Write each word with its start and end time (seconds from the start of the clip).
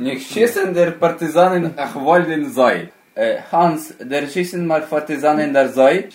Niech 0.00 0.26
schießen 0.28 0.72
der 0.72 0.92
Partisanen 0.92 1.74
ach 1.76 1.94
wollen 1.94 2.50
sei. 2.50 2.88
Äh, 3.14 3.36
Hans, 3.52 3.94
der 4.00 4.26
schießen 4.26 4.66
mal 4.66 4.80
Partisanen 4.80 5.52
der 5.52 5.68
sei. 5.68 6.08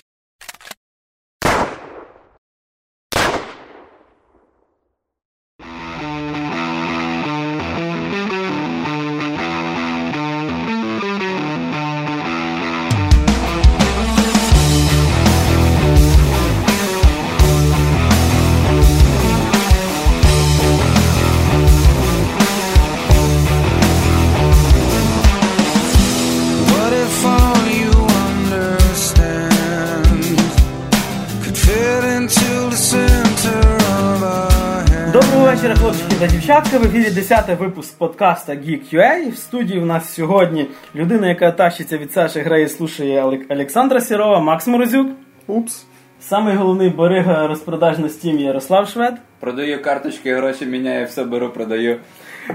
В 36.85 36.87
ефірі 36.87 37.09
10-й 37.09 37.55
випуск 37.55 37.97
подкаста 37.97 38.53
Geek.ua. 38.53 39.31
В 39.31 39.37
студії 39.37 39.79
у 39.79 39.85
нас 39.85 40.13
сьогодні 40.13 40.67
людина, 40.95 41.27
яка 41.29 41.51
тащиться 41.51 41.97
від 41.97 42.11
Саші, 42.13 42.39
грає, 42.39 42.69
слушає 42.69 43.23
Олег- 43.23 43.45
Олександра 43.49 44.01
Сірова, 44.01 44.39
Макс 44.39 44.67
Морозюк. 44.67 45.07
Упс. 45.47 45.85
Самий 46.21 46.55
головний 46.55 46.89
барига 46.89 47.47
розпродаж 47.47 47.97
на 47.99 48.07
Steam 48.07 48.39
Ярослав 48.39 48.89
Швед. 48.89 49.15
Продаю 49.39 49.81
карточки, 49.81 50.35
гроші 50.35 50.65
міняю, 50.65 51.05
все 51.05 51.23
беру, 51.23 51.49
продаю. 51.49 51.97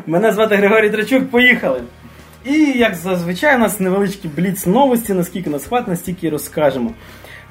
Мене 0.06 0.32
звати 0.32 0.56
Григорій 0.56 0.90
Трачук. 0.90 1.30
Поїхали. 1.30 1.82
І 2.44 2.52
як 2.78 2.94
зазвичай, 2.94 3.56
у 3.56 3.58
нас 3.58 3.80
невеличкі 3.80 4.28
бліц 4.28 4.66
новості, 4.66 5.14
наскільки 5.14 5.50
нас 5.50 5.66
хватить, 5.66 5.88
настільки 5.88 6.26
і 6.26 6.30
розкажемо. 6.30 6.90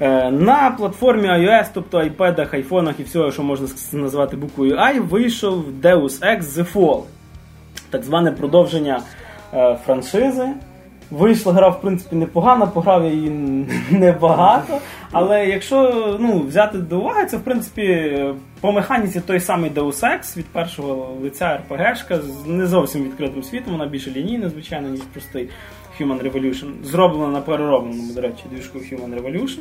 Е, 0.00 0.30
На 0.30 0.70
платформі 0.70 1.28
iOS, 1.28 1.66
тобто 1.74 1.98
iPad, 1.98 2.54
айфонах 2.54 3.00
і 3.00 3.02
всього, 3.02 3.32
що 3.32 3.42
можна 3.42 3.68
назвати 3.92 4.36
буквою 4.36 4.76
I, 4.76 5.00
вийшов 5.00 5.64
Deus 5.82 6.20
Ex 6.20 6.42
The 6.42 6.72
Fall. 6.72 7.02
Так 7.90 8.02
зване 8.02 8.32
продовження 8.32 9.00
е, 9.54 9.78
франшизи. 9.86 10.48
Вийшла 11.10 11.52
гра, 11.52 11.68
в 11.68 11.80
принципі, 11.80 12.16
непогана, 12.16 12.66
пограв 12.66 13.04
я 13.04 13.10
її 13.10 13.30
небагато. 13.90 14.78
Але 15.12 15.46
якщо 15.46 15.92
ну, 16.20 16.40
взяти 16.40 16.78
до 16.78 16.98
уваги, 16.98 17.26
це 17.26 17.36
в 17.36 17.40
принципі 17.40 18.16
по 18.60 18.72
механіці 18.72 19.20
той 19.20 19.40
самий 19.40 19.70
Deus 19.70 20.00
Ex 20.04 20.36
від 20.36 20.46
першого 20.46 21.16
лиця 21.22 21.60
RPG-шка 21.68 22.20
з 22.22 22.46
не 22.46 22.66
зовсім 22.66 23.04
відкритим 23.04 23.42
світом, 23.42 23.72
вона 23.72 23.86
більше 23.86 24.10
лінійна, 24.10 24.48
звичайно, 24.48 24.88
ніж 24.88 25.00
простий 25.00 25.48
Human 26.00 26.30
Revolution. 26.30 26.84
Зроблена 26.84 27.28
на 27.28 27.40
переробленому, 27.40 28.12
до 28.12 28.20
речі, 28.20 28.42
двіжку 28.50 28.78
Human 28.78 29.22
Revolution. 29.22 29.60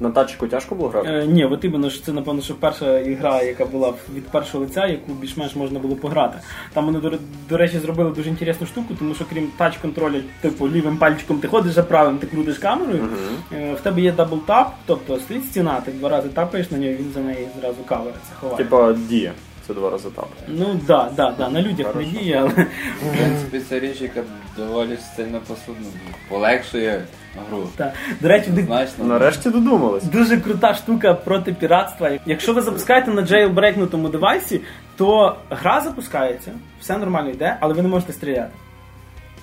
На 0.00 0.10
тачку 0.10 0.46
тяжко 0.46 0.74
було 0.74 0.88
грати? 0.88 1.08
Е, 1.08 1.26
ні, 1.26 1.44
от 1.44 1.64
іменно 1.64 1.90
ж 1.90 2.04
це 2.04 2.12
напевно, 2.12 2.42
що 2.42 2.54
перша 2.54 2.98
ігра, 2.98 3.42
яка 3.42 3.64
була 3.66 3.94
від 4.14 4.26
першого 4.26 4.64
лиця, 4.64 4.86
яку 4.86 5.12
більш-менш 5.12 5.56
можна 5.56 5.78
було 5.78 5.96
пограти. 5.96 6.38
Там 6.74 6.86
вони, 6.86 6.98
до, 7.00 7.12
до 7.48 7.56
речі, 7.56 7.78
зробили 7.78 8.10
дуже 8.10 8.28
інтересну 8.28 8.66
штуку, 8.66 8.94
тому 8.98 9.14
що 9.14 9.24
крім 9.30 9.48
touch-контролю, 9.58 10.20
типу 10.40 10.68
лівим 10.68 10.96
пальчиком 10.96 11.38
ти 11.38 11.48
ходиш, 11.48 11.76
а 11.78 11.82
правим 11.82 12.18
ти 12.18 12.26
крутиш 12.26 12.58
камерою. 12.58 13.08
е, 13.52 13.74
В 13.74 13.80
тебе 13.80 14.00
є 14.00 14.12
double 14.12 14.44
tap, 14.44 14.66
тобто 14.86 15.18
стоїть 15.18 15.44
стіна, 15.44 15.80
ти 15.80 15.90
два 15.92 16.08
рази 16.08 16.28
тапаєш 16.28 16.70
на 16.70 16.78
нього, 16.78 16.92
він 16.92 17.10
за 17.14 17.20
неї 17.20 17.48
зразу 17.60 17.82
кавериться, 17.86 18.32
ховає. 18.40 18.56
Типа 18.58 18.92
діє. 18.92 19.32
Це 19.66 19.74
два 19.74 19.90
рази 19.90 20.08
тап. 20.16 20.28
Ну 20.48 20.80
да, 20.86 21.10
да, 21.16 21.34
да, 21.38 21.48
на 21.48 21.62
людях 21.62 21.94
не 21.96 22.04
діє, 22.04 22.36
але 22.40 22.48
В 22.48 23.16
принципі, 23.18 23.60
ця 23.68 23.80
річ, 23.80 24.00
яка 24.00 24.22
доволі 24.56 24.98
сильно 25.16 25.40
по 25.48 25.61
суті 25.61 25.86
полегшує 26.28 27.02
гру. 27.50 27.68
та. 27.76 27.92
до 28.20 28.28
речі, 28.28 28.50
в 28.50 28.54
них 28.54 28.66
Значно. 28.66 29.04
Нарешті 29.04 29.50
додумались. 29.50 30.04
Дуже 30.04 30.36
крута 30.36 30.74
штука 30.74 31.14
проти 31.14 31.52
піратства. 31.52 32.10
Якщо 32.26 32.52
ви 32.52 32.60
запускаєте 32.62 33.10
на 33.10 33.22
джейлбрейкнутому 33.22 34.08
девайсі, 34.08 34.60
то 34.96 35.36
гра 35.50 35.80
запускається, 35.80 36.50
все 36.80 36.98
нормально 36.98 37.30
йде, 37.30 37.56
але 37.60 37.74
ви 37.74 37.82
не 37.82 37.88
можете 37.88 38.12
стріляти. 38.12 38.50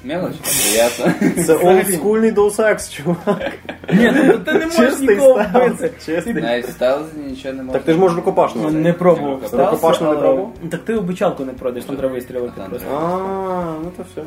Мелочь. 0.05 0.35
Це 1.45 1.55
олдскульний 1.55 2.31
Deus 2.31 2.71
Ex 2.71 2.91
чувак. 2.91 3.51
Ні, 3.93 4.11
ну 4.15 4.37
ти 4.37 4.53
не 4.53 4.65
можеш 4.65 4.75
Чистий 4.75 5.07
нікого 5.07 5.43
стелс. 5.43 5.73
вбити. 5.73 5.91
Чистий. 6.05 6.33
Навіть 6.33 6.65
в 6.65 6.71
стелзі 6.71 7.17
нічого 7.27 7.53
не 7.53 7.63
можна. 7.63 7.73
Так 7.73 7.83
ти 7.83 7.93
ж 7.93 7.99
можеш 7.99 8.15
рукопашно. 8.15 8.61
Ну, 8.61 8.67
взяти. 8.67 8.83
не 8.83 8.93
пробував. 8.93 9.41
Ти 9.41 9.47
стелсу, 9.47 9.65
рукопашно 9.65 10.07
не 10.07 10.11
але- 10.11 10.21
пробував? 10.21 10.53
Так 10.71 10.79
ти 10.85 10.95
обучалку 10.95 11.45
не 11.45 11.53
пройдеш, 11.53 11.83
там 11.83 11.97
треба 11.97 12.13
вистрілити 12.13 12.53
Там 12.57 12.69
просто. 12.69 12.87
А, 12.93 13.73
ну 13.83 13.91
то 13.97 14.05
все. 14.11 14.21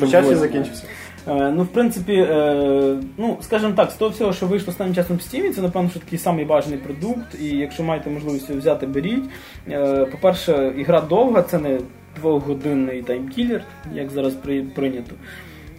Почався 0.00 0.32
і 0.32 0.34
закінчився. 0.34 0.84
Е, 1.28 1.50
Ну, 1.56 1.62
в 1.62 1.68
принципі, 1.68 2.12
е, 2.14 2.96
ну, 3.18 3.36
скажімо 3.40 3.72
так, 3.76 3.90
з 3.90 3.94
того 3.94 4.10
всього, 4.10 4.32
що 4.32 4.46
вийшло 4.46 4.70
останнім 4.70 4.94
часом 4.94 5.16
в 5.16 5.20
Steam, 5.20 5.50
це, 5.54 5.62
напевно, 5.62 5.90
що 5.90 6.00
такий 6.00 6.18
самий 6.18 6.44
продукт, 6.78 7.40
і 7.40 7.44
якщо 7.44 7.82
маєте 7.82 8.10
можливість 8.10 8.48
його 8.48 8.60
взяти, 8.60 8.86
беріть. 8.86 9.24
Е, 9.70 10.04
По-перше, 10.04 10.74
ігра 10.78 11.00
довга, 11.00 11.42
це 11.42 11.58
не 11.58 11.78
двохгодинний 12.20 13.02
таймкілер, 13.02 13.64
як 13.94 14.10
зараз 14.10 14.34
при- 14.34 14.62
прийнято 14.62 15.12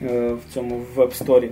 в 0.02 0.54
цьому 0.54 0.82
веб-сторі 0.96 1.50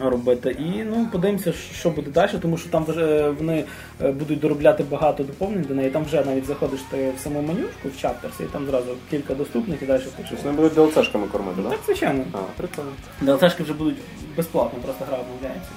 робити. 0.00 0.50
І 0.50 0.84
ну, 0.84 1.08
подивимося, 1.12 1.52
що 1.52 1.90
буде 1.90 2.10
далі, 2.10 2.30
тому 2.42 2.58
що 2.58 2.68
там 2.70 2.84
вже 2.84 3.30
вони 3.30 3.64
е, 4.02 4.12
будуть 4.12 4.40
доробляти 4.40 4.84
багато 4.90 5.22
доповнень 5.22 5.62
до 5.68 5.74
неї. 5.74 5.90
Там 5.90 6.04
вже 6.04 6.24
навіть 6.24 6.46
заходиш 6.46 6.80
ти 6.90 7.12
в 7.16 7.20
саму 7.20 7.42
менюшку 7.42 7.88
в 7.96 8.00
чаптерс, 8.00 8.40
і 8.40 8.42
там 8.42 8.66
зразу 8.66 8.86
кілька 9.10 9.34
доступних 9.34 9.82
і 9.82 9.86
далі 9.86 10.02
Щось 10.26 10.42
вони 10.44 10.56
будуть 10.56 10.78
DLC-шками 10.78 11.28
кормити, 11.32 11.62
Так, 11.62 11.70
так? 11.70 11.80
звичайно. 11.86 12.24
А, 12.32 12.38
прикольно. 12.56 12.90
ДЛТшки 13.20 13.62
вже 13.62 13.72
будуть 13.72 13.96
безплатно, 14.36 14.78
просто 14.84 15.04
гра 15.04 15.18
обновляється. 15.18 15.70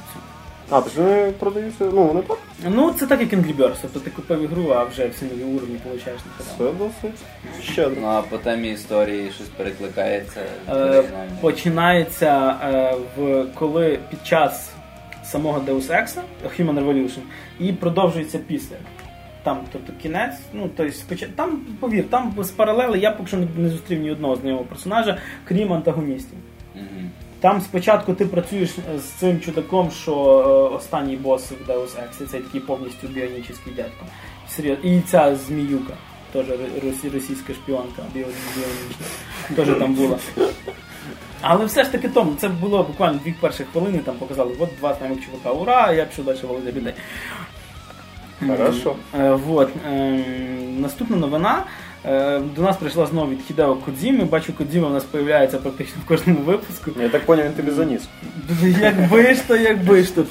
А, 0.70 0.82
то 0.82 0.90
ж 0.90 1.02
вони 1.02 1.32
продаються, 1.32 1.86
ну 1.94 2.04
вони 2.04 2.22
так. 2.22 2.38
Ну, 2.68 2.92
це 2.92 3.08
так 3.08 3.22
як 3.22 3.34
Angry 3.34 3.58
Birds, 3.58 3.76
тобто 3.82 4.00
ти 4.00 4.10
купив 4.10 4.44
ігру, 4.44 4.72
а 4.72 4.84
вже 4.84 5.08
всі 5.08 5.26
нові 5.26 5.44
уровні 5.44 5.78
получаєш 5.84 6.20
на 6.26 6.46
Це 6.58 6.74
досить 6.74 7.22
щедро. 7.62 8.02
Ну 8.02 8.08
а 8.08 8.22
по 8.22 8.38
темі 8.38 8.72
історії 8.72 9.32
щось 9.32 9.48
перекликається. 9.48 10.42
Е, 10.70 11.04
починається 11.42 12.58
е, 12.64 12.96
в 13.18 13.46
коли 13.54 14.00
під 14.10 14.28
час 14.28 14.72
самого 15.24 15.60
Deus 15.60 15.88
Ex, 15.88 16.16
Human 16.60 16.86
Revolution, 16.86 17.22
і 17.60 17.74
продовжується 17.74 18.40
після. 18.48 18.76
Там, 19.44 19.60
тобто 19.72 19.94
кінець, 20.02 20.36
ну 20.54 20.70
тобто 20.78 20.94
споч... 20.94 21.26
там, 21.36 21.62
повір, 21.80 22.10
там 22.10 22.36
з 22.40 22.50
паралели 22.52 23.00
я 23.00 23.12
поки 23.12 23.28
що 23.28 23.38
не, 23.58 23.70
зустрів 23.70 24.00
ні 24.00 24.12
одного 24.12 24.36
знайомого 24.36 24.66
персонажа, 24.66 25.18
крім 25.48 25.74
антагоністів. 25.74 26.38
Мгм. 26.76 27.12
Там 27.40 27.62
спочатку 27.62 28.14
ти 28.14 28.26
працюєш 28.26 28.70
з 28.98 29.04
цим 29.04 29.40
чудаком, 29.40 29.92
що 29.92 30.12
е, 30.14 30.76
останній 30.76 31.16
бос 31.16 31.52
в 31.52 31.72
Deus 31.72 31.88
Ex, 31.88 32.24
і 32.24 32.26
цей 32.26 32.42
такий 32.42 32.62
повністю 32.62 33.08
біонічний 33.08 33.76
дядько. 33.76 34.06
Серйозно. 34.50 34.90
І 34.90 35.02
ця 35.02 35.36
зміюка, 35.36 35.94
теж 36.34 36.46
російська 37.14 37.54
шпіонка, 37.54 38.02
біонічна, 38.14 38.64
теж 39.56 39.68
там 39.80 39.94
була. 39.94 40.18
Але 41.42 41.66
все 41.66 41.84
ж 41.84 41.92
таки 41.92 42.10
тому, 42.10 42.36
це 42.38 42.50
було 42.50 42.84
буквально 42.84 43.20
дві 43.24 43.32
перші 43.40 43.64
хвилини, 43.64 43.98
там 44.00 44.16
показали, 44.16 44.56
от 44.60 44.70
два 44.80 44.94
знайомих 44.94 45.26
чувака, 45.26 45.52
ура, 45.52 45.92
я 45.92 46.06
пішов 46.06 46.26
далі 46.26 46.38
володя 46.44 46.72
людей. 46.72 46.94
Хорошо. 48.48 48.96
Е, 49.20 49.32
Вот. 49.32 49.70
Е, 49.88 50.24
Наступна 50.80 51.18
новина. 51.18 51.64
Е, 52.06 52.40
До 52.56 52.62
нас 52.62 52.78
прийшла 52.78 53.06
знову 53.06 53.32
від 53.32 53.42
Хідео 53.42 53.76
Кодзіми. 53.76 54.24
Бачу, 54.26 54.54
Кодзіма 54.54 54.88
у 54.88 54.94
нас 54.94 55.04
з'являється 55.12 55.58
практично 55.58 55.96
в 56.06 56.08
кожному 56.08 56.40
випуску. 56.40 56.92
Я 57.02 57.10
так 57.10 57.26
поняв, 57.26 57.46
він 57.46 57.54
тобі 57.54 57.72
заніс. 57.72 58.02
Якби 58.82 59.34
ж 59.34 59.48
то, 59.48 59.56
якби 59.56 60.04
ж 60.04 60.16
то. 60.16 60.26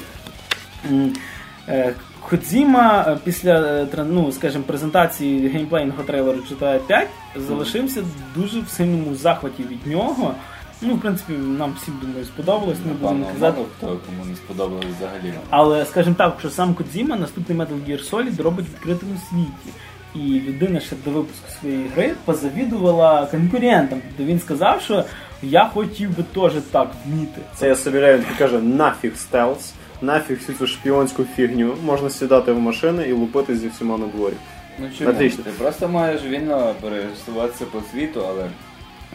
Е, 1.67 1.93
Кодзіма 2.29 3.05
е, 3.07 3.17
після 3.23 3.87
ну, 4.09 4.31
скажімо, 4.31 4.63
презентації 4.67 5.47
геймплейного 5.47 6.03
трейлеру 6.03 6.39
GTA 6.39 6.79
5 6.79 7.07
залишився 7.35 8.03
дуже 8.35 8.59
в 8.61 8.69
сильному 8.69 9.15
захваті 9.15 9.63
від 9.63 9.87
нього. 9.87 10.35
Ну, 10.81 10.95
в 10.95 11.01
принципі, 11.01 11.33
нам 11.33 11.73
всім 11.81 11.93
думаю, 12.01 12.25
сподобалось, 12.25 12.77
не 12.85 12.93
будемо 12.93 13.25
казати. 13.25 13.57
мало 13.57 13.67
хто 13.77 13.87
кому 13.87 14.25
не 14.29 14.35
сподобалось 14.35 14.85
взагалі. 14.97 15.33
Але 15.49 15.85
скажімо 15.85 16.15
так, 16.17 16.35
що 16.39 16.49
сам 16.49 16.73
Кодзіма 16.73 17.15
наступний 17.15 17.57
Metal 17.57 17.89
Gear 17.89 18.09
Solid 18.11 18.43
робить 18.43 18.65
в 18.65 18.69
відкритому 18.69 19.13
світі. 19.29 19.77
І 20.15 20.19
людина 20.19 20.79
ще 20.79 20.95
до 21.05 21.11
випуску 21.11 21.45
своєї 21.59 21.87
гри 21.95 22.13
позавідувала 22.25 23.25
конкурентам. 23.25 24.01
Тобто 24.07 24.31
він 24.31 24.39
сказав, 24.39 24.81
що 24.81 25.03
я 25.43 25.65
хотів 25.65 26.17
би 26.17 26.23
теж 26.23 26.53
так 26.71 26.91
вміти. 27.05 27.41
Це 27.55 27.67
я 27.67 27.75
собираю, 27.75 28.17
він 28.17 28.35
каже, 28.37 28.59
нафіг 28.59 29.15
стелс, 29.15 29.73
нафіг 30.01 30.37
всю 30.37 30.57
цю 30.57 30.67
шпіонську 30.67 31.23
фігню. 31.35 31.75
Можна 31.85 32.09
сідати 32.09 32.51
в 32.51 32.59
машини 32.59 33.03
і 33.07 33.13
лупити 33.13 33.55
зі 33.57 33.67
всіма 33.67 33.97
на 33.97 34.07
дворі. 34.07 34.33
Ну 34.79 34.89
чому? 34.97 35.09
Отлично. 35.09 35.43
Ти 35.43 35.49
просто 35.51 35.87
маєш 35.89 36.23
вільно 36.23 36.75
пересуватися 36.81 37.65
по 37.65 37.81
світу, 37.91 38.25
але 38.29 38.49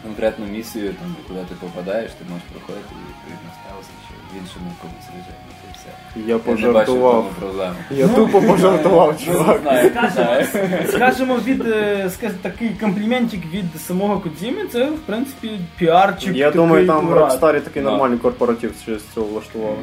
конкретну 0.03 0.45
місію, 0.45 0.93
там, 0.93 1.15
куди 1.27 1.39
ти 1.39 1.55
попадаєш, 1.59 2.11
ти 2.11 2.25
можеш 2.29 2.45
проходити 2.53 2.87
і 2.91 3.01
відповідно 3.09 3.49
стелси, 3.57 3.91
чи 4.07 4.14
в 4.35 4.41
іншому 4.41 4.71
комусь 4.81 5.07
режимі. 5.07 5.51
Це 5.61 5.79
все. 5.79 6.29
Я 6.31 6.37
пожартував. 6.37 7.29
проблеми. 7.39 7.75
Я 7.91 8.07
тупо 8.07 8.41
пожартував, 8.41 9.15
Ну, 9.19 9.33
чувак. 9.33 9.61
знаю, 9.61 9.91
знаю. 10.13 10.45
Скажемо 10.87 11.35
від 11.45 11.67
е, 11.67 12.09
скажімо, 12.13 12.39
такий 12.41 12.69
компліментик 12.69 13.39
від 13.53 13.81
самого 13.81 14.19
Кодзіми, 14.19 14.67
це 14.71 14.85
в 14.89 14.99
принципі 14.99 15.59
піарчик. 15.77 16.35
Я 16.35 16.45
такий 16.45 16.61
думаю, 16.61 16.87
там 16.87 17.07
в 17.07 17.11
ура. 17.11 17.21
Rockstar 17.25 17.61
такий 17.61 17.83
Да. 17.83 17.89
нормальний 17.89 18.17
корпоратив 18.19 18.73
через 18.85 19.01
цього 19.13 19.27
влаштував. 19.27 19.77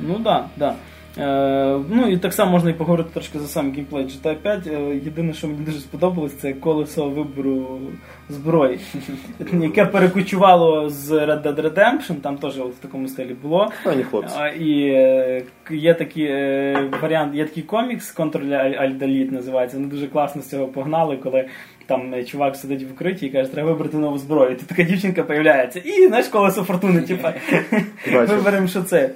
Ну 0.00 0.14
так, 0.14 0.22
да, 0.24 0.46
да. 0.56 0.74
Е, 1.18 1.80
ну 1.90 2.08
і 2.10 2.16
так 2.16 2.32
само 2.32 2.50
можна 2.50 2.70
і 2.70 2.72
поговорити 2.72 3.10
трошки 3.12 3.38
за 3.38 3.46
сам 3.46 3.72
геймплей 3.72 4.04
GTA 4.04 4.34
5. 4.34 4.66
Е, 4.66 4.70
єдине, 5.04 5.32
що 5.32 5.46
мені 5.48 5.60
дуже 5.60 5.78
сподобалось, 5.78 6.32
це 6.32 6.52
колесо 6.52 7.08
вибору 7.08 7.80
зброї, 8.28 8.80
яке 9.52 9.84
перекочувало 9.84 10.90
з 10.90 11.10
Red 11.10 11.42
Dead 11.42 11.62
Redemption, 11.62 12.14
там 12.14 12.36
теж 12.36 12.58
в 12.58 12.78
такому 12.80 13.08
стилі 13.08 13.36
було. 13.42 13.72
І 14.60 14.80
е, 14.86 15.42
є 15.70 15.94
такий 15.94 16.32
варіант, 17.02 17.34
є 17.34 17.44
такий 17.44 17.62
комікс 17.62 18.16
Alt 18.18 18.98
Delete 18.98 19.32
називається. 19.32 19.76
Вони 19.76 19.88
дуже 19.88 20.06
класно 20.06 20.42
з 20.42 20.50
цього 20.50 20.66
погнали, 20.66 21.16
коли 21.16 21.44
там 21.86 22.24
чувак 22.24 22.56
сидить 22.56 22.82
в 22.82 22.92
укритті 22.92 23.26
і 23.26 23.30
каже, 23.30 23.52
треба 23.52 23.72
вибрати 23.72 23.96
нову 23.96 24.18
зброю. 24.18 24.50
І 24.50 24.54
тут 24.54 24.66
така 24.66 24.82
дівчинка 24.82 25.22
появляється. 25.22 25.78
І 25.78 26.06
знаєш, 26.06 26.28
колесо 26.28 26.62
фортуни, 26.62 27.00
типа 27.00 27.34
виберемо, 28.12 28.68
що 28.68 28.82
це. 28.82 29.10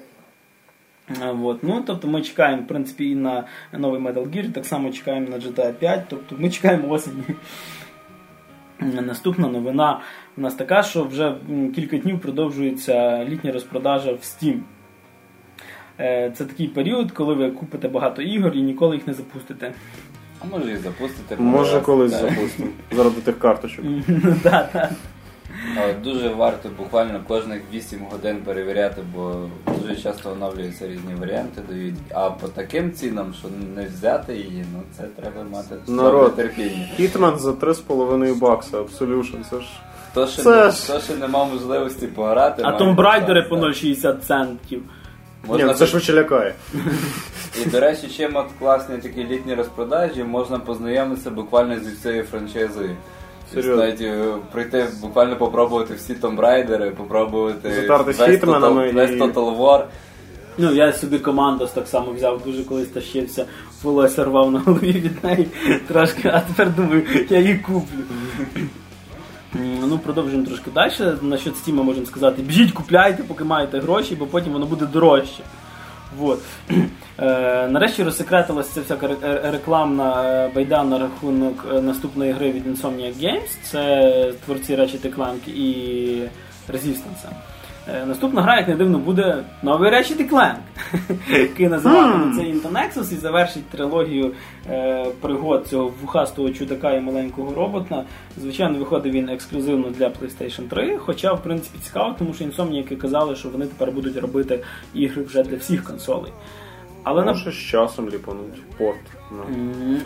А, 1.22 1.32
Вот. 1.32 1.62
Ну, 1.62 1.82
тобто 1.86 2.08
ми 2.08 2.22
чекаємо, 2.22 2.62
в 2.62 2.66
принципі, 2.66 3.10
і 3.10 3.14
на 3.14 3.44
новий 3.72 4.00
Metal 4.00 4.28
Gear, 4.30 4.52
так 4.52 4.66
само 4.66 4.90
чекаємо 4.90 5.28
на 5.28 5.36
GTA 5.36 5.72
5, 5.72 6.04
тобто 6.08 6.36
ми 6.38 6.50
чекаємо 6.50 6.88
осені. 6.88 7.22
Наступна 8.80 9.48
новина 9.48 10.00
у 10.36 10.40
нас 10.40 10.54
така, 10.54 10.82
що 10.82 11.04
вже 11.04 11.34
кілька 11.74 11.98
днів 11.98 12.20
продовжується 12.20 13.24
літня 13.24 13.52
розпродажа 13.52 14.12
в 14.12 14.16
Steam. 14.16 14.58
Е, 16.00 16.32
Це 16.36 16.44
такий 16.44 16.68
період, 16.68 17.12
коли 17.12 17.34
ви 17.34 17.50
купите 17.50 17.88
багато 17.88 18.22
ігор 18.22 18.52
і 18.54 18.62
ніколи 18.62 18.96
їх 18.96 19.06
не 19.06 19.14
запустите. 19.14 19.72
А 20.40 20.46
може 20.46 20.72
і 20.72 20.76
запустити. 20.76 21.36
Може 21.42 21.80
колись 21.80 22.10
запустимо. 22.12 22.70
Заради 22.92 23.20
тих 23.20 23.38
карточок. 23.38 23.84
Да, 24.42 24.68
да. 24.72 24.90
Але 25.76 25.92
дуже 25.92 26.28
варто 26.28 26.68
буквально 26.78 27.20
кожних 27.28 27.60
8 27.72 28.00
годин 28.10 28.36
перевіряти, 28.44 29.02
бо 29.14 29.34
дуже 29.82 29.96
часто 29.96 30.30
оновлюються 30.32 30.88
різні 30.88 31.14
варіанти 31.20 31.62
дають. 31.68 31.94
А 32.14 32.30
по 32.30 32.48
таким 32.48 32.92
цінам, 32.92 33.34
що 33.38 33.48
не 33.76 33.86
взяти 33.86 34.34
її, 34.34 34.64
ну 34.72 34.82
це 34.96 35.02
треба 35.02 35.42
мати 35.52 35.74
Народ. 35.86 36.36
терпіння. 36.36 36.88
Хітмен 36.96 37.38
за 37.38 37.50
3,5 37.50 38.38
бакса, 38.38 38.78
Absolution, 38.78 39.50
це 39.50 39.60
ж. 39.60 39.66
Хто 40.10 40.26
ще, 40.26 40.42
Це 40.42 40.64
не, 40.64 40.70
ж- 40.70 40.82
хто 40.84 41.00
ще 41.00 41.16
не 41.16 41.28
можливості 41.28 42.06
пограти, 42.06 42.62
А 42.64 42.78
Raider 42.78 43.48
по 43.48 43.56
0,60 43.56 44.18
центів. 44.18 44.82
Можна 45.48 45.66
Ні, 45.66 45.74
це 45.74 45.86
швидше 45.86 46.12
лякає. 46.12 46.54
І, 47.62 47.68
до 47.70 47.80
речі, 47.80 48.08
чим 48.16 48.36
от 48.36 48.46
класні 48.58 48.98
такі 48.98 49.24
літні 49.24 49.54
розпродажі, 49.54 50.24
можна 50.24 50.58
познайомитися 50.58 51.30
буквально 51.30 51.78
зі 51.80 51.90
всією 51.90 52.22
франшизою. 52.24 52.96
Серйозно? 53.54 53.82
Е, 53.84 54.34
прийти, 54.52 54.86
буквально 55.02 55.36
попробувати 55.36 55.94
всі 55.94 56.14
Raider, 56.14 56.90
попробувати 56.90 57.74
Затерти 57.74 58.12
з 58.12 58.18
весь 58.18 58.30
хітменами 58.30 58.82
Total- 58.88 58.94
весь 58.94 59.10
і- 59.10 59.20
Total 59.20 59.58
War. 59.58 59.84
Ну, 60.58 60.72
я 60.74 60.92
собі 60.92 61.18
командос 61.18 61.70
так 61.70 61.88
само 61.88 62.12
взяв, 62.12 62.42
дуже 62.46 62.64
колись 62.64 62.88
тащився, 62.88 63.46
волосся 63.82 64.24
рвав 64.24 64.50
на 64.50 64.58
голові 64.58 64.92
від 64.92 65.24
неї 65.24 65.48
трошки, 65.88 66.28
а 66.28 66.40
тепер 66.40 66.74
думаю, 66.74 67.02
я 67.30 67.38
її 67.38 67.58
куплю. 67.58 67.98
Ну, 69.88 69.98
продовжуємо 69.98 70.46
трошки 70.46 70.70
далі. 70.74 70.92
Насчет 71.22 71.56
Стіма 71.56 71.82
можемо 71.82 72.06
сказати, 72.06 72.42
біжіть, 72.42 72.72
купляйте, 72.72 73.22
поки 73.22 73.44
маєте 73.44 73.78
гроші, 73.80 74.16
бо 74.16 74.26
потім 74.26 74.52
воно 74.52 74.66
буде 74.66 74.86
дорожче. 74.86 75.42
Вот. 76.16 76.42
Е, 77.20 77.68
нарешті 77.68 78.02
розсекретилася 78.02 78.70
ця 78.74 78.80
всяка 78.80 79.06
ре- 79.06 79.50
рекламна 79.50 80.24
е, 80.24 80.50
байда 80.54 80.84
на 80.84 80.98
рахунок 80.98 81.66
е, 81.74 81.80
наступної 81.80 82.32
гри 82.32 82.52
від 82.52 82.66
Insomniac 82.66 83.14
Games. 83.24 83.48
Це 83.62 84.32
творці 84.44 84.76
Ratchet 84.76 85.16
Clank 85.16 85.48
і 85.48 86.22
Resistance. 86.72 87.24
Е, 87.94 88.06
Наступна 88.06 88.42
гра, 88.42 88.56
як 88.56 88.68
не 88.68 88.74
дивно, 88.74 88.98
буде 88.98 89.44
новий 89.62 89.90
Ratchet 89.90 90.30
Clank, 90.30 90.56
який 91.40 91.68
називатиметься 91.68 92.40
Into 92.40 92.72
Nexus 92.72 93.12
і 93.12 93.16
завершить 93.16 93.68
трилогію 93.68 94.32
е, 94.70 95.06
пригод 95.20 95.66
цього 95.66 95.92
вухастого 96.02 96.50
чудака 96.50 96.92
і 96.92 97.00
маленького 97.00 97.54
робота. 97.54 98.04
Звичайно, 98.36 98.78
виходить 98.78 99.12
він 99.12 99.28
ексклюзивно 99.28 99.90
для 99.90 100.06
PlayStation 100.06 100.68
3, 100.68 100.98
хоча, 100.98 101.32
в 101.32 101.42
принципі, 101.42 101.78
цікаво, 101.82 102.14
тому 102.18 102.34
що 102.34 102.44
Insomniac 102.44 102.96
казали, 102.96 103.36
що 103.36 103.48
вони 103.48 103.66
тепер 103.66 103.92
будуть 103.92 104.16
робити 104.16 104.64
ігри 104.94 105.22
вже 105.22 105.42
для 105.42 105.56
всіх 105.56 105.84
консолей. 105.84 106.32
Але 107.08 107.24
на 107.24 107.34
з 107.34 107.54
часом 107.54 108.08
ліпануть 108.08 108.76
порт. 108.78 108.98
Ну. 109.30 109.42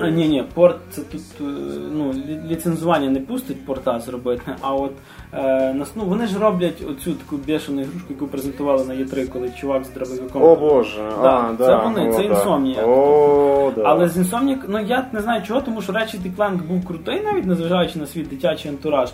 М, 0.00 0.14
ні, 0.14 0.28
ні, 0.28 0.44
порт 0.54 0.76
це 0.90 1.02
тут 1.02 1.20
е, 1.40 1.44
ну, 1.92 2.14
ліцензування 2.48 3.10
не 3.10 3.20
пустить 3.20 3.66
порта 3.66 4.00
зробити, 4.00 4.56
а 4.60 4.74
от 4.74 4.92
е, 5.32 5.74
нас, 5.74 5.92
ну, 5.96 6.04
вони 6.04 6.26
ж 6.26 6.38
роблять 6.38 6.82
оцю 6.90 7.12
таку 7.12 7.36
бешену 7.36 7.80
ігрушку, 7.80 8.06
яку 8.10 8.26
презентували 8.26 8.84
на 8.84 8.94
Є3, 8.94 9.28
коли 9.28 9.50
чувак 9.50 9.84
з 9.84 9.90
дробовиком. 9.90 10.42
О 10.42 10.56
боже, 10.56 11.02
Да, 11.22 11.50
а, 11.54 11.56
це 11.58 11.66
да, 11.66 11.82
вони, 11.82 12.08
о, 12.08 12.12
це. 12.12 12.22
Insomniac. 12.22 12.88
О, 12.88 13.72
да. 13.76 13.82
Але 13.84 14.08
з 14.08 14.18
Insomniac, 14.18 14.58
ну 14.68 14.80
я 14.80 15.06
не 15.12 15.20
знаю 15.20 15.42
чого, 15.42 15.60
тому 15.60 15.82
що 15.82 15.92
Ratchet 15.92 16.36
Clank 16.36 16.62
був 16.62 16.86
крутий, 16.86 17.20
навіть 17.20 17.46
незважаючи 17.46 17.98
на 17.98 18.06
свій 18.06 18.22
дитячий 18.22 18.70
антураж. 18.70 19.12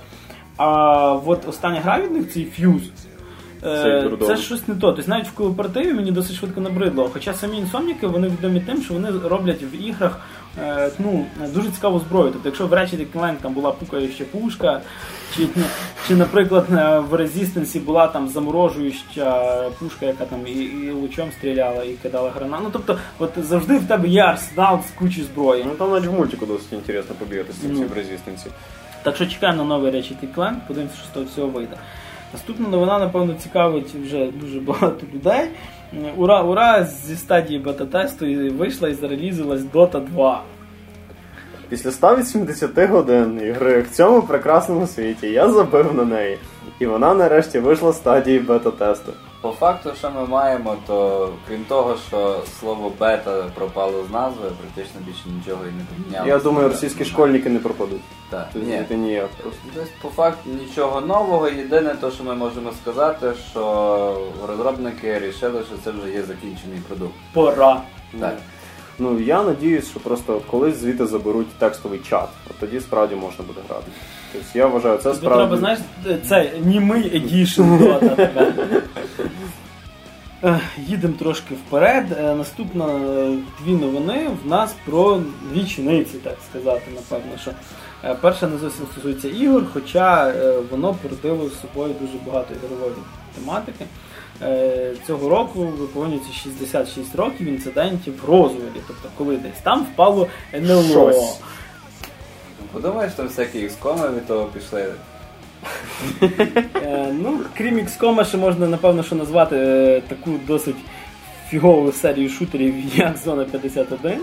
А 0.56 1.12
от 1.26 1.49
остання 1.49 1.81
гра 1.81 2.00
від 2.00 2.12
них 2.12 2.32
цей 2.32 2.44
Fuse. 2.44 2.91
Е. 3.64 4.10
Це 4.26 4.37
щось 4.37 4.69
не 4.69 4.75
то. 4.75 4.93
Тобто 4.93 5.10
навіть 5.10 5.26
в 5.26 5.32
кооперативі 5.32 5.93
мені 5.93 6.10
досить 6.12 6.37
швидко 6.37 6.60
набридло. 6.60 7.10
Хоча 7.12 7.34
самі 7.34 7.58
інсомніки 7.58 8.06
вони 8.06 8.28
відомі 8.28 8.60
тим, 8.60 8.82
що 8.82 8.94
вони 8.94 9.10
роблять 9.25 9.62
в 9.62 9.75
іграх 9.88 10.20
е, 10.58 10.90
ну, 10.99 11.26
дуже 11.55 11.69
цікаву 11.70 11.99
зброю. 11.99 12.31
Тобто, 12.32 12.49
якщо 12.49 12.66
в 12.66 12.72
Ratchet 12.72 13.06
Clank 13.14 13.37
там 13.43 13.55
була 13.55 13.70
пукаюча 13.72 14.25
пушка, 14.25 14.81
чи, 15.37 15.49
чи 16.08 16.16
наприклад, 16.16 16.66
е, 16.72 16.99
в 16.99 17.14
Resistance 17.14 17.81
була 17.81 18.06
там 18.06 18.28
заморожуюча 18.28 19.70
пушка, 19.78 20.06
яка 20.06 20.25
там 20.25 20.46
і, 20.46 20.50
і 20.52 20.90
лучом 20.90 21.28
стріляла, 21.38 21.84
і 21.84 21.93
кидала 21.93 22.31
гранату. 22.31 22.62
Ну 22.64 22.70
тобто, 22.72 22.99
от 23.19 23.31
завжди 23.37 23.78
в 23.78 23.88
тебе 23.88 24.08
є 24.08 24.20
арсенал 24.22 24.81
з 24.88 24.99
кучі 24.99 25.22
зброї. 25.22 25.64
Ну 25.66 25.75
там 25.75 25.90
навіть 25.90 26.06
в 26.06 26.12
мультику 26.12 26.46
досить 26.46 26.72
інтересно 26.72 27.14
побігати 27.19 27.52
з 27.52 27.56
цим 27.56 27.70
Ну. 27.70 27.75
всім 27.75 27.96
резистенці. 27.96 28.46
Так 29.02 29.16
що 29.16 29.26
чекаємо 29.26 29.62
на 29.62 29.69
новий 29.69 29.93
Ratchet 29.93 30.34
Clank, 30.37 30.56
подивимося, 30.69 30.96
що 30.99 31.06
з 31.06 31.08
того 31.14 31.26
всього 31.26 31.49
вийде. 31.49 31.76
Наступна 32.33 32.69
новина, 32.69 32.99
напевно, 32.99 33.35
цікавить 33.35 33.95
вже 33.95 34.31
дуже 34.41 34.61
багато 34.61 35.07
людей. 35.15 35.49
Ура, 36.17 36.43
ура! 36.43 36.85
Зі 36.85 37.17
стадії 37.17 37.59
бета-тесту 37.59 38.27
вийшла 38.59 38.89
і 38.89 38.95
зарелізилась 38.95 39.61
Dota 39.61 40.05
2. 40.05 40.43
Після 41.69 41.91
180 41.91 42.91
годин 42.91 43.41
ігри 43.45 43.81
в 43.83 43.91
цьому 43.91 44.23
прекрасному 44.23 44.87
світі 44.87 45.27
я 45.27 45.51
забив 45.51 45.95
на 45.95 46.05
неї. 46.05 46.39
І 46.81 46.87
вона 46.87 47.15
нарешті 47.15 47.59
вийшла 47.59 47.93
з 47.93 47.97
стадії 47.97 48.39
бета-тесту. 48.39 49.13
По 49.41 49.51
факту, 49.53 49.91
що 49.99 50.11
ми 50.11 50.27
маємо, 50.27 50.77
то 50.87 51.29
крім 51.49 51.65
того, 51.65 51.97
що 52.09 52.41
слово 52.61 52.93
бета 53.01 53.45
пропало 53.55 54.05
з 54.09 54.13
назви, 54.13 54.51
практично 54.61 55.01
більше 55.07 55.21
нічого 55.39 55.63
і 55.65 55.71
не 55.79 55.85
помінялося. 55.95 56.33
Я 56.35 56.39
думаю, 56.39 56.69
російські 56.69 57.05
школьники 57.05 57.49
не 57.51 57.59
пропадуть. 57.59 58.01
Так, 58.31 58.49
Тобто 58.53 58.69
ні. 58.69 58.83
це 58.89 58.95
ніяк 58.97 59.29
просто. 59.43 59.61
Тобто, 59.75 59.91
по 60.03 60.09
факту 60.09 60.51
нічого 60.63 61.01
нового. 61.01 61.49
Єдине, 61.49 61.95
то, 62.01 62.11
що 62.11 62.25
ми 62.25 62.35
можемо 62.35 62.73
сказати, 62.83 63.33
що 63.51 64.21
розробники 64.49 65.13
вирішили, 65.13 65.63
що 65.63 65.75
це 65.85 65.91
вже 65.91 66.13
є 66.13 66.23
закінчений 66.23 66.79
продукт. 66.89 67.15
Пора. 67.33 67.81
Так. 68.21 68.37
Ну 68.99 69.21
я 69.21 69.43
надіюсь, 69.43 69.91
що 69.91 70.01
просто 70.01 70.41
колись 70.51 70.77
звідти 70.77 71.07
заберуть 71.07 71.59
текстовий 71.59 71.99
чат. 72.11 72.29
От 72.51 72.57
тоді 72.61 72.81
справді 72.81 73.15
можна 73.15 73.45
буде 73.45 73.61
грати. 73.69 73.87
Тобто 74.33 74.59
я 74.59 74.67
вважаю, 74.67 74.97
це 74.99 75.03
Тобі 75.05 75.17
справді. 75.17 75.39
треба, 75.39 75.57
знаєш, 75.57 75.79
це 76.29 76.51
німий 76.61 77.17
едішн. 77.17 77.63
Ех, 80.43 80.61
Їдемо 80.79 81.15
трошки 81.19 81.55
вперед. 81.55 82.05
Е, 82.19 82.35
Наступна 82.35 82.87
е, 82.87 83.37
дві 83.65 83.73
новини 83.73 84.31
в 84.45 84.49
нас 84.49 84.75
про 84.87 85.21
дві 85.53 85.65
чиниці, 85.65 86.15
так 86.25 86.37
сказати, 86.51 86.83
напевно. 86.95 87.39
що 87.41 87.51
е, 88.05 88.15
Перша 88.21 88.47
не 88.47 88.59
зовсім 88.59 88.87
стосується 88.93 89.29
ігор, 89.29 89.65
хоча 89.73 90.29
е, 90.29 90.59
воно 90.71 90.95
породило 90.95 91.49
з 91.51 91.61
собою 91.61 91.95
дуже 92.01 92.13
багато 92.27 92.55
ігрової 92.55 92.93
тематики. 93.35 93.85
Е, 94.43 94.93
Цього 95.07 95.29
року 95.29 95.61
виповнюється 95.79 96.33
66 96.33 97.15
років 97.15 97.47
інцидентів 97.49 98.15
в 98.23 98.31
Розвелі, 98.31 98.81
тобто 98.87 99.09
коли 99.19 99.37
десь 99.37 99.61
там 99.63 99.87
впало 99.93 100.27
НЛО. 100.55 101.13
Подумаєш, 102.73 103.13
там 103.13 103.27
всякі 103.27 103.59
XCOM 103.59 104.15
від 104.17 104.27
того 104.27 104.45
пішли. 104.45 104.87
Е, 106.74 107.15
ну, 107.22 107.41
крім 107.56 107.79
XCOM, 107.79 108.24
ще 108.24 108.36
можна, 108.36 108.67
напевно, 108.67 109.03
що 109.03 109.15
назвати 109.17 109.56
е, 109.56 110.03
таку 110.08 110.31
досить 110.46 110.77
фігову 111.48 111.93
серію 111.93 112.29
шутерів, 112.29 112.74
як 112.96 113.17
Зона 113.17 113.44
51. 113.44 114.20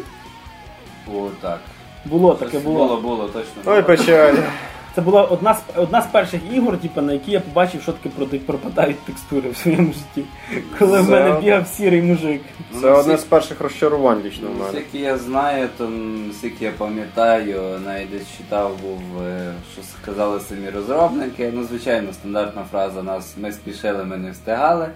О, 1.07 1.27
так. 1.41 1.59
Було 2.05 2.33
таке 2.33 2.59
було. 2.59 2.87
було, 2.87 3.01
було, 3.01 3.27
точно. 3.27 3.61
Ой, 3.65 3.81
печаль. 3.81 4.35
Це 4.95 5.01
була 5.01 5.23
одна 5.23 5.53
з 5.53 5.57
одна 5.79 6.01
з 6.01 6.05
перших 6.07 6.41
ігор, 6.53 6.77
типу, 6.77 7.01
на 7.01 7.13
які 7.13 7.31
я 7.31 7.39
побачив, 7.39 7.81
що 7.81 7.91
таке 7.91 8.09
проти- 8.09 8.39
пропадають 8.39 8.99
текстури 9.05 9.49
в 9.49 9.57
своєму 9.57 9.93
житті. 9.93 10.29
Коли 10.79 11.01
в 11.01 11.09
мене 11.09 11.39
бігав 11.41 11.67
сірий 11.67 12.01
мужик. 12.01 12.41
Це 12.81 12.89
одне 12.91 13.17
з 13.17 13.23
перших 13.23 13.61
розчарувань 13.61 14.21
лічно 14.25 14.47
в 14.47 14.51
Ну, 14.53 14.59
мене. 14.59 14.71
Скільки 14.71 14.97
я 14.99 15.17
знаю, 15.17 15.69
то 15.77 15.89
скільки 16.37 16.65
я 16.65 16.71
пам'ятаю, 16.77 17.61
навіть 17.85 18.11
десь 18.11 18.37
читав 18.37 18.71
був, 18.81 19.01
е, 19.23 19.53
що 19.73 19.81
сказали 20.01 20.39
самі 20.39 20.69
розробники. 20.69 21.51
Ну, 21.55 21.63
звичайно, 21.63 22.13
стандартна 22.13 22.63
фраза 22.71 23.03
нас 23.03 23.35
ми 23.41 23.51
спішили, 23.51 24.03
ми 24.05 24.17
не 24.17 24.31
встигали. 24.31 24.87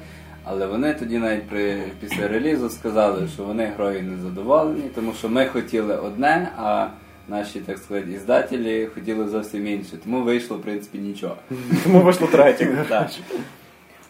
Але 0.43 0.65
вони 0.65 0.93
тоді 0.93 1.17
навіть 1.17 1.49
при 1.49 1.81
після 1.99 2.27
релізу 2.27 2.69
сказали, 2.69 3.27
що 3.33 3.43
вони 3.43 3.71
грою 3.77 4.03
не 4.03 4.17
задоволені, 4.17 4.83
тому 4.95 5.13
що 5.19 5.29
ми 5.29 5.45
хотіли 5.45 5.95
одне, 5.97 6.49
а 6.57 6.87
наші, 7.29 7.59
так 7.59 7.77
сказати, 7.77 8.11
іздателі 8.11 8.85
хотіли 8.85 9.27
зовсім 9.27 9.67
інше. 9.67 9.97
Тому 10.03 10.21
вийшло, 10.21 10.57
в 10.57 10.61
принципі, 10.61 10.97
нічого. 10.97 11.35
Тому 11.83 11.99
вийшло 11.99 12.27
третє. 12.27 12.85
Так. 12.89 13.09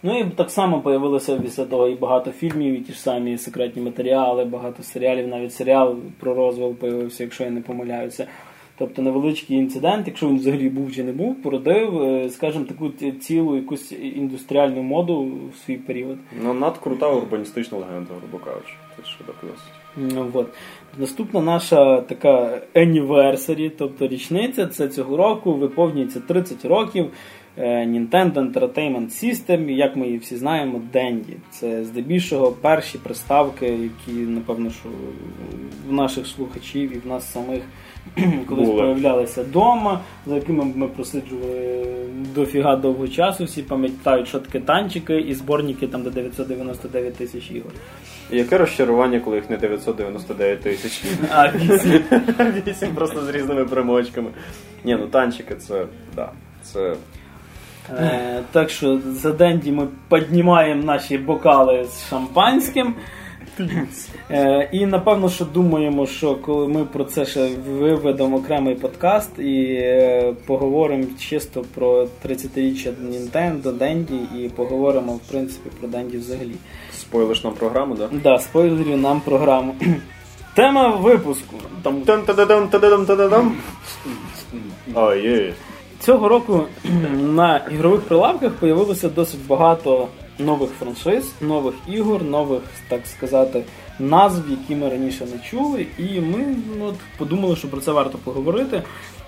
Ну 0.04 0.20
і 0.20 0.26
так 0.30 0.52
само 0.52 0.82
появилося 0.82 1.40
після 1.40 1.66
того 1.66 1.88
і 1.88 1.96
багато 1.96 2.32
фільмів, 2.32 2.74
і 2.76 2.82
ті 2.82 2.94
ж 2.94 3.00
самі 3.00 3.38
секретні 3.38 3.82
матеріали, 3.82 4.46
багато 4.46 4.84
серіалів, 4.84 5.28
навіть 5.28 5.54
серіал 5.54 5.96
про 6.20 6.34
розвал 6.34 6.74
появився, 6.74 7.24
якщо 7.24 7.44
я 7.44 7.50
не 7.50 7.62
помиляюся. 7.62 8.28
Тобто 8.78 9.02
невеличкий 9.02 9.58
інцидент, 9.58 10.08
якщо 10.08 10.28
він 10.28 10.38
взагалі 10.38 10.70
був 10.70 10.96
чи 10.96 11.04
не 11.04 11.12
був, 11.12 11.42
породив, 11.42 12.02
е, 12.02 12.30
скажімо, 12.30 12.66
таку 12.66 12.90
цілу 13.20 13.56
якусь 13.56 13.92
індустріальну 13.92 14.82
моду 14.82 15.32
в 15.54 15.66
свій 15.66 15.78
період. 15.78 16.18
Ну, 16.44 16.54
надкрута 16.54 17.10
урбаністична 17.10 17.78
легенда, 17.78 18.14
грубо 18.20 18.46
кажучи. 18.46 18.74
Це 18.98 19.04
ще 19.10 19.24
до 19.24 19.34
плюс. 19.34 19.60
Ну. 19.98 20.46
Наступна 20.98 21.42
наша 21.42 22.02
така 22.02 22.62
anniversary, 22.76 23.72
тобто 23.78 24.08
річниця, 24.08 24.68
це 24.68 24.88
цього 24.88 25.18
року 25.18 25.54
виповнюється 25.54 26.20
30 26.20 26.66
років. 26.66 27.12
е, 27.58 27.86
Nintendo 27.86 28.34
Entertainment 28.34 29.10
System, 29.24 29.70
як 29.70 29.96
ми 29.96 30.06
її 30.06 30.18
всі 30.18 30.38
знаємо, 30.38 30.82
Денді. 30.94 31.34
Це 31.52 31.84
здебільшого 31.84 32.52
перші 32.52 32.98
приставки, 32.98 33.66
які, 33.66 34.12
напевно, 34.20 34.70
що 34.70 34.90
в 35.88 35.94
наших 35.94 36.28
слухачів 36.28 36.96
і 36.96 37.00
в 37.00 37.08
нас 37.08 37.32
самих 37.32 37.62
колись 38.48 38.68
Були. 38.68 38.82
появлялися 38.82 39.42
вдома, 39.44 40.00
за 40.26 40.36
якими 40.36 40.66
ми 40.76 40.88
просиджували 40.88 41.86
дофіга 42.36 42.76
довго 42.76 43.08
часу. 43.08 43.44
Всі 43.46 43.64
пам'ятають, 43.64 44.28
що 44.28 44.40
таке 44.40 44.60
танчики 44.60 45.20
і 45.20 45.34
зборники 45.34 45.88
там 45.88 46.04
до 46.04 46.10
999 46.10 47.16
тисяч 47.16 47.52
ігор. 47.52 47.72
Яке 48.32 48.58
розчарування, 48.58 49.20
коли 49.20 49.36
їх 49.36 49.50
не 49.50 49.58
999 49.58 50.62
тисяч. 50.62 51.04
А 51.32 51.52
вісім. 51.52 52.02
Вісім 52.68 52.96
просто 52.96 53.22
з 53.22 53.30
різними 53.30 53.66
примочками. 53.66 54.30
Ні, 54.84 54.96
ну 55.00 55.08
танчики 55.08 55.56
це. 55.56 55.86
да, 56.16 56.30
це. 56.64 56.96
Е, 57.98 58.44
так 58.52 58.70
що 58.70 59.00
за 59.06 59.32
Денді 59.32 59.72
ми 59.72 59.88
піднімаємо 60.10 60.84
наші 60.84 61.18
бокали 61.18 61.86
з 61.86 62.10
шампанським. 62.10 62.96
Е, 64.32 64.70
і 64.72 64.86
напевно, 64.86 65.30
що 65.30 65.46
думаємо, 65.46 66.08
що 66.08 66.36
коли 66.36 66.68
ми 66.68 66.86
про 66.86 67.04
це 67.04 67.26
ще 67.26 67.50
виведемо 67.70 68.38
окремий 68.38 68.76
подкаст 68.76 69.40
і 69.40 69.64
е, 69.80 70.34
поговоримо 70.46 71.04
чисто 71.20 71.66
про 71.76 72.08
30-річчя 72.26 72.92
Nintendo, 73.12 73.74
Денді 73.74 74.20
і 74.40 74.50
поговоримо 74.50 75.14
в 75.14 75.20
принципі 75.20 75.70
про 75.80 75.88
Денді 75.88 76.18
взагалі. 76.18 76.56
Спойлиш 76.94 77.44
нам 77.44 77.54
програму, 77.54 77.96
да? 77.96 78.10
Да, 78.24 78.40
спойлерю 78.40 78.98
нам 78.98 79.22
програму. 79.22 79.76
Тема 80.56 80.88
випуску. 80.88 81.56
Цього 86.00 86.30
року 86.30 86.66
на 87.20 87.58
ігрових 87.58 88.02
прилавках 88.02 88.52
появилося 88.52 89.10
досить 89.10 89.48
багато 89.48 90.08
нових 90.40 90.70
франшиз, 90.70 91.32
нових 91.42 91.76
ігор, 91.88 92.24
нових, 92.24 92.62
так 92.88 93.08
сказати, 93.08 93.64
назв, 94.00 94.44
які 94.50 94.76
ми 94.76 94.90
раніше 94.90 95.26
не 95.26 95.40
чули. 95.50 95.86
І 95.98 96.22
ми 96.22 96.56
ну, 96.78 96.86
от, 96.86 96.96
подумали, 97.18 97.56
що 97.56 97.68
про 97.68 97.82
це 97.82 97.92
варто 97.92 98.18
поговорити. 98.18 98.84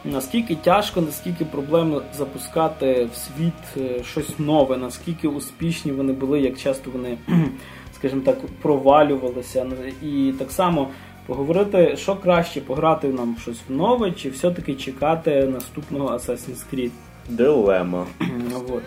Наскільки 0.06 0.56
тяжко, 0.56 1.02
наскільки 1.02 1.46
проблемно 1.46 2.02
запускати 2.18 3.10
в 3.14 3.18
світ 3.18 3.54
е, 3.78 4.04
щось 4.04 4.40
нове, 4.40 4.78
наскільки 4.78 5.28
успішні 5.28 5.92
вони 5.92 6.14
були, 6.14 6.42
як 6.42 6.58
часто 6.58 6.92
вони, 6.92 7.18
скажімо 7.96 8.22
так, 8.26 8.38
провалювалися. 8.62 9.66
І 10.04 10.34
так 10.40 10.52
само 10.52 10.88
поговорити, 11.26 11.98
що 11.98 12.16
краще 12.16 12.62
пограти 12.62 13.08
нам 13.08 13.36
щось 13.42 13.62
нове, 13.70 14.12
чи 14.12 14.30
все-таки 14.30 14.76
чекати 14.76 15.46
наступного 15.46 16.10
Assassin's 16.10 16.64
Creed. 16.74 16.92
Дилема. 17.30 18.06
Вот. 18.68 18.84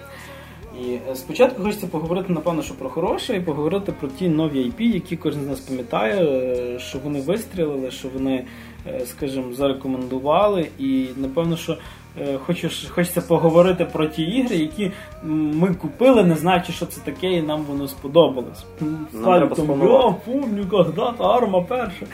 І 0.82 0.98
е, 1.10 1.14
спочатку 1.14 1.62
хочеться 1.62 1.86
поговорити, 1.86 2.32
напевно, 2.32 2.62
що 2.62 2.74
про 2.74 2.88
хороше, 2.88 3.36
і 3.36 3.40
поговорити 3.40 3.92
про 3.92 4.08
ті 4.08 4.28
нові 4.28 4.58
IP, 4.58 4.80
які 4.80 5.16
кожен 5.16 5.44
з 5.44 5.46
нас 5.46 5.60
пам'ятає, 5.60 6.24
е, 6.24 6.78
що 6.78 6.98
вони 6.98 7.20
вистрілили, 7.20 7.90
що 7.90 8.08
вони, 8.08 8.44
е, 8.86 9.06
скажімо, 9.06 9.52
зарекомендували. 9.52 10.68
І 10.78 11.06
напевно, 11.16 11.56
що 11.56 11.78
е, 12.20 12.38
хочу, 12.46 12.68
хочеться 12.90 13.20
поговорити 13.20 13.84
про 13.84 14.06
ті 14.06 14.22
ігри, 14.22 14.56
які 14.56 14.92
ми 15.22 15.74
купили, 15.74 16.24
не 16.24 16.34
знаючи, 16.34 16.72
що 16.72 16.86
це 16.86 17.00
таке, 17.00 17.32
і 17.32 17.42
нам 17.42 17.62
воно 17.62 17.88
сподобалось. 17.88 18.64
Я 19.12 20.14
помню, 20.26 20.66
когда-то 20.70 21.24
арма 21.24 21.60
перша. 21.60 22.06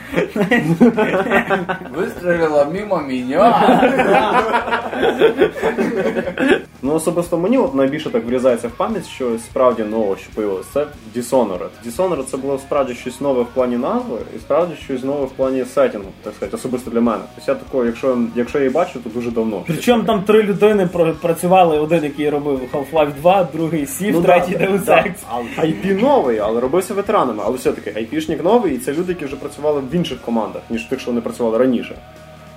Вистрілила 1.97 2.65
мимо 2.65 3.01
мене. 3.01 3.61
Ну, 6.83 6.95
особисто 6.95 7.39
мені 7.39 7.59
от 7.59 7.75
найбільше 7.75 8.11
так 8.11 8.25
врізається 8.25 8.69
в 8.69 8.71
пам'ять, 8.71 9.09
що 9.09 9.39
справді 9.39 9.83
нового, 9.83 10.17
що 10.17 10.31
появилось, 10.35 10.67
це 10.67 10.87
Dishonored. 11.17 11.69
Dishonored 11.87 12.25
це 12.25 12.37
було 12.37 12.59
справді 12.59 12.95
щось 12.95 13.21
нове 13.21 13.43
в 13.43 13.47
плані 13.47 13.77
назви, 13.77 14.19
і 14.37 14.39
справді 14.39 14.75
щось 14.85 15.05
нове 15.05 15.25
в 15.25 15.31
плані 15.31 15.65
сеттінгу, 15.65 16.09
так 16.23 16.35
сказати, 16.35 16.57
особисто 16.57 16.91
для 16.91 17.01
мене. 17.01 17.23
Тобто 17.35 17.53
я 17.53 17.59
такого, 17.59 17.85
якщо, 17.85 18.19
якщо 18.35 18.59
я 18.59 18.65
її 18.65 18.75
бачу, 18.75 18.99
то 19.05 19.11
дуже 19.11 19.31
давно. 19.31 19.63
Причому 19.67 19.90
там 19.99 20.23
три 20.23 20.43
людини 20.43 20.89
працювали, 21.23 21.79
один, 21.79 22.05
який 22.05 22.31
робив 22.31 22.61
Half-Life 22.73 23.13
2, 23.21 23.49
другий 23.53 23.87
Сів, 23.87 24.15
Ну, 24.15 24.23
третій 24.23 24.57
да, 24.57 24.65
Deus. 24.65 24.85
Ex. 24.85 25.13
Да. 25.57 25.63
IP 25.63 26.03
новий, 26.03 26.39
але 26.39 26.61
робився 26.61 26.95
ветеранами. 26.95 27.43
Але 27.47 27.57
все-таки 27.57 27.93
айпішник 27.97 28.45
новий, 28.45 28.75
і 28.75 28.79
це 28.79 28.93
люди, 28.93 29.13
які 29.13 29.25
вже 29.25 29.37
працювали 29.37 29.81
в 29.81 29.95
інших 29.95 30.19
командах, 30.21 30.63
ніж 30.71 30.83
тих, 30.83 31.01
що 31.01 31.11
вони 31.11 31.21
працювали 31.21 31.59
раніше. 31.59 31.95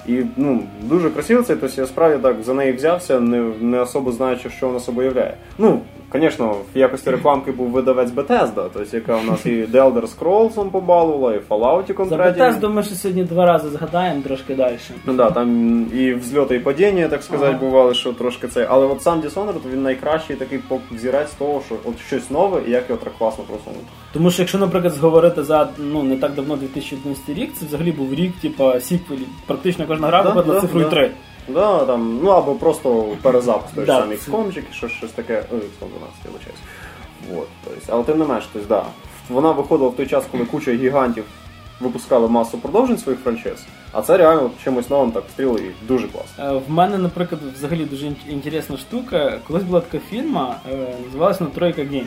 І 0.08 0.22
ну, 0.38 0.64
дуже 0.82 1.10
красиво 1.10 1.44
це, 1.44 1.56
тобто 1.56 1.82
я 1.82 1.88
справді 1.88 2.24
так 2.24 2.36
за 2.44 2.54
неї 2.54 2.72
взявся, 2.74 3.20
не, 3.20 3.38
не 3.62 3.80
особо 3.80 4.12
знаючи, 4.12 4.50
що 4.50 4.68
вона 4.68 4.80
собою 4.80 5.08
являє. 5.08 5.34
Ну, 5.58 5.80
звісно, 6.14 6.56
в 6.76 6.78
якості 6.78 7.10
рекламки 7.12 7.52
був 7.52 7.70
видавець 7.70 8.10
Bethesda, 8.10 8.70
тобто 8.74 8.98
яка 8.98 9.18
у 9.18 9.24
нас 9.24 9.46
і 9.46 9.50
The 9.50 9.72
Elder 9.72 10.18
Scrolls 10.18 10.70
побалувала, 10.70 11.36
і 11.36 11.40
Fallout 11.50 12.06
За. 12.10 12.16
Bethesda 12.16 12.70
ми 12.70 12.84
ще 12.84 12.96
сьогодні 12.96 13.24
два 13.24 13.46
рази 13.46 13.70
згадаємо 13.70 14.22
трошки 14.22 14.56
далі. 14.56 14.78
Ну 15.06 15.14
да, 15.14 15.32
там 15.32 15.80
і 15.94 16.14
взльоти, 16.14 16.56
і 16.56 16.60
падіння, 16.60 17.08
так 17.08 17.24
сказати, 17.24 17.56
Ага. 17.60 17.66
бували, 17.66 17.94
що 17.94 18.14
трошки 18.14 18.48
це. 18.48 18.68
Але 18.70 18.86
от 18.86 19.02
сам 19.02 19.22
Dishonored, 19.22 19.72
він 19.74 19.84
найкращий 19.84 20.36
такий 20.36 20.60
взірець 20.92 21.32
того, 21.32 21.62
що 21.66 21.76
от 21.86 22.00
щось 22.00 22.32
нове 22.32 22.62
і 22.68 22.72
як 22.72 22.90
його 22.90 23.02
так 23.04 23.14
класно 23.18 23.44
просунути. 23.44 23.86
Тому 24.14 24.32
що 24.32 24.42
якщо, 24.42 24.58
наприклад, 24.58 24.98
говорити 24.98 25.44
за 25.44 25.70
ну 25.78 26.04
не 26.04 26.16
так 26.16 26.34
давно 26.34 26.56
2011 26.56 27.30
рік, 27.30 27.52
це 27.60 27.66
взагалі 27.66 27.92
був 27.92 28.14
рік, 28.14 28.34
типа 28.42 28.80
сіквелів. 28.80 29.28
Практично 29.48 29.86
кожна 29.88 30.08
гра 30.08 30.24
Да, 30.24 30.30
виходила 30.30 30.56
да, 30.56 30.62
цифрою 30.62 30.86
да. 30.86 30.96
3. 30.96 31.12
Да, 31.48 31.86
там, 31.86 32.20
ну 32.24 32.30
або 32.30 32.56
просто 32.56 33.06
перезапуск, 33.22 33.76
той 33.76 33.86
Да. 33.86 34.00
самий 34.00 34.18
чи 34.54 34.64
щось, 34.72 34.92
щось 34.92 35.12
таке, 35.12 35.44
ну, 35.52 35.58
XCOM 35.58 35.64
12, 35.80 36.00
я 36.26 36.32
вибачаюсь. 36.32 36.60
Вот, 37.34 37.48
тобто, 37.64 37.80
але 37.90 38.04
тим 38.04 38.20
не 38.20 38.26
менш, 38.26 38.50
тобто, 38.54 38.68
да, 38.70 38.84
вона 39.30 39.52
виходила 39.52 39.90
в 39.90 39.96
той 39.96 40.08
час, 40.08 40.24
коли 40.32 40.46
куча 40.46 40.72
гігантів 40.74 41.24
випускали 41.80 42.28
масу 42.28 42.58
продовжень 42.58 42.98
своїх 42.98 43.22
франшиз, 43.22 43.66
а 43.92 44.02
це 44.02 44.18
реально 44.18 44.50
чимось 44.64 44.90
новим 44.90 45.12
так 45.12 45.24
стріли 45.34 45.60
і 45.62 45.88
дуже 45.88 46.08
класно. 46.08 46.44
Е, 46.58 46.62
В 46.68 46.72
мене, 46.72 46.98
наприклад, 46.98 47.42
взагалі 47.56 47.86
дуже 47.86 48.12
інтересна 48.30 48.78
штука. 48.78 49.40
Колись 49.48 49.64
була 49.64 49.80
така 49.82 50.04
фірма, 50.10 50.56
е, 50.72 50.78
називалася 51.06 51.46
Тройка 51.46 51.82
Games. 51.82 52.06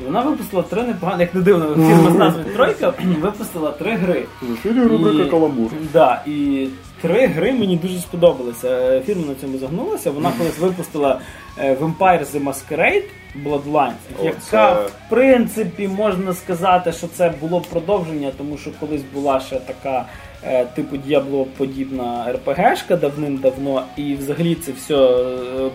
І 0.00 0.02
вона 0.04 0.20
випустила 0.20 0.62
три 0.62 0.82
непогані, 0.82 1.20
як 1.22 1.34
не 1.34 1.40
дивно, 1.40 1.74
фірма 1.74 2.10
з 2.10 2.14
назвою 2.14 2.46
Тройка 2.56 2.94
випустила 3.20 3.70
три 3.70 3.96
гри. 3.96 4.24
Ефірі 4.52 4.82
рубрика 4.82 5.22
І- 5.22 5.30
Каламбур. 5.30 5.70
Да, 5.92 6.22
і 6.26 6.68
три 7.02 7.26
гри 7.26 7.52
мені 7.52 7.76
дуже 7.76 7.98
сподобалися. 7.98 8.68
Е, 8.68 9.00
Фірма 9.06 9.22
на 9.26 9.34
цьому 9.34 9.58
загнулася. 9.58 10.10
Вона 10.10 10.32
колись 10.38 10.58
випустила 10.58 11.20
е, 11.58 11.74
Vampire 11.74 12.24
The 12.26 12.44
Masquerade 12.44 13.02
Bloodlines, 13.44 13.92
О, 14.20 14.24
яка, 14.24 14.38
це- 14.40 14.74
в 14.74 14.92
принципі, 15.08 15.88
можна 15.88 16.34
сказати, 16.34 16.92
що 16.92 17.06
це 17.06 17.32
було 17.40 17.60
продовження, 17.60 18.30
тому 18.38 18.56
що 18.58 18.70
колись 18.80 19.02
була 19.14 19.40
ще 19.40 19.56
така. 19.56 20.06
е, 20.46 20.64
Типу 20.64 20.96
Diablo-подібна 20.96 22.32
РПГшка 22.32 22.96
давним-давно, 22.96 23.82
і 23.96 24.14
взагалі 24.14 24.54
це 24.54 24.72
все 24.72 25.24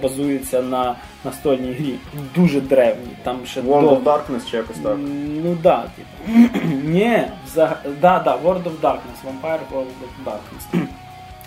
базується 0.01 0.61
на 0.61 0.95
настольній 1.25 1.73
грі. 1.73 1.93
Дуже 2.35 2.61
древній. 2.61 3.15
Там 3.23 3.37
ще 3.45 3.61
World 3.61 3.81
до- 3.81 3.89
of 3.95 4.03
Darkness 4.03 4.51
чи 4.51 4.57
якось 4.57 4.77
так. 4.77 4.97
Ну 5.43 5.57
да, 5.63 5.83
типу. 5.95 6.57
Ні, 6.83 7.21
взаг... 7.47 7.81
да, 8.01 8.19
да, 8.25 8.37
World 8.43 8.63
of 8.63 8.81
Darkness, 8.81 9.19
Vampire 9.25 9.59
World 9.73 9.85
of 9.85 10.25
Darkness. 10.31 10.85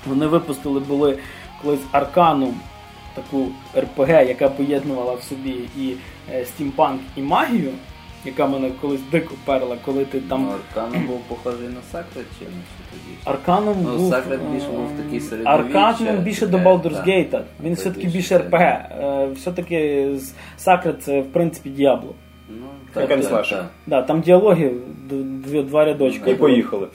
Вони 0.09 0.27
випустили 0.27 0.81
були 0.81 1.19
колись 1.63 1.81
Arcanum, 1.93 2.55
таку 3.15 3.47
РПГ, 3.77 4.09
яка 4.11 4.49
поєднувала 4.49 5.15
в 5.15 5.23
собі 5.23 5.55
і 5.79 5.93
е, 6.33 6.45
стімпанк, 6.45 7.01
і 7.17 7.23
магію, 7.23 7.71
яка 8.25 8.47
мене 8.47 8.71
колись 8.81 9.01
дико 9.13 9.35
перла, 9.45 9.77
коли 9.85 10.05
ти 10.05 10.21
там. 10.21 10.43
Ну, 10.43 10.53
Arcanum 10.53 11.07
був 11.07 11.21
похожий 11.21 11.69
на 11.69 11.83
Sacred 11.93 12.27
чи 12.39 12.45
на 12.45 12.51
що 12.51 12.85
тоді? 12.91 13.17
Arcanum 13.25 13.77
Ну, 13.85 13.97
був. 13.97 14.13
Sacred 14.13 14.53
більше 14.53 14.67
був 14.69 14.91
такий 15.05 15.21
середньовіччя, 15.21 15.79
Arcanum 15.79 16.23
більше 16.23 16.47
до 16.47 16.59
Baldur's. 16.59 17.07
Gate. 17.09 17.41
Він 17.63 17.75
все-таки 17.75 18.07
більше. 18.07 18.39
РПГ. 18.39 18.61
Е, 18.61 19.29
Все-таки 19.35 20.09
Sacred 20.59 20.97
це 20.97 21.21
в 21.21 21.33
принципі 21.33 21.71
Diablo. 21.71 22.15
Ну, 22.49 22.67
and 22.97 23.31
slash. 23.31 23.51
так. 23.51 23.67
Да, 23.87 24.03
там 24.03 24.21
діалоги 24.21 24.73
два 25.65 25.85
рядочки. 25.85 26.31
І 26.31 26.35
поїхали. 26.35 26.89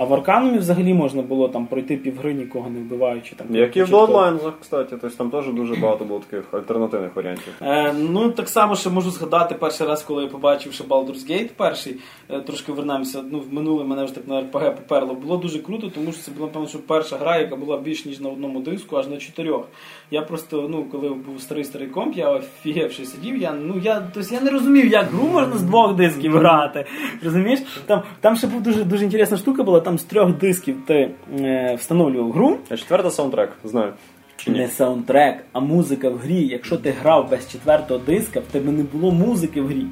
А 0.00 0.04
в 0.04 0.14
Арканумі 0.14 0.58
взагалі 0.58 0.94
можна 0.94 1.22
було 1.22 1.48
там 1.48 1.66
пройти 1.66 1.96
півгри, 1.96 2.34
нікого 2.34 2.70
не 2.70 2.80
вбиваючи. 2.80 3.36
Там, 3.36 3.56
Як 3.56 3.76
і 3.76 3.82
в. 3.82 3.94
Bloodlines, 3.94 4.52
кстати, 4.60 4.96
тобто 5.00 5.16
там 5.16 5.30
теж 5.30 5.52
дуже 5.54 5.74
багато 5.74 6.04
було 6.04 6.20
таких 6.20 6.54
альтернативних 6.54 7.16
варіантів. 7.16 7.52
Е, 7.62 7.92
ну, 7.92 8.30
так 8.30 8.48
само 8.48 8.76
ще 8.76 8.90
можу 8.90 9.10
згадати 9.10 9.54
перший 9.54 9.86
раз, 9.86 10.02
коли 10.02 10.22
я 10.22 10.28
побачив 10.28 10.72
ще 10.72 10.84
Baldur's 10.84 11.30
Gate 11.30 11.50
перший, 11.56 11.96
е, 12.30 12.40
трошки 12.40 12.72
вернемося, 12.72 13.22
ну, 13.30 13.40
в 13.40 13.54
минуле 13.54 13.84
мене 13.84 14.04
вже 14.04 14.14
так 14.14 14.28
на 14.28 14.40
РПГ 14.40 14.74
поперло. 14.76 15.14
Було 15.14 15.36
дуже 15.36 15.58
круто, 15.58 15.90
тому 15.94 16.12
що 16.12 16.22
це 16.22 16.30
була, 16.30 16.46
напевно, 16.46 16.68
що 16.68 16.78
перша 16.78 17.16
гра, 17.16 17.38
яка 17.38 17.56
була 17.56 17.78
більш 17.78 18.04
ніж 18.04 18.20
на 18.20 18.28
одному 18.28 18.60
диску, 18.60 18.96
аж 18.96 19.08
на 19.08 19.16
чотирьох. 19.16 19.68
Я 20.10 20.22
просто, 20.22 20.68
ну, 20.70 20.84
коли 20.84 21.08
був 21.08 21.40
старий 21.40 21.64
старий 21.64 21.88
комп, 21.88 22.16
я 22.16 22.30
офігевши 22.30 23.04
сидів, 23.04 23.36
я, 23.36 23.52
ну, 23.52 23.80
я, 23.82 24.02
тобто 24.14 24.34
я 24.34 24.40
не 24.40 24.50
розумів, 24.50 24.86
як 24.86 25.06
гру 25.06 25.28
можна 25.28 25.56
з 25.56 25.62
двох 25.62 25.94
дисків 25.94 26.38
грати. 26.38 26.84
Розумієш? 27.24 27.60
Там, 27.86 28.02
там 28.20 28.36
ще 28.36 28.46
був 28.46 28.62
дуже, 28.62 28.84
дуже 28.84 29.04
інтересна 29.04 29.36
штука 29.36 29.62
була, 29.62 29.80
там 29.90 29.98
з 29.98 30.02
трьох 30.02 30.32
дисків 30.32 30.76
ти 30.86 31.10
е, 31.40 31.74
встановлював 31.74 32.32
гру. 32.32 32.56
А 32.68 32.76
четверта 32.76 33.10
саундтрек, 33.10 33.50
знаю. 33.64 33.92
Чи 34.36 34.50
ні? 34.50 34.58
Не 34.58 34.68
саундтрек, 34.68 35.44
а 35.52 35.60
музика 35.60 36.10
в 36.10 36.16
грі. 36.16 36.46
Якщо 36.46 36.76
ти 36.76 36.90
грав 36.90 37.30
без 37.30 37.50
четвертого 37.52 38.00
диска, 38.06 38.40
в 38.40 38.42
тебе 38.42 38.72
не 38.72 38.82
було 38.82 39.12
музики 39.12 39.60
в 39.60 39.66
грі. 39.66 39.86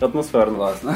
Атмосферно. 0.00 0.56
Класно. 0.56 0.94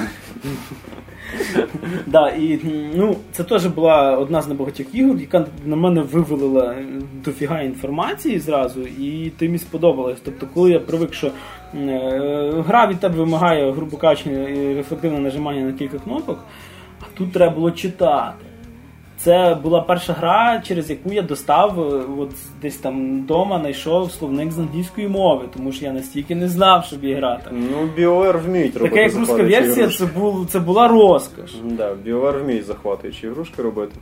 Да, 2.06 2.30
і 2.30 2.60
ну, 2.94 3.16
це 3.32 3.44
теж 3.44 3.66
була 3.66 4.16
одна 4.18 4.42
з 4.42 4.48
небагатьох 4.48 4.94
ігор, 4.94 5.16
яка 5.16 5.46
на 5.64 5.76
мене 5.76 6.00
вивалила 6.00 6.74
дофіга 7.24 7.62
інформації 7.62 8.38
зразу, 8.38 8.80
і 8.82 9.32
ти 9.38 9.46
мені 9.46 9.58
сподобалось. 9.58 10.18
Тобто, 10.24 10.46
коли 10.54 10.70
я 10.70 10.80
привик, 10.80 11.14
що 11.14 11.30
е, 11.74 12.62
гра 12.66 12.86
від 12.86 13.00
тебе 13.00 13.16
вимагає, 13.16 13.72
грубо 13.72 13.96
кажучи, 13.96 14.30
е, 14.30 14.74
рефлективне 14.74 15.18
нажимання 15.18 15.60
на 15.60 15.72
кілька 15.72 15.98
кнопок, 15.98 16.38
тут 17.20 17.32
треба 17.32 17.54
було 17.54 17.70
читати. 17.70 18.44
Це 19.16 19.58
була 19.62 19.80
перша 19.80 20.12
гра, 20.12 20.62
через 20.66 20.90
яку 20.90 21.12
я 21.12 21.22
достав 21.22 21.80
е, 21.80 22.04
от 22.18 22.30
десь 22.62 22.76
там 22.76 23.22
вдома, 23.22 23.60
знайшов 23.60 24.12
словник 24.12 24.52
з 24.52 24.58
англійської 24.58 25.08
мови, 25.08 25.44
тому 25.56 25.72
що 25.72 25.84
я 25.84 25.92
настільки 25.92 26.34
не 26.34 26.48
знав, 26.48 26.84
щоб 26.84 27.04
її 27.04 27.16
грати. 27.16 27.50
Ну, 27.52 27.88
BioWare 27.98 28.42
вміють 28.42 28.76
робити 28.76 28.90
Така 28.90 29.02
як 29.02 29.14
руська 29.14 29.42
версія, 29.42 29.88
це, 29.88 30.06
був, 30.06 30.46
це 30.50 30.58
була 30.60 30.88
розкош. 30.88 31.50
Да, 31.64 31.94
BioWare 32.06 32.42
вміють 32.42 32.66
захватуючі 32.66 33.26
ігрушки 33.26 33.62
робити. 33.62 33.92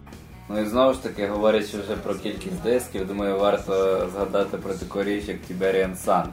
Ну 0.50 0.60
і 0.60 0.64
знову 0.64 0.92
ж 0.92 1.02
таки, 1.02 1.26
говорячи 1.26 1.78
вже 1.78 1.96
про 2.02 2.14
кількість 2.14 2.62
дисків, 2.62 3.06
думаю, 3.06 3.38
варто 3.38 4.06
згадати 4.14 4.56
про 4.56 4.75
таку 4.75 5.02
річ, 5.02 5.25
як 5.28 5.37
Tiberian 5.50 6.04
Sun. 6.06 6.25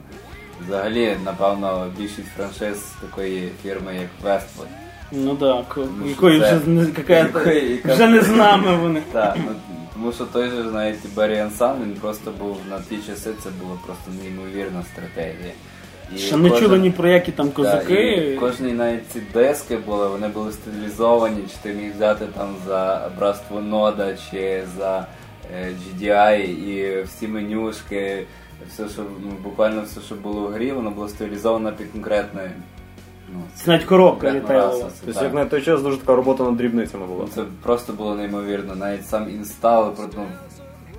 Взагалі, 0.68 1.18
напевно, 1.26 1.88
більшість 1.98 2.28
франшиз 2.38 2.94
такої 3.02 3.50
фірми, 3.64 3.96
як 3.96 4.10
Westwood. 4.32 4.85
Ну 5.12 5.36
так, 5.36 5.78
Ну, 5.78 6.10
якої 6.10 6.40
вже, 6.40 6.60
якої- 7.38 7.82
вже 7.94 8.08
не 8.08 8.22
з 8.22 8.30
нами 8.30 8.76
вони. 8.78 9.02
Так, 9.12 9.38
ну, 9.46 9.52
тому 9.94 10.12
що 10.12 10.26
той 10.26 10.50
же 10.50 10.64
навіть 10.64 10.96
Tiberian 11.06 11.58
Sun, 11.58 11.76
він 11.84 11.94
просто 12.02 12.32
був 12.40 12.58
на 12.70 12.80
ті 12.80 12.98
часи, 12.98 13.30
це 13.44 13.50
була 13.64 13.76
просто 13.86 14.12
неймовірна 14.24 14.84
стратегія. 14.94 15.52
І 16.16 16.18
Ще 16.18 16.38
не 16.38 16.50
кожен- 16.50 16.66
чули 16.66 16.80
ні 16.80 16.92
про 16.92 17.10
які 17.10 17.32
там 17.32 17.50
козаки. 17.52 18.32
і 18.34 18.36
кожні 18.40 18.72
навіть 18.74 19.12
ці 19.14 19.22
диски 19.34 19.78
були, 19.78 20.08
вони 20.08 20.28
були 20.28 20.52
стилізовані, 20.52 21.38
чи 21.50 21.56
ти 21.64 21.74
міг 21.74 21.96
взяти 21.96 22.26
там 22.38 22.56
за 22.68 23.12
братство 23.20 23.62
Нода, 23.62 24.14
чи 24.32 24.64
за 24.78 25.08
е, 25.56 25.70
GDI, 25.72 26.36
і 26.44 27.04
всі 27.04 27.28
менюшки, 27.28 28.26
все, 28.70 28.90
що 28.90 29.02
ну, 29.24 29.32
буквально 29.44 29.82
все, 29.84 30.02
що 30.02 30.16
було 30.16 30.42
в 30.42 30.52
грі, 30.52 30.72
воно 30.72 30.92
було 30.92 31.08
стилізовано 31.10 31.72
під 31.72 31.92
конкретне. 31.92 32.52
Ну, 33.34 33.40
Це 33.56 33.72
навіть 33.72 33.84
коробка 33.84 34.42
расу, 34.48 34.80
це 34.80 34.86
Тобто, 35.06 35.14
так. 35.14 35.24
як 35.24 35.34
на 35.34 35.46
той 35.46 35.62
час 35.62 35.82
дуже 35.82 35.98
така 35.98 36.16
робота 36.16 36.44
над 36.44 36.58
дрібницями 36.58 37.06
була. 37.06 37.26
Це 37.36 37.44
просто 37.64 37.94
було 37.94 38.16
неймовірно. 38.16 38.76
Навіть 38.76 39.08
сам 39.08 39.30
інстал, 39.30 39.94
ну, 40.18 40.24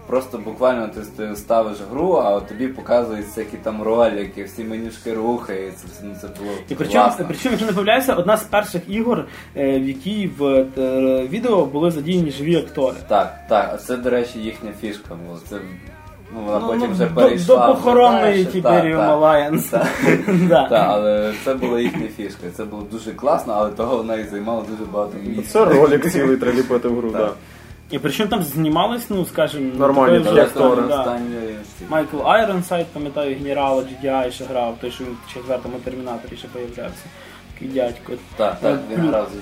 просто 0.06 0.38
буквально 0.38 0.88
ти, 0.88 1.00
ти 1.16 1.36
ставиш 1.36 1.76
гру, 1.90 2.12
а 2.12 2.30
от 2.34 2.46
тобі 2.46 2.68
показують 2.68 3.26
всякі 3.26 3.56
там 3.56 3.82
ролики, 3.82 4.44
всі 4.44 4.64
менюшки 4.64 5.14
рухаються. 5.14 5.86
Це, 5.88 6.04
ну, 6.04 6.14
це 6.20 6.28
було 6.40 6.50
І 6.68 6.74
причому, 6.74 7.04
класно. 7.04 7.24
причому, 7.28 7.50
якщо 7.52 7.66
не 7.66 7.72
помиляюся, 7.72 8.14
одна 8.14 8.36
з 8.36 8.44
перших 8.44 8.82
ігор, 8.88 9.24
е, 9.56 9.80
в 9.80 9.88
якій 9.88 10.30
в 10.38 10.44
е, 10.78 11.26
відео 11.30 11.66
були 11.66 11.90
задіяні 11.90 12.30
живі 12.30 12.56
актори. 12.56 12.96
Так, 13.08 13.38
так, 13.48 13.70
а 13.74 13.76
це, 13.76 13.96
до 13.96 14.10
речі, 14.10 14.38
їхня 14.38 14.70
фішка 14.80 15.14
була. 15.26 15.38
Це, 15.48 15.56
ну, 16.34 16.40
вона 16.46 16.58
Ну, 16.58 16.66
потім 16.66 16.80
ну, 16.88 16.92
вже 16.94 17.06
до- 17.06 17.14
перейшла. 17.14 17.66
до 17.66 17.74
похоронної 17.74 18.44
далі. 18.44 18.62
Tiberium 18.62 19.08
Так, 20.48 20.72
але 20.88 21.34
це 21.44 21.54
була 21.54 21.80
їхня 21.80 22.08
фішка. 22.16 22.46
Це 22.56 22.64
було 22.64 22.82
дуже 22.92 23.12
класно, 23.12 23.52
але 23.56 23.70
того 23.70 23.96
вона 23.96 24.14
і 24.16 24.24
займала 24.24 24.62
дуже 24.70 24.84
багато 24.92 25.12
місця. 25.26 25.52
Це 25.52 25.64
ролик 25.64 26.10
цілий 26.10 26.36
треба 26.36 26.62
в 26.88 26.96
гру, 26.96 27.10
Так. 27.10 27.34
І 27.90 27.98
причому 27.98 28.30
там 28.30 28.42
знімались, 28.42 29.10
ну, 29.10 29.24
скажімо, 29.26 29.70
Нормальні 29.78 30.20
так, 30.24 30.32
вже- 30.32 30.42
актори. 30.42 30.82
да. 30.88 31.18
Майкл 31.88 32.16
Айронсайд, 32.24 32.86
пам'ятаю, 32.86 33.36
генерала 33.36 33.82
GDI 33.82 34.30
ще 34.30 34.44
грав, 34.44 34.74
той, 34.80 34.90
що 34.90 35.04
він 35.04 35.16
в 35.26 35.34
четвертому 35.34 35.74
термінаторі 35.84 36.36
ще 36.36 36.48
появлявся. 36.48 37.04
Такий 37.54 37.68
дядько. 37.68 38.12
Так, 38.36 38.56
так, 38.60 38.78
він 38.92 39.08
грав 39.08 39.28
за. 39.34 39.40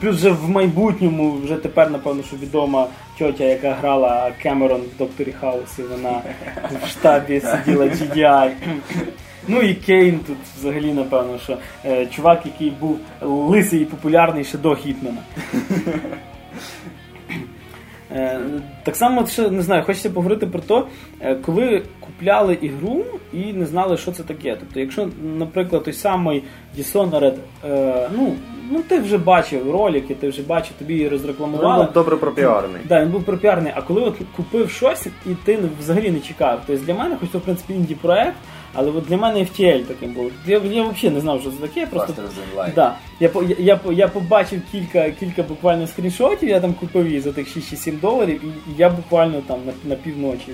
Плюс 0.00 0.16
вже 0.16 0.30
в 0.30 0.50
майбутньому, 0.50 1.32
вже 1.44 1.56
тепер, 1.56 1.90
напевно, 1.90 2.22
що 2.22 2.36
відома 2.36 2.86
тьотя, 3.18 3.44
яка 3.44 3.72
грала 3.72 4.32
Кемерон 4.42 4.80
в 4.80 4.98
Докторі 4.98 5.32
Хаусі, 5.40 5.82
вона 5.82 6.22
в 6.84 6.88
штабі 6.88 7.40
сиділа 7.40 7.86
GDI. 7.86 8.50
Ну 9.48 9.62
і 9.62 9.74
Кейн 9.74 10.18
тут 10.26 10.36
взагалі, 10.58 10.92
напевно, 10.92 11.38
що 11.38 11.58
е, 11.84 12.06
чувак, 12.06 12.42
який 12.46 12.70
був 12.70 12.98
лисий 13.22 13.80
і 13.80 13.84
популярний 13.84 14.44
ще 14.44 14.58
до 14.58 14.74
Хітмена. 14.74 15.22
Е, 18.14 18.40
Так 18.82 18.96
само, 18.96 19.26
ще 19.26 19.50
не 19.50 19.62
знаю, 19.62 19.84
хочеться 19.84 20.10
поговорити 20.10 20.46
про 20.46 20.60
те, 20.60 20.82
е, 21.20 21.34
коли 21.34 21.82
купляли 22.00 22.54
ігру 22.54 23.04
і 23.32 23.52
не 23.52 23.66
знали, 23.66 23.96
що 23.96 24.12
це 24.12 24.22
таке. 24.22 24.56
Тобто, 24.60 24.80
якщо, 24.80 25.08
наприклад, 25.38 25.84
той 25.84 25.92
самий 25.92 26.42
Dishonored, 26.78 27.34
е, 27.64 28.08
ну, 28.16 28.34
ну 28.72 28.82
ти 28.88 28.98
вже 29.00 29.18
бачив 29.18 29.70
ролики, 29.70 30.14
ти 30.14 30.28
вже 30.28 30.42
бачив, 30.42 30.72
тобі 30.78 30.92
її 30.92 31.04
Він 31.04 31.12
розрекламували. 31.12 31.84
був 31.84 31.92
добре 31.92 32.16
пропіарений. 32.16 32.80
Да, 32.88 33.02
він 33.02 33.08
був 33.10 33.22
пропіарний, 33.24 33.72
а 33.76 33.82
коли 33.82 34.00
от 34.00 34.16
купив 34.36 34.70
щось 34.70 35.06
і 35.06 35.30
ти 35.44 35.58
взагалі 35.80 36.10
не 36.10 36.20
чекав. 36.20 36.60
Тобто 36.66 36.84
для 36.84 36.94
мене, 36.94 37.16
хоч 37.20 37.30
це 37.30 37.38
в 37.38 37.40
принципі 37.40 37.72
інді 37.74 37.94
проект, 37.94 38.36
але 38.74 38.90
от 38.90 39.04
для 39.04 39.16
мене 39.16 39.40
FTL 39.40 39.82
таким 39.84 40.12
був. 40.12 40.30
Я, 40.46 40.58
я 40.58 40.82
взагалі 40.82 41.14
не 41.14 41.20
знав, 41.20 41.40
що 41.40 41.50
це 41.50 41.56
таке. 41.56 41.80
я 41.80 41.86
Просто. 41.86 42.14
Да. 42.74 42.94
Я, 43.20 43.30
я, 43.48 43.56
я, 43.58 43.76
по- 43.76 43.92
я 43.92 44.08
побачив 44.08 44.60
кілька, 44.72 45.10
кілька 45.10 45.42
буквально 45.42 45.86
скріншотів, 45.86 46.48
я 46.48 46.60
там 46.60 46.72
купив 46.74 47.06
її 47.06 47.20
за 47.20 47.32
тих 47.32 47.56
6-7 47.56 48.00
доларів, 48.00 48.40
і, 48.44 48.46
і 48.70 48.74
я 48.78 48.90
буквально 48.90 49.40
там 49.46 49.58
на, 49.66 49.72
на 49.90 49.96
півночі. 49.96 50.52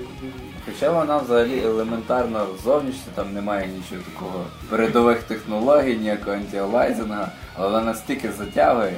Хоча 0.69 0.91
вона 0.93 1.19
взагалі 1.19 1.63
елементарно 1.65 2.47
зовнішня, 2.65 3.13
там 3.15 3.35
немає 3.35 3.67
нічого 3.67 4.03
такого 4.15 4.45
передових 4.71 5.23
технологій, 5.23 5.97
ніякого 5.97 6.37
антіалайзинга, 6.37 7.33
але 7.57 7.69
вона 7.69 7.85
настільки 7.85 8.33
затягує. 8.33 8.97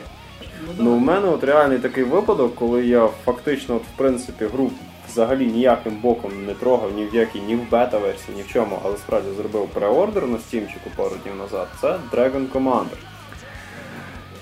Ну, 0.78 0.90
у 0.90 0.98
мене 0.98 1.28
от 1.28 1.44
реальний 1.44 1.78
такий 1.78 2.04
випадок, 2.04 2.54
коли 2.54 2.86
я 2.86 3.08
фактично, 3.24 3.76
от, 3.76 3.82
в 3.82 3.96
принципі, 3.96 4.44
гру 4.44 4.70
взагалі 5.08 5.46
ніяким 5.46 5.96
боком 5.96 6.46
не 6.46 6.54
трогав 6.54 6.92
ні 6.96 7.06
в 7.06 7.14
якій, 7.14 7.40
ні 7.40 7.56
в 7.56 7.70
бета-версії, 7.70 8.36
ні 8.36 8.42
в 8.42 8.52
чому, 8.52 8.78
але 8.84 8.96
справді 8.96 9.28
зробив 9.36 9.68
преордер 9.68 10.26
на 10.26 10.38
стімчику 10.38 10.90
пару 10.96 11.16
днів 11.24 11.36
назад. 11.36 11.68
Це 11.80 11.98
Dragon 12.12 12.48
Commander. 12.52 13.09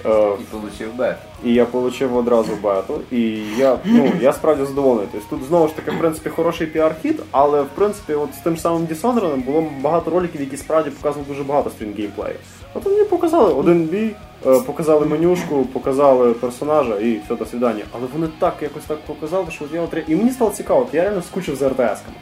Е, 0.07 0.09
І 0.09 0.57
отримав 0.57 0.95
бет. 0.97 1.17
і 1.45 1.55
я 1.55 1.65
отримав 1.73 2.17
одразу 2.17 2.53
бету, 2.63 3.01
і 3.13 3.21
я, 3.59 3.79
ну, 3.85 4.13
я 4.21 4.33
справді 4.33 4.65
задоволений. 4.65 5.09
Тобто 5.13 5.37
тут 5.37 5.45
знову 5.49 5.69
ж 5.69 5.77
таки, 5.77 5.91
в 5.91 5.99
принципі, 5.99 6.31
хороший 6.31 6.67
піар-хід, 6.67 7.15
але 7.31 7.63
в 7.63 7.69
принципі, 7.75 8.15
от 8.15 8.35
з 8.35 8.39
тим 8.39 8.57
самим 8.57 8.87
Dishonored 8.87 9.37
було 9.45 9.65
багато 9.81 10.11
роликів, 10.11 10.41
які 10.41 10.57
справді 10.57 10.91
показували 10.91 11.29
дуже 11.29 11.43
багато 11.45 11.71
сторін 11.71 11.95
геймплею. 11.99 12.35
От 12.75 12.85
вони 12.85 13.05
показали 13.05 13.53
один 13.55 13.83
бій, 13.85 14.11
е, 14.47 14.61
показали 14.61 15.07
менюшку, 15.07 15.65
показали 15.65 16.33
персонажа 16.35 16.95
і 16.97 17.21
все, 17.25 17.35
до 17.37 17.47
свидання. 17.47 17.85
Але 17.93 18.03
вони 18.13 18.29
так 18.39 18.55
якось 18.63 18.85
так 18.85 18.99
показали, 18.99 19.47
що 19.51 19.65
я 19.73 19.81
от 19.81 19.95
ре- 19.95 20.05
І 20.09 20.17
мені 20.17 20.31
стало 20.31 20.51
цікаво, 20.51 20.87
я 20.93 21.03
реально 21.03 21.23
скучив 21.23 21.57
за 21.57 21.69
RTS 21.69 21.85
-ками. 21.85 22.17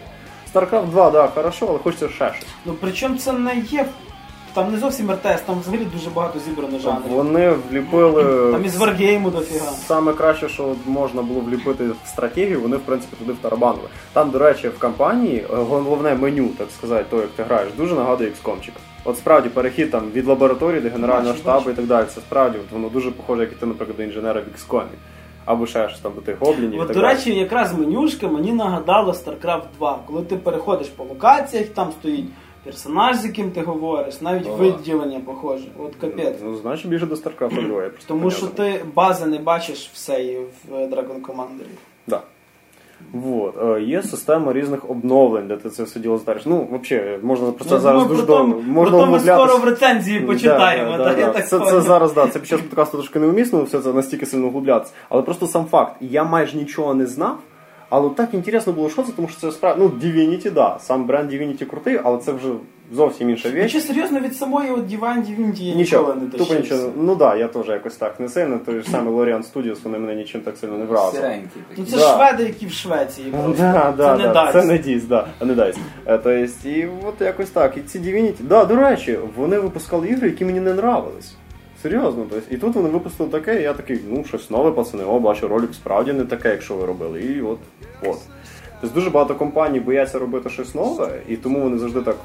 StarCraft 0.54 0.86
2, 0.90 1.10
да, 1.10 1.26
хорошо, 1.34 1.66
але 1.68 1.78
хочеться 1.78 2.08
ще 2.08 2.32
щось. 2.34 2.48
Ну 2.66 2.74
причому 2.80 3.18
це 3.18 3.32
не 3.32 3.56
є 3.70 3.86
там 4.56 4.72
не 4.72 4.78
зовсім 4.78 5.10
RTS, 5.11 5.40
там 5.46 5.60
взагалі 5.60 5.84
дуже 5.84 6.10
багато 6.10 6.38
зібрано 6.38 6.78
жанрів. 6.78 7.08
Вони 7.08 7.50
вліпили. 7.70 8.52
Там 8.52 8.64
із 8.64 8.80
Wargame 8.80 9.30
дофіга. 9.30 9.64
Саме 9.64 10.12
краще, 10.12 10.48
що 10.48 10.74
можна 10.86 11.22
було 11.22 11.40
вліпити 11.40 11.84
в 11.84 12.08
стратегію, 12.08 12.60
вони 12.60 12.76
в 12.76 12.80
принципі 12.80 13.16
туди 13.18 13.32
втарабанили. 13.32 13.88
Там, 14.12 14.30
до 14.30 14.38
речі, 14.38 14.68
в 14.68 14.78
кампанії 14.78 15.46
е, 15.50 15.56
головне 15.56 16.14
меню, 16.14 16.48
так 16.48 16.68
сказати, 16.78 17.04
то 17.10 17.16
як 17.16 17.28
ти 17.28 17.42
граєш, 17.42 17.68
дуже 17.76 17.94
нагадує 17.94 18.30
XCOM-чик. 18.30 18.72
От 19.04 19.18
справді 19.18 19.48
перехід 19.48 19.90
там 19.90 20.02
від 20.12 20.26
лабораторії 20.26 20.80
до 20.80 20.90
генерального 20.90 21.34
штабу 21.36 21.70
і 21.70 21.72
так 21.72 21.86
далі. 21.86 22.06
Це 22.14 22.20
справді 22.20 22.58
от 22.58 22.72
воно 22.72 22.88
дуже 22.88 23.10
похоже, 23.10 23.42
як 23.42 23.52
іти, 23.52 23.66
наприклад, 23.66 23.96
до 23.96 24.02
інженера 24.02 24.40
в 24.40 24.44
XCOM. 24.44 24.84
Або 25.44 25.66
ще 25.66 25.88
щось 25.88 26.00
там 26.00 26.12
до 26.14 26.20
тих 26.20 26.40
гоблінів. 26.40 26.74
і 26.74 26.78
От, 26.78 26.92
до 26.92 27.00
речі, 27.00 27.34
якраз 27.34 27.78
менюшка 27.78 28.28
мені 28.28 28.52
нагадала 28.52 29.12
StarCraft 29.12 29.62
2. 29.78 29.98
Коли 30.06 30.22
ти 30.22 30.36
переходиш 30.36 30.88
по 30.88 31.04
локаціях, 31.04 31.68
там 31.68 31.92
стоїть 31.92 32.26
персонаж, 32.66 33.16
з 33.16 33.24
яким 33.24 33.50
ти 33.50 33.61
говориш, 33.61 34.20
навіть 34.20 34.46
Ага. 34.46 34.57
виділення 34.57 35.20
похоже. 35.26 35.64
От 35.79 35.94
капець. 36.00 36.37
Ну, 36.44 36.55
значить 36.57 36.88
більше 36.88 37.07
до 37.07 37.14
2. 37.16 37.33
я 37.42 37.48
просто 37.90 38.09
Тому 38.09 38.31
що 38.31 38.46
ти 38.46 38.85
бази 38.94 39.26
не 39.26 39.38
бачиш 39.38 39.90
все 39.94 40.24
і 40.24 40.37
в 40.38 40.74
е, 40.74 40.87
Dragon 40.87 41.20
Commander. 41.20 41.66
Да. 42.07 42.20
Вот. 43.12 43.55
Е, 43.62 43.83
Є 43.83 44.02
система 44.02 44.52
різних 44.52 44.90
обновлень, 44.90 45.48
де 45.48 45.57
ти 45.57 45.70
це 45.70 45.83
все 45.83 46.00
діло 46.00 46.18
стариш. 46.18 46.42
Ну, 46.46 46.68
взагалі, 46.83 47.18
можна 47.22 47.52
про 47.52 47.64
це 47.64 47.74
Я 47.74 47.81
зараз 47.81 48.07
дуже 48.07 48.22
про 48.22 48.37
довго. 48.37 48.52
то- 48.55 48.61
Можна 48.62 48.90
про 48.90 49.00
то 49.00 49.07
ми 49.07 49.12
углублятися. 49.16 49.46
скоро 49.46 49.59
в 49.59 49.64
рецензії 49.64 50.20
почитаємо. 50.20 50.90
Да, 50.90 50.98
да, 50.98 51.05
та, 51.05 51.14
да, 51.14 51.20
я 51.20 51.26
да. 51.26 51.33
так 51.33 51.42
Це, 51.48 51.59
це 51.59 51.64
поняв. 51.64 51.81
зараз, 51.83 52.12
да, 52.12 52.29
це 52.29 52.38
під 52.38 52.48
час 52.48 52.61
подкасту 52.61 52.96
трошки 52.96 53.18
неумісно, 53.18 53.62
все 53.62 53.81
це 53.81 53.92
настільки 53.92 54.26
сильно 54.26 54.46
углублятися. 54.46 54.92
Але 55.09 55.22
просто 55.22 55.46
сам 55.46 55.64
факт, 55.64 55.96
я 56.00 56.24
майже 56.24 56.57
нічого 56.57 56.94
не 56.94 57.07
знав. 57.07 57.38
Але 57.88 58.11
так 58.11 58.35
інтересно 58.35 58.72
було, 58.72 58.90
що 58.90 59.03
це, 59.03 59.12
тому 59.16 59.29
що 59.29 59.40
це 59.40 59.53
справді, 59.53 59.83
ну, 59.83 59.88
Divinity, 59.88 60.53
да. 60.53 60.79
Сам 60.81 61.07
бренд 61.07 61.33
Divinity 61.33 61.64
крутий, 61.64 62.01
але 62.05 62.18
це 62.18 62.33
вже 62.33 62.49
зовсім 62.92 63.31
інша 63.31 63.49
віч. 63.49 63.59
Якщо 63.75 63.81
серйозно, 63.81 64.20
від 64.20 64.37
самої 64.37 64.70
от 64.70 64.81
Divine 64.81 65.27
Divinity 65.27 65.62
я 65.62 65.75
Нічого, 65.75 66.14
не 66.14 66.38
тупо 66.38 66.55
нічого. 66.55 66.92
Ну 66.96 67.14
да, 67.14 67.37
я 67.37 67.49
теж 67.49 67.68
якось 67.68 67.96
так 67.96 68.20
не 68.20 68.29
сильно. 68.29 68.59
Той 68.66 68.81
ж 68.81 68.90
самий 68.90 69.14
Lorian 69.14 69.42
Studios, 69.53 69.77
вони 69.85 69.99
мене 69.99 70.14
нічим 70.14 70.40
так 70.40 70.57
сильно 70.57 70.79
не 70.79 70.85
вразили. 70.85 71.40
Ну 71.77 71.85
це 71.85 71.96
Да. 71.96 72.16
шведи, 72.16 72.42
які 72.42 72.66
в 72.66 72.72
Швеції. 72.72 73.35
Да, 73.59 73.94
да, 73.96 74.16
це 74.16 74.27
не 74.27 74.33
да, 74.33 74.53
це 74.53 74.64
не 74.64 74.79
дійс, 74.79 75.05
да, 75.05 75.27
а 75.38 75.44
не 75.44 75.55
дасть. 75.55 75.79
Е, 76.07 76.18
То 76.18 76.31
есть, 76.31 76.66
і 76.66 76.88
от 77.07 77.20
якось 77.20 77.51
так. 77.51 77.77
І 77.77 77.81
ці 77.81 77.99
Divinity, 77.99 78.42
да, 78.42 78.64
до 78.64 78.77
речі, 78.77 79.18
вони 79.37 79.59
випускали 79.59 80.09
ігри, 80.09 80.29
які 80.29 80.44
мені 80.44 80.61
не 80.61 80.70
нравились. 80.70 81.35
Серйозно, 81.87 82.25
то 82.25 82.37
есть, 82.37 82.46
і 82.51 82.57
тут 82.57 82.75
вони 82.75 82.88
випустили 82.88 83.31
таке, 83.31 83.61
і 83.61 83.62
я 83.62 83.72
такий, 83.72 84.01
ну, 84.09 84.25
щось 84.25 84.51
нове, 84.51 84.70
пацани, 84.70 85.05
о, 85.05 85.20
бачу, 85.20 85.49
ролик 85.49 85.75
справді 85.75 86.12
не 86.12 86.25
таке, 86.25 86.51
якщо 86.51 86.75
ви 86.75 86.87
робили. 86.87 87.20
І 87.20 87.42
от, 87.42 87.59
от. 88.03 88.18
Тобто 88.81 88.94
дуже 88.94 89.11
багато 89.11 89.35
компаній 89.35 89.81
бояться 89.81 90.18
робити 90.18 90.51
щось 90.51 90.75
нове, 90.75 91.20
і 91.29 91.37
тому 91.37 91.61
вони 91.61 91.79
завжди 91.79 92.01
так 92.01 92.16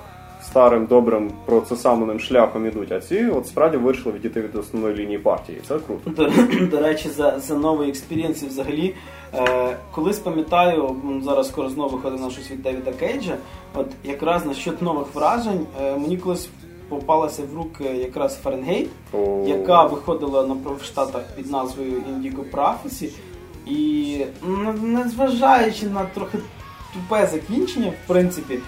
старим, 0.44 0.86
добрим, 0.86 1.32
процесамленим 1.46 2.20
шляхом 2.20 2.68
ідуть. 2.68 2.92
А 2.92 3.00
ці 3.00 3.26
от 3.26 3.48
справді 3.48 3.78
вирішили 3.78 4.16
відійти 4.16 4.42
від 4.42 4.56
основної 4.56 4.96
лінії 4.96 5.18
партії. 5.18 5.62
Це 5.68 5.80
круто. 5.80 6.10
До, 6.10 6.30
до 6.66 6.82
речі, 6.84 7.10
за, 7.10 7.40
за 7.40 7.56
новий 7.56 7.90
experience 7.90 8.44
взагалі. 8.44 8.96
Е, 9.34 9.78
колись 9.92 10.20
пам'ятаю, 10.20 10.96
зараз 11.24 11.48
скоро 11.48 11.70
знову 11.70 11.96
виходить 11.96 12.22
на 12.22 12.30
щось 12.30 12.52
від 12.52 12.64
Девіда 12.64 12.92
Кейджа. 12.92 13.36
От 13.74 13.88
якраз 14.04 14.46
насчет 14.46 14.82
нових 14.82 15.16
вражень, 15.16 15.66
е, 15.82 15.98
мені 15.98 16.18
колись 16.18 16.50
попалася 16.92 17.44
в 17.54 17.58
руки 17.58 17.84
якраз 17.84 18.40
Фаренгейт, 18.44 18.90
О, 19.14 19.44
яка 19.48 19.84
виходила 19.84 20.48
на 20.48 20.54
в 20.54 20.84
Штатах 20.84 21.24
під 21.36 21.52
назвою 21.52 21.92
Indigo 21.92 22.44
Prophecy. 22.52 23.10
І 23.66 24.18
незважаючи 24.82 25.86
на 25.86 26.06
трохи 26.06 26.38
тупе 26.94 27.28
закінчення, 27.28 27.94
в 28.06 28.08
принципі, 28.08 28.60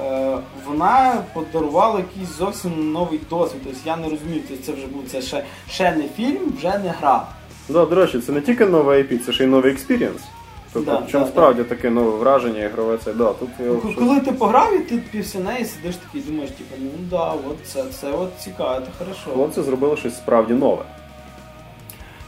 е, 0.00 0.38
вона 0.66 1.24
подарувала 1.34 1.98
якийсь 1.98 2.38
зовсім 2.38 2.92
новий 2.92 3.20
досвід. 3.30 3.60
Тобто 3.64 3.78
я 3.84 3.96
не 3.96 4.08
розумію, 4.08 4.42
тобто 4.48 4.64
це 4.64 4.72
вже 4.72 4.86
був 4.86 5.02
це 5.10 5.22
ще, 5.22 5.44
ще 5.70 5.96
не 5.96 6.08
фільм, 6.08 6.52
вже 6.58 6.78
не 6.78 6.94
гра. 7.00 7.26
Да, 7.68 7.84
до 7.84 7.94
речі, 7.94 8.20
це 8.20 8.32
не 8.32 8.40
тільки 8.40 8.66
новий 8.66 9.02
IP, 9.02 9.18
це 9.18 9.32
ще 9.32 9.44
й 9.44 9.46
новий 9.46 9.72
experience. 9.72 10.22
Тобто, 10.72 10.90
Да, 10.90 11.06
чому 11.10 11.24
да, 11.24 11.30
справді 11.30 11.64
таке 11.64 11.90
нове 11.90 12.10
враження 12.18 12.64
ігрове 12.64 12.98
це, 13.04 13.12
да, 13.12 13.32
тут 13.32 13.48
я 13.60 13.80
щось- 13.80 13.94
Коли 13.98 14.20
ти 14.20 14.32
пограв, 14.32 14.74
і 14.76 14.78
ти 14.78 15.02
після 15.10 15.40
неї 15.40 15.64
сидиш 15.64 15.96
такий, 15.96 16.20
думаєш, 16.20 16.50
типу, 16.50 16.74
ну 16.80 16.90
да, 17.10 17.30
от 17.30 17.56
це, 17.66 17.84
це 18.00 18.12
от 18.12 18.30
цікаво, 18.38 18.80
це 18.80 19.04
хорошо. 19.04 19.30
хлопці 19.34 19.62
зробили 19.62 19.96
щось 19.96 20.16
справді 20.16 20.54
нове. 20.54 20.82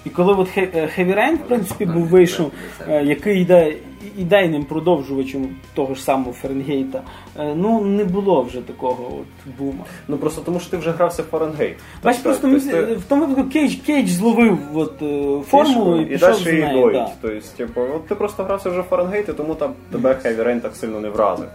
І 0.04 0.10
коли 0.10 0.32
от 0.32 0.48
е, 0.56 0.88
Heavy 0.98 1.14
Rain, 1.14 1.34
в 1.34 1.48
принципі, 1.48 1.86
був 1.86 2.06
вийшов, 2.06 2.50
е, 2.88 3.04
який 3.04 3.40
йде 3.40 3.74
ідейним 4.18 4.64
продовжувачем 4.64 5.48
того 5.74 5.94
ж 5.94 6.02
самого 6.02 6.32
Фаренгейта, 6.32 7.02
е, 7.38 7.54
ну 7.56 7.80
не 7.84 8.04
було 8.04 8.42
вже 8.42 8.60
такого 8.60 9.18
от 9.20 9.54
бума. 9.58 9.84
Ну 10.08 10.16
просто 10.16 10.40
тому, 10.40 10.60
що 10.60 10.70
ти 10.70 10.76
вже 10.76 10.90
грався 10.90 11.22
в 11.22 11.24
Фаренгейт. 11.24 11.76
Бач, 12.04 12.18
просто 12.18 12.46
мені 12.46 12.60
Тобто 12.60 12.86
ти- 12.86 12.94
в 12.94 13.02
тому 13.02 13.26
випадку 13.26 13.50
Кейдж, 13.50 13.74
Кейдж 13.86 14.08
зловив 14.08 14.58
от, 14.74 15.02
формулу 15.46 16.00
і 16.00 16.02
і 16.02 16.06
пішов 16.06 16.28
далі 16.28 16.38
з 16.38 16.46
її 16.46 16.62
нею. 16.62 16.90
Да. 16.92 17.10
Тобто, 17.22 17.40
типу, 17.56 17.80
от 17.80 18.06
ти 18.06 18.14
просто 18.14 18.44
грався 18.44 18.70
вже 18.70 18.80
в 18.80 18.84
Фаренгейт, 18.84 19.28
і 19.28 19.32
тому 19.32 19.54
там 19.54 19.72
тебе 19.92 20.10
Heavy 20.24 20.44
Rain 20.44 20.60
так 20.60 20.76
сильно 20.76 21.00
не 21.00 21.08
вразив. 21.08 21.48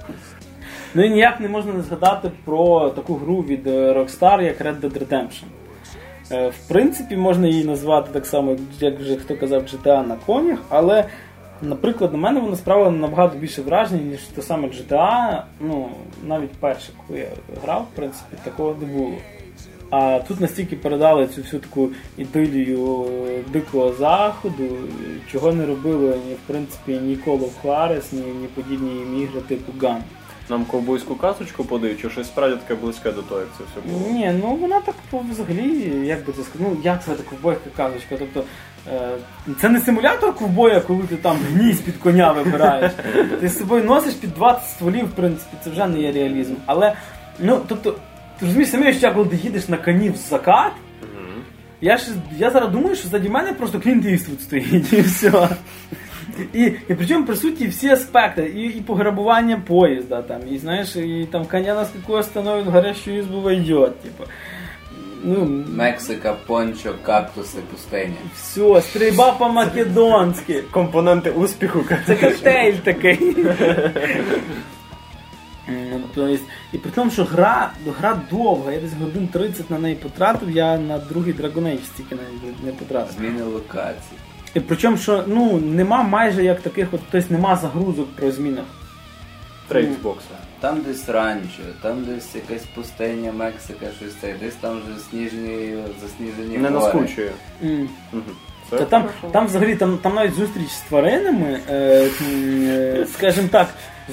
Ну 0.93 1.05
і 1.05 1.09
ніяк 1.09 1.39
не 1.39 1.49
можна 1.49 1.73
не 1.73 1.81
згадати 1.81 2.31
про 2.45 2.89
таку 2.89 3.15
гру 3.15 3.41
від 3.41 3.67
Rockstar, 3.67 4.41
як 4.41 4.61
Red 4.61 4.79
Dead 4.79 5.07
Redemption. 5.07 5.43
Е, 6.31 6.49
В 6.49 6.67
принципі, 6.67 7.17
можна 7.17 7.47
її 7.47 7.65
назвати 7.65 8.09
так 8.13 8.25
само, 8.25 8.55
як 8.79 8.99
вже 8.99 9.15
хто 9.15 9.35
казав, 9.37 9.61
GTA 9.61 10.07
на 10.07 10.15
конях, 10.25 10.59
але, 10.69 11.05
наприклад, 11.61 12.11
на 12.13 12.19
мене 12.19 12.39
вона 12.39 12.55
справила 12.55 12.91
набагато 12.91 13.37
більше 13.37 13.61
враження, 13.61 14.01
ніж 14.01 14.19
те 14.19 14.41
саме 14.41 14.67
GTA. 14.67 15.41
Ну, 15.59 15.89
навіть 16.27 16.51
перше, 16.51 16.91
коли 17.07 17.19
я 17.19 17.27
грав, 17.63 17.87
в 17.93 17.95
принципі, 17.95 18.37
такого 18.43 18.75
не 18.81 18.85
було. 18.85 19.11
А 19.91 20.19
тут 20.27 20.39
настільки 20.39 20.75
передали 20.75 21.27
цю 21.27 21.41
всю 21.41 21.59
таку 21.59 21.89
ідилію 22.17 23.05
е, 23.27 23.43
дикого 23.51 23.93
заходу, 23.93 24.77
чого 25.31 25.53
не 25.53 25.65
робили 25.65 26.07
ні, 26.27 26.33
в 26.33 26.47
принципі, 26.47 26.91
ні 26.91 27.17
Call 27.25 27.39
of 27.63 28.03
ні, 28.11 28.21
ні 28.21 28.47
подібні 28.47 29.21
ігри 29.23 29.41
типу 29.47 29.71
Gun. 29.85 30.01
Нам 30.49 30.65
ковбойську 30.65 31.15
казочку 31.15 31.63
подають, 31.63 32.01
чи 32.01 32.09
щось 32.09 32.27
справді 32.27 32.57
таке 32.67 32.81
близьке 32.81 33.11
до 33.11 33.21
того, 33.21 33.39
як 33.39 33.49
це 33.57 33.63
все 33.63 33.89
було. 33.89 34.11
Ні, 34.11 34.33
ну 34.41 34.55
вона 34.55 34.79
так 34.79 34.95
взагалі, 35.11 36.07
як 36.07 36.25
би 36.25 36.33
це 36.33 36.43
сказати, 36.43 36.59
ну 36.59 36.77
як 36.83 37.03
це 37.03 37.11
ковбойська 37.29 37.69
казочка. 37.77 38.15
Тобто 38.19 38.43
е, 38.87 39.09
це 39.61 39.69
не 39.69 39.79
симулятор 39.79 40.35
ковбоя, 40.35 40.79
коли 40.79 41.03
ти 41.03 41.15
там 41.15 41.37
гнізь 41.51 41.79
під 41.79 41.97
коня 41.97 42.31
вибираєш. 42.31 42.91
Ти 43.39 43.49
з 43.49 43.57
собою 43.57 43.83
носиш 43.83 44.13
під 44.13 44.33
20 44.33 44.69
стволів, 44.69 45.05
в 45.05 45.11
принципі, 45.11 45.57
це 45.63 45.69
вже 45.69 45.87
не 45.87 45.99
є 45.99 46.11
реалізм. 46.11 46.53
Але, 46.65 46.93
ну, 47.39 47.61
тобто, 47.67 47.91
ти 48.39 48.45
розумієш 48.45 48.71
самі, 48.71 48.93
що 48.93 49.13
коли 49.13 49.25
ти 49.25 49.35
їдеш 49.35 49.69
на 49.69 49.77
коні 49.77 50.09
в 50.09 50.15
закат, 50.15 50.71
я 51.81 51.97
ж 51.97 52.05
я 52.37 52.51
зараз 52.51 52.71
думаю, 52.71 52.95
що 52.95 53.07
заді 53.07 53.29
мене 53.29 53.53
просто 53.53 53.79
Клінт 53.79 54.05
Іствуд 54.05 54.41
стоїть 54.41 54.93
і 54.93 55.01
все. 55.01 55.49
І, 56.53 56.63
і 56.63 56.95
причому 56.97 57.25
присутні 57.25 57.67
всі 57.67 57.89
аспекти, 57.89 58.53
і, 58.55 58.61
і 58.61 58.81
пограбування 58.81 59.61
поїзда, 59.67 60.21
там, 60.21 60.41
і 60.51 60.57
знаєш, 60.57 60.95
і 60.95 61.27
там 61.31 61.45
коня 61.45 61.75
на 61.75 61.85
скаку 61.85 62.13
остановить, 62.13 62.65
горящу 62.65 63.11
избу 63.11 63.41
войдет, 63.41 63.99
типу. 63.99 64.23
Ну, 65.23 65.63
Мексика, 65.67 66.35
пончо, 66.47 66.95
кактуси, 67.03 67.57
пустиня. 67.71 68.13
все, 68.35 68.81
стрільба 68.81 69.31
по-македонськи. 69.31 70.63
Компоненти 70.71 71.31
успіху. 71.31 71.83
Це 72.07 72.15
коктейль 72.15 72.73
такий. 72.73 73.35
І 76.73 76.77
при 76.77 76.91
тому, 76.91 77.11
що 77.11 77.23
гра, 77.23 77.71
гра 77.99 78.21
довга, 78.31 78.71
я 78.71 78.79
десь 78.79 78.93
годин 78.93 79.27
30 79.27 79.69
на 79.69 79.79
неї 79.79 79.95
потратив, 79.95 80.51
я 80.51 80.77
на 80.77 80.97
другий 80.97 81.33
Dragon 81.33 81.63
Age 81.63 81.85
стільки 81.85 82.15
навіть 82.15 82.63
не 82.63 82.71
потратив. 82.71 83.15
Зміни 83.17 83.43
локацій. 83.43 84.15
І 84.53 84.59
причому, 84.59 84.97
що 84.97 85.23
ну, 85.27 85.57
нема 85.57 86.03
майже 86.03 86.43
як 86.43 86.61
таких, 86.61 86.87
от, 86.91 87.01
тобто 87.11 87.33
нема 87.33 87.55
загрузок 87.55 88.07
про 88.15 88.31
змінах. 88.31 88.65
Три 89.67 89.81
Xbox. 89.81 90.15
Там 90.59 90.81
десь 90.81 91.09
ранчо, 91.09 91.61
там 91.81 92.05
десь 92.05 92.35
якась 92.35 92.65
пустиня, 92.75 93.31
Мексика, 93.31 93.85
щось 93.99 94.15
це, 94.21 94.35
десь 94.41 94.55
там 94.55 94.81
вже 94.81 94.99
сніжні, 95.09 95.73
засніжені 96.01 96.57
Не 96.57 96.69
гори. 96.69 96.83
наскучує. 96.85 97.31
М. 97.63 97.89
Мгм. 98.13 98.23
Це 98.69 98.77
Та 98.77 98.85
там, 98.85 99.05
там 99.31 99.45
взагалі 99.45 99.75
там, 99.75 99.97
там 99.97 100.13
навіть 100.15 100.33
зустріч 100.33 100.69
з 100.69 100.81
тваринами, 100.81 101.59
е, 101.69 102.09
м, 102.21 102.63
е, 102.67 103.05
скажімо 103.13 103.47
так, 103.51 103.67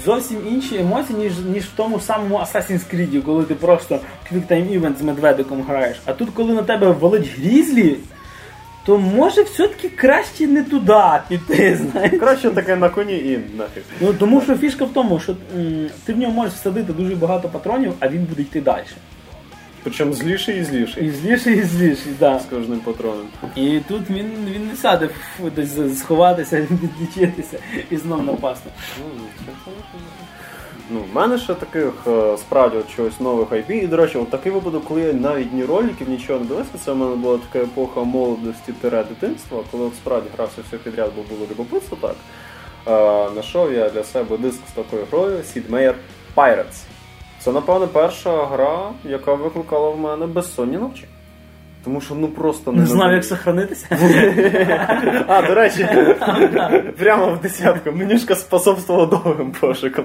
зовсім 0.04 0.38
інші 0.48 0.76
емоції, 0.78 1.18
ніж, 1.18 1.32
ніж 1.38 1.64
в 1.64 1.76
тому 1.76 2.00
самому 2.00 2.38
Assassin's 2.38 2.94
Creed, 2.94 3.22
коли 3.22 3.44
ти 3.44 3.54
просто 3.54 4.00
Quick 4.32 4.46
Time 4.52 4.80
Event 4.80 4.98
з 4.98 5.02
медведиком 5.02 5.62
граєш. 5.62 5.96
А 6.04 6.12
тут, 6.12 6.30
коли 6.34 6.54
на 6.54 6.62
тебе 6.62 6.90
валить 6.90 7.30
грізлі, 7.38 7.96
то 8.86 8.98
може 8.98 9.42
все-таки 9.42 9.88
краще 9.88 10.46
не 10.46 10.62
туди 10.62 11.02
піти, 11.28 11.78
знаєш. 11.92 12.20
Краще 12.20 12.50
таке 12.50 12.76
на 12.76 12.88
коні 12.88 13.16
і 13.16 13.38
нафіг. 13.58 13.82
Ну 14.00 14.14
тому 14.14 14.40
що 14.40 14.56
фішка 14.56 14.84
в 14.84 14.92
тому, 14.92 15.20
що 15.20 15.36
м, 15.56 15.86
ти 16.04 16.12
в 16.12 16.18
нього 16.18 16.32
можеш 16.32 16.54
всадити 16.54 16.92
дуже 16.92 17.16
багато 17.16 17.48
патронів, 17.48 17.92
а 18.00 18.08
він 18.08 18.24
буде 18.24 18.42
йти 18.42 18.60
далі. 18.60 18.84
Причому 19.82 20.12
зліший 20.12 20.60
і 20.60 20.64
зліший. 20.64 21.06
І 21.06 21.10
зліший, 21.10 21.58
і 21.58 21.62
зліший, 21.62 22.12
да. 22.20 22.38
З 22.38 22.44
кожним 22.44 22.80
патроном. 22.80 23.26
І 23.56 23.80
тут 23.88 24.10
він, 24.10 24.30
він 24.54 24.66
не 24.68 24.76
сяде 24.76 25.08
фу, 25.08 25.50
десь 25.50 25.98
сховатися, 25.98 26.60
відлічитися 26.70 27.58
і 27.90 27.96
знов 27.96 28.24
напасти. 28.24 28.70
Ну, 28.98 29.24
в 30.90 31.14
мене 31.14 31.38
ще 31.38 31.54
таких 31.54 31.92
е, 32.06 32.36
справді 32.36 32.76
от 32.76 32.90
чогось 32.96 33.20
нових 33.20 33.48
IP. 33.48 33.72
І, 33.72 33.86
до 33.86 33.96
речі, 33.96 34.18
от 34.18 34.30
такий 34.30 34.52
випадок, 34.52 34.84
коли 34.84 35.00
я 35.00 35.12
навіть 35.12 35.52
ні 35.52 35.64
роликів, 35.64 36.08
нічого 36.08 36.38
не 36.38 36.44
дивився, 36.44 36.78
це 36.84 36.92
в 36.92 36.96
мене 36.96 37.16
була 37.16 37.38
така 37.38 37.64
епоха 37.64 38.02
молодості 38.02 38.72
тире 38.72 39.04
дитинства, 39.08 39.62
коли 39.70 39.84
от 39.84 39.94
справді 39.94 40.28
грався 40.36 40.62
все 40.68 40.76
підряд, 40.76 41.10
бо 41.16 41.22
було 41.34 41.46
любопитство 41.50 41.98
так. 42.00 42.16
Е, 42.86 43.34
Нашов 43.34 43.72
я 43.72 43.90
для 43.90 44.04
себе 44.04 44.36
диск 44.38 44.60
з 44.68 44.72
такою 44.72 45.04
грою 45.10 45.36
Sid 45.36 45.70
Meier 45.70 45.94
Pirates. 46.36 46.82
Це, 47.38 47.52
напевно, 47.52 47.88
перша 47.88 48.46
гра, 48.46 48.90
яка 49.04 49.34
викликала 49.34 49.90
в 49.90 49.98
мене 49.98 50.26
безсонні 50.26 50.76
ночі. 50.76 51.04
Тому 51.86 52.00
що 52.00 52.14
ну 52.14 52.28
просто 52.28 52.72
Не 52.72 52.86
знав, 52.86 53.12
як 53.12 53.24
сохранитися. 53.24 53.86
А, 55.28 55.42
до 55.42 55.54
речі, 55.54 55.88
прямо 56.98 57.26
в 57.32 57.40
десятку. 57.40 57.92
Менюшка 57.92 58.34
способствувала 58.34 59.06
довгим 59.06 59.52
пошукам. 59.60 60.04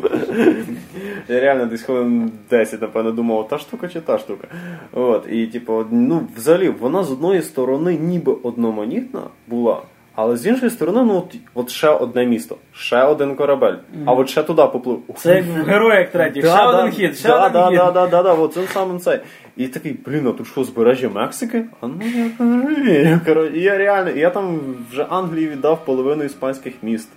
Я 1.28 1.40
реально 1.40 1.66
десь 1.66 1.82
хвилин 1.82 2.32
10, 2.50 2.82
напевно, 2.82 3.12
думав, 3.12 3.48
та 3.48 3.58
штука 3.58 3.88
чи 3.88 4.02
та 4.02 4.18
штука. 4.18 4.48
От, 4.94 5.28
і 5.32 5.48
типу, 5.48 5.86
ну, 5.92 6.28
взагалі, 6.38 6.70
вона 6.70 7.04
з 7.04 7.12
одної 7.12 7.42
сторони 7.42 7.98
ніби 7.98 8.34
одноманітна 8.44 9.22
була. 9.48 9.82
Але 10.16 10.38
з 10.38 10.48
іншої 10.48 10.72
сторони, 10.72 11.04
ну 11.04 11.18
от, 11.18 11.36
от 11.54 11.70
ще 11.70 11.90
одне 11.90 12.26
місто, 12.26 12.56
ще 12.74 13.04
один 13.04 13.36
корабель, 13.36 13.74
а 14.06 14.14
от 14.14 14.30
ще 14.30 14.44
туди 14.44 14.66
поплив. 14.66 15.00
Це 15.16 15.36
як 15.36 15.46
в 15.46 15.64
героях 15.64 16.10
третіх. 16.10 16.46
Ще 16.46 16.56
Да, 16.56 16.68
один 16.68 16.92
хід, 16.92 17.18
ще 17.18 17.28
да, 17.28 17.46
один 17.46 17.62
да, 17.62 17.68
хід. 17.68 17.78
Да, 17.78 17.92
да, 17.92 18.08
да, 18.08 18.24
да, 18.24 18.34
от 18.34 18.54
цим 18.54 18.64
самим 18.68 19.00
цей. 19.00 19.20
І 19.58 19.68
такий, 19.68 19.96
блін, 20.06 20.28
а 20.28 20.32
тут 20.32 20.48
що, 20.48 20.64
збережжя 20.64 21.10
Мексики? 21.10 21.66
А 21.82 21.88
ну 21.88 22.00
я 22.16 22.30
розумію. 22.40 23.20
Коротше, 23.26 23.58
я 23.58 23.78
реально, 23.78 24.12
я 24.12 24.30
там 24.30 24.60
вже 24.92 25.04
Англії 25.10 25.48
віддав 25.48 25.86
половину 25.86 26.24
іспанських 26.24 26.74
міст. 26.82 27.10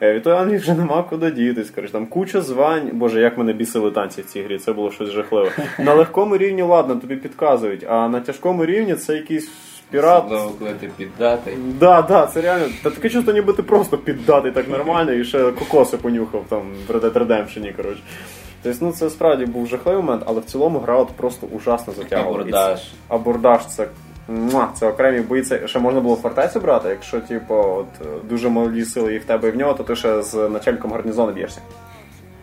Е, 0.00 0.14
Від 0.14 0.22
тої 0.22 0.36
Англії 0.36 0.58
вже 0.58 0.74
нема 0.74 1.02
куди 1.02 1.30
дітись. 1.30 1.70
Коротше, 1.70 1.92
там 1.92 2.06
куча 2.06 2.40
звань. 2.40 2.90
Боже, 2.92 3.20
як 3.20 3.38
мене 3.38 3.52
бісили 3.52 3.90
танці 3.90 4.22
в 4.22 4.24
цій 4.24 4.42
грі, 4.42 4.58
це 4.58 4.72
було 4.72 4.90
щось 4.90 5.10
жахливе. 5.10 5.50
На 5.78 5.94
легкому 5.94 6.36
рівні, 6.36 6.62
ладно, 6.62 6.94
тобі 6.94 7.16
підказують, 7.16 7.84
а 7.88 8.08
на 8.08 8.20
тяжкому 8.20 8.66
рівні 8.66 8.94
це 8.94 9.16
якийсь 9.16 9.50
пірат. 9.90 10.24
Особливо, 10.26 10.50
коли 10.58 10.70
ти 10.80 10.90
піддатий. 10.96 11.54
Да, 11.80 12.02
да, 12.02 12.26
це 12.26 12.40
реально. 12.40 12.66
Та 12.82 12.90
таке 12.90 13.08
чувство, 13.10 13.32
ніби 13.32 13.52
ти 13.52 13.62
просто 13.62 13.98
піддатий 13.98 14.52
так 14.52 14.68
нормально 14.68 15.12
і 15.12 15.24
ще 15.24 15.52
кокоси 15.52 15.96
понюхав 15.96 16.44
там 16.48 16.62
в 16.88 16.90
Red 16.90 17.00
Dead 17.00 17.12
Redemption, 17.12 17.76
коротше. 17.76 18.02
Тобто, 18.62 18.78
ну 18.86 18.92
це 18.92 19.10
справді 19.10 19.46
був 19.46 19.66
жахливий 19.66 20.02
момент, 20.02 20.22
але 20.26 20.40
в 20.40 20.44
цілому 20.44 20.78
гра 20.78 20.96
от 20.96 21.08
просто 21.08 21.46
ужасно 21.56 21.92
затягувала. 21.92 22.36
Абордаж. 22.38 22.80
Це- 22.80 22.86
Абордаж 23.08 23.66
це. 23.66 23.86
муа, 24.28 24.68
Це 24.78 24.86
окремі 24.88 25.20
бої, 25.20 25.42
це 25.42 25.68
ще 25.68 25.78
можна 25.78 26.00
було 26.00 26.16
фортецю 26.16 26.60
брати, 26.60 26.88
якщо 26.88 27.20
типу, 27.20 27.54
от, 27.54 27.86
дуже 28.28 28.48
малі 28.48 28.84
сили 28.84 29.14
і 29.14 29.18
в 29.18 29.24
тебе 29.24 29.48
і 29.48 29.50
в 29.50 29.56
нього, 29.56 29.74
то 29.74 29.82
ти 29.82 29.96
ще 29.96 30.22
з 30.22 30.48
начальником 30.48 30.92
гарнізону 30.92 31.32
б'єшся. 31.32 31.60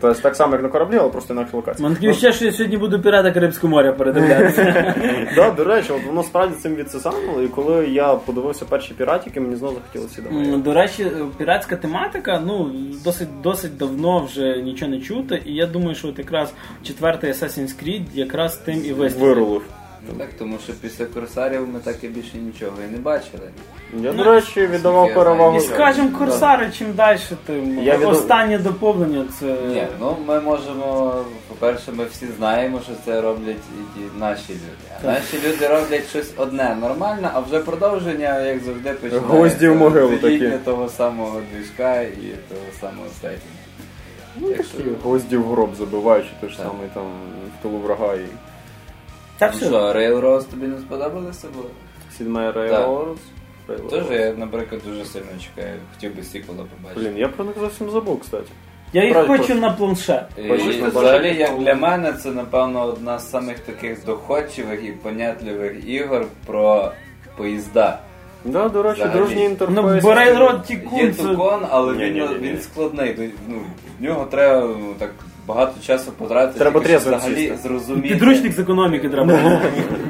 Тобто 0.00 0.20
так 0.22 0.36
само, 0.36 0.52
як 0.52 0.62
на 0.62 0.68
кораблі, 0.68 0.96
але 1.00 1.08
просто 1.08 1.34
інакше 1.34 1.56
локація. 1.56 1.88
Мене 1.88 1.96
ще 2.00 2.08
відчуття, 2.08 2.32
що 2.32 2.44
я 2.44 2.52
сьогодні 2.52 2.76
буду 2.76 3.00
пірати 3.00 3.32
Карибського 3.32 3.70
моря 3.70 3.92
передивлятися. 3.92 4.94
Да, 5.36 5.50
до 5.50 5.64
речі, 5.64 5.92
от 5.92 6.04
воно 6.06 6.22
справді 6.22 6.54
цим 6.62 6.74
відсисало, 6.74 7.42
і 7.44 7.48
коли 7.48 7.86
я 7.88 8.14
подивився 8.14 8.64
перші 8.64 8.94
піратики, 8.94 9.40
мені 9.40 9.56
знову 9.56 9.74
захотілося 9.74 10.14
сідати. 10.14 10.34
М, 10.34 10.62
До 10.62 10.74
речі, 10.74 11.06
піратська 11.38 11.76
тематика, 11.76 12.42
ну, 12.46 12.70
досить, 13.04 13.28
досить 13.42 13.76
давно 13.76 14.20
вже 14.24 14.62
нічого 14.62 14.90
не 14.90 15.00
чути, 15.00 15.42
і 15.46 15.54
я 15.54 15.66
думаю, 15.66 15.94
що 15.94 16.08
от 16.08 16.18
якраз 16.18 16.52
четвертий 16.82 17.30
Assassin's 17.32 17.84
Creed 17.84 18.02
якраз 18.14 18.56
тим 18.56 18.84
і 18.86 18.92
вистрілив. 18.92 19.28
Вирулив. 19.28 19.62
Ну, 20.08 20.14
Так, 20.18 20.28
тому 20.38 20.58
що 20.64 20.72
після 20.72 21.04
корсарів 21.04 21.68
ми 21.68 21.80
так 21.80 22.04
і 22.04 22.08
більше 22.08 22.38
нічого 22.38 22.72
і 22.88 22.92
не 22.92 22.98
бачили. 22.98 23.50
Я, 24.00 24.12
до 24.12 24.24
речі, 24.24 24.66
віддавав 24.66 25.08
я 25.08 25.14
перевагу. 25.14 25.56
І 25.56 25.60
скажімо, 25.60 26.18
корсари, 26.18 26.70
чим 26.78 26.92
далі, 26.92 27.18
тим 27.46 27.82
Я 27.82 27.96
відо- 27.96 28.08
останнє 28.08 28.58
доповнення 28.58 29.24
це. 29.40 29.46
Ні, 29.46 29.86
ну 30.00 30.16
ми 30.26 30.40
можемо, 30.40 31.14
по-перше, 31.48 31.92
ми 31.92 32.04
всі 32.04 32.26
знаємо, 32.38 32.80
що 32.84 32.92
це 33.04 33.20
роблять 33.20 33.56
і 33.56 33.98
ті 33.98 34.04
наші 34.18 34.52
люди. 34.52 35.00
А 35.04 35.06
наші 35.06 35.36
люди 35.48 35.66
роблять 35.68 36.08
щось 36.08 36.30
одне 36.36 36.76
нормальне, 36.80 37.30
а 37.34 37.40
вже 37.40 37.58
продовження, 37.60 38.40
як 38.40 38.62
завжди, 38.64 38.90
починається. 38.90 39.28
Гвозді 39.28 39.68
в 39.68 39.76
могилу 39.76 40.16
такі. 40.16 40.50
того 40.64 40.88
самого 40.88 41.40
двіжка 41.52 42.00
і 42.00 42.34
того 42.48 42.62
самого 42.80 43.06
сеттінгу. 43.20 43.56
Ну, 44.36 44.48
Так 44.48 44.66
такі 44.66 44.88
гвозді 45.02 45.36
в 45.36 45.50
гроб 45.50 45.70
забиваючи 45.78 46.28
те 46.40 46.48
ж 46.48 46.56
Так. 46.56 46.66
саме 46.66 46.88
там 46.94 47.04
в 47.58 47.62
тилу 47.62 47.78
врага 47.78 48.14
і 48.14 48.26
Та 49.40 49.46
Ну 49.46 49.52
все. 49.56 49.66
що, 49.66 49.76
Railroad 49.92 50.44
тобі 50.50 50.66
не 50.66 50.78
сподобалося 50.78 51.48
було? 51.54 51.66
Сідмає 52.18 52.52
Так. 52.52 52.70
Railroads. 52.70 53.16
Теж 53.90 54.04
я, 54.20 54.32
наприклад, 54.32 54.80
дуже 54.86 55.04
сильно 55.04 55.26
чекаю, 55.40 55.74
хотів 55.94 56.16
би 56.16 56.22
сіквела 56.22 56.64
побачити. 56.76 57.00
Блін, 57.00 57.18
я 57.18 57.28
про 57.28 57.44
них 57.44 57.54
зовсім 57.60 57.90
забув, 57.90 58.20
кстати. 58.20 58.46
Я 58.92 59.04
їх 59.04 59.26
хочу 59.26 59.54
на 59.54 59.70
планшет. 59.70 60.24
Хочеш 60.48 60.76
взагалі, 60.76 61.34
як 61.36 61.58
для 61.58 61.74
мене, 61.74 62.12
це 62.12 62.30
напевно 62.30 62.82
одна 62.84 63.18
з 63.18 63.30
самих 63.30 63.58
таких 63.58 64.04
доходчивих 64.04 64.84
і 64.84 64.92
понятливих 64.92 65.88
ігор 65.88 66.26
про 66.46 66.92
поїзда. 67.36 67.98
Да, 68.44 68.68
до 68.68 68.82
речі, 68.82 69.00
Взагалі. 69.00 69.18
дружній 69.18 69.36
Ну, 69.44 69.50
інтерфейс. 69.50 70.04
бо 70.04 70.10
Railroad 70.10 70.96
Є 71.04 71.12
це... 71.12 71.22
тукон, 71.22 71.66
але 71.70 71.92
він, 71.92 71.98
Ні-ні-ні-ні. 72.14 72.48
він 72.48 72.60
складний. 72.60 73.30
Ну, 73.48 73.58
в 74.00 74.02
нього 74.02 74.24
треба 74.30 74.60
ну, 74.80 74.94
так 74.98 75.10
багато 75.54 75.72
часу 75.86 76.12
потратити, 76.12 76.58
Треба 76.58 76.80
щоб 76.80 76.82
трезво 76.84 77.16
взагалі 77.16 77.36
сісти. 77.36 77.56
зрозуміти. 77.68 78.08
Підручник 78.08 78.52
з 78.52 78.58
економіки 78.58 79.08
треба. 79.08 79.60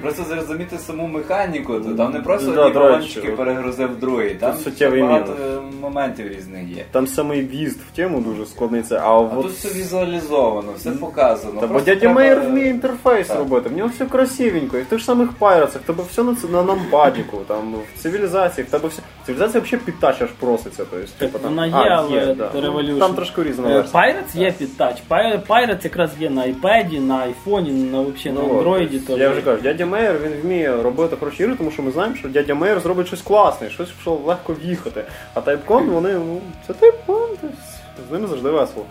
Просто 0.03 0.22
зрозуміти 0.24 0.79
саму 0.79 1.07
механіку, 1.07 1.81
то 1.81 1.94
там 1.94 2.12
не 2.12 2.20
просто 2.20 2.50
Да, 2.50 2.61
одні 2.61 2.74
до 2.74 2.81
речі, 2.81 2.90
балончики 2.92 3.29
от. 3.31 3.37
перегрузив 3.37 4.00
другий, 4.00 4.35
там 4.35 4.55
суттєвий 4.64 5.03
багато 5.03 5.33
мінус. 5.33 5.74
моментів 5.81 6.29
різних 6.29 6.68
є. 6.76 6.85
Там 6.90 7.07
самий 7.07 7.42
в'їзд 7.42 7.79
в 7.92 7.96
тему 7.96 8.20
дуже 8.20 8.46
складний 8.46 8.83
це, 8.83 8.96
а 8.96 9.00
А 9.11 9.18
от... 9.18 9.42
тут 9.42 9.50
все 9.53 9.79
візуалізовано, 9.79 10.68
все 10.76 10.90
показано. 10.90 11.61
Та 11.61 11.66
бо 11.66 11.68
Просто 11.72 11.85
дядя 11.90 12.00
треба- 12.00 12.14
Мейер 12.14 12.40
вміє 12.40 12.68
інтерфейс 12.68 13.26
Так. 13.29 13.38
робити, 13.38 13.68
в 13.68 13.76
нього 13.76 13.90
все 13.94 14.05
красивенько, 14.07 14.79
і 14.79 14.83
в 14.83 14.87
тих 14.87 15.03
самих 15.03 15.33
Pirates 15.33 15.64
ах, 15.64 15.83
в 15.83 15.85
тебе 15.85 16.05
все 16.11 16.22
на, 16.22 16.35
ц- 16.35 16.48
на 16.48 16.62
numpad 16.62 17.07
іку, 17.07 17.37
там 17.48 17.74
в 17.96 18.03
цивілізації, 18.03 18.66
в 18.66 18.70
тебе 18.70 18.88
все. 18.88 19.03
Цивілізація 19.26 19.62
взагалі 19.62 19.83
під 19.87 20.00
touch 20.00 20.22
аж 20.22 20.29
проситься. 20.40 20.85
То 20.85 20.98
есть, 20.98 21.18
типу, 21.18 21.38
там... 21.38 21.50
Вона 21.50 21.66
є, 21.66 21.72
А, 21.74 21.79
але 22.11 22.35
да. 22.35 22.50
Revolution. 22.61 22.98
Там 22.98 23.14
трошки 23.14 23.42
різна 23.42 23.68
версія. 23.68 24.03
Pirates 24.03 24.38
є 24.40 24.53
під 24.53 24.76
touch. 24.76 24.96
Pir- 25.11 25.30
Pirates 25.37 25.85
якраз 25.85 26.11
є 26.21 26.31
на 26.31 26.47
iPad, 26.47 27.01
на 27.01 27.16
айфоні, 27.19 27.71
на 27.71 28.01
взагалі 28.01 28.38
на 28.38 28.43
Ну, 28.55 28.62
Android. 28.62 28.90
тобто, 29.07 29.19
Я 29.23 29.31
вже 29.31 29.43
кажу, 29.43 29.62
дядя 29.62 29.87
Мейер 29.87 30.19
він 30.25 30.33
вміє 30.43 30.83
робити 30.83 31.16
хороші 31.16 31.43
ігри, 31.43 31.55
тому 31.59 31.71
що 31.71 31.83
ми 31.83 31.90
знаємо, 31.90 32.16
що 32.16 32.29
дядя 32.29 32.55
Мейер 32.55 32.81
зробить 32.81 33.07
щось 33.07 33.23
класне, 33.23 33.71
щось, 33.71 33.88
що 34.03 34.11
легко 34.27 34.57
в'їхати. 34.64 35.05
А 35.35 35.40
Typecon, 35.40 35.85
вони, 35.90 36.12
ну, 36.14 36.40
це 36.66 36.73
Typecon, 36.73 37.29
з 38.09 38.12
ними 38.12 38.27
завжди 38.29 38.51
весело. 38.51 38.85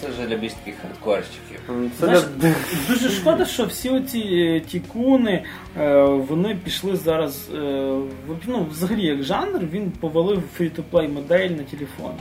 Це 0.00 0.08
вже 0.08 0.26
для 0.28 0.36
більш 0.36 0.52
таких 0.52 0.74
хардкорщиків. 0.82 1.60
Це 2.00 2.06
Знаєш, 2.06 2.22
для... 2.36 2.52
Дуже 2.88 3.08
шкода, 3.08 3.44
що 3.44 3.64
всі 3.64 3.90
оці 3.90 4.18
е, 4.18 4.60
тікуни, 4.60 5.44
е, 5.80 6.02
вони 6.04 6.56
пішли 6.64 6.96
зараз. 6.96 7.48
е, 7.54 7.58
Ну, 8.46 8.66
взагалі, 8.70 9.06
як 9.06 9.22
жанр, 9.22 9.60
він 9.72 9.90
повалив 10.00 10.42
фрі-то-плей 10.58 11.08
модель 11.08 11.48
на 11.50 11.62
телефони. 11.62 12.18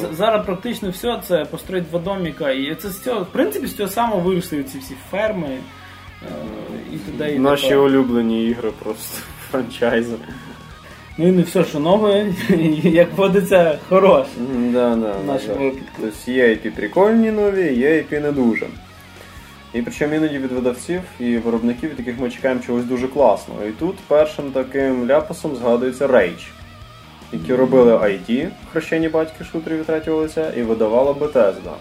Тобто. 0.00 0.14
Зараз 0.16 0.46
практично 0.46 0.90
все 0.90 1.20
це 1.28 1.44
построїть 1.44 1.90
два 1.90 1.98
доміка, 1.98 2.50
і 2.50 2.74
це 2.74 2.88
з 2.88 3.00
цього, 3.02 3.20
в 3.20 3.26
принципі, 3.26 3.66
з 3.66 3.76
цього 3.76 3.88
самого 3.88 4.20
виросли 4.20 4.64
ці 4.64 4.78
всі 4.78 4.94
ферми 5.10 5.48
е, 5.48 6.28
і 6.94 6.96
туди, 6.96 7.32
і 7.34 7.38
Наші 7.38 7.62
тепер. 7.62 7.78
улюблені 7.78 8.44
ігри 8.46 8.70
просто 8.82 9.18
франчайзи. 9.50 10.14
Ну 11.18 11.28
і 11.28 11.30
не 11.32 11.42
все, 11.42 11.64
що 11.64 11.80
нове, 11.80 12.26
як 12.82 13.12
водиться, 13.16 13.78
хороше. 13.88 14.28
Да, 14.72 14.96
да, 14.96 15.12
В 15.12 15.26
нашому 15.26 15.54
да. 15.54 15.64
випадку. 15.64 15.86
Тобто 16.00 16.30
є 16.30 16.48
IP 16.48 16.70
прикольні 16.76 17.30
нові, 17.30 17.74
є 17.74 17.90
IP 17.90 18.20
не 18.20 18.32
дуже. 18.32 18.66
І 19.74 19.82
причому 19.82 20.14
іноді 20.14 20.38
від 20.38 20.52
видавців 20.52 21.00
і 21.20 21.36
виробників, 21.36 21.90
від 21.90 21.98
яких 21.98 22.20
ми 22.20 22.30
чекаємо 22.30 22.60
чогось 22.66 22.84
дуже 22.84 23.08
класного. 23.08 23.64
І 23.64 23.70
тут 23.70 23.96
першим 24.06 24.50
таким 24.52 25.06
ляпасом 25.06 25.56
згадується 25.56 26.06
Rage, 26.06 26.46
які 27.32 27.54
робили 27.54 27.92
ID, 27.96 28.48
хрещені 28.72 29.08
батьки 29.08 29.44
шутерів 29.44 29.78
від 29.78 29.86
третього 29.86 30.20
лиця, 30.20 30.52
і 30.56 30.62
видавала 30.62 31.12
Bethesda. 31.12 31.72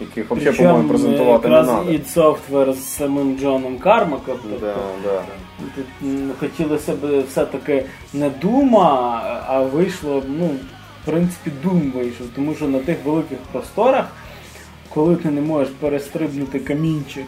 Яких 0.00 0.30
взагалі, 0.30 0.56
по-моєму, 0.56 0.88
презентувати 0.88 1.48
не 1.48 1.62
треба. 1.62 1.82
id 1.82 2.14
Software 2.14 2.72
з 2.72 2.84
самим 2.84 3.38
Джоном 3.38 3.78
Кармаком. 3.78 4.38
тобто 4.42 4.66
Да, 4.66 4.74
да. 5.04 5.22
Хотілося 6.40 6.92
б 6.92 7.24
все-таки 7.28 7.84
не 8.14 8.30
Дума, 8.30 9.22
а 9.46 9.60
вийшло, 9.60 10.22
ну, 10.28 10.46
в 11.02 11.06
принципі, 11.06 11.50
Дум 11.62 11.92
вийшов, 11.94 12.26
тому 12.34 12.54
що 12.54 12.68
на 12.68 12.78
тих 12.78 12.96
великих 13.04 13.38
просторах, 13.52 14.04
коли 14.88 15.16
ти 15.16 15.30
не 15.30 15.40
можеш 15.40 15.72
перестрибнути 15.80 16.58
камінчик, 16.58 17.26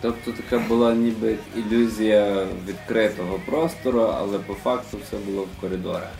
Тобто 0.00 0.32
така 0.32 0.58
була 0.68 0.94
ніби 0.94 1.34
ілюзія 1.56 2.46
відкритого 2.68 3.40
простору, 3.46 4.00
але 4.00 4.38
по 4.38 4.54
факту 4.54 4.98
все 5.06 5.16
було 5.16 5.42
в 5.42 5.60
коридорах. 5.60 6.10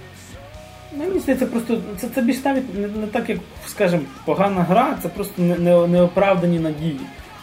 мені 0.96 1.20
здається, 1.20 1.46
просто 1.46 1.78
це, 1.98 2.08
це 2.14 2.22
більш 2.22 2.44
навіть 2.44 2.74
не, 2.74 2.88
не 2.88 3.06
так, 3.06 3.28
як, 3.28 3.38
скажімо, 3.68 4.02
погана 4.24 4.62
гра, 4.62 4.98
це 5.02 5.08
просто 5.08 5.42
не, 5.42 5.58
не, 5.58 5.86
неоправдані 5.86 6.58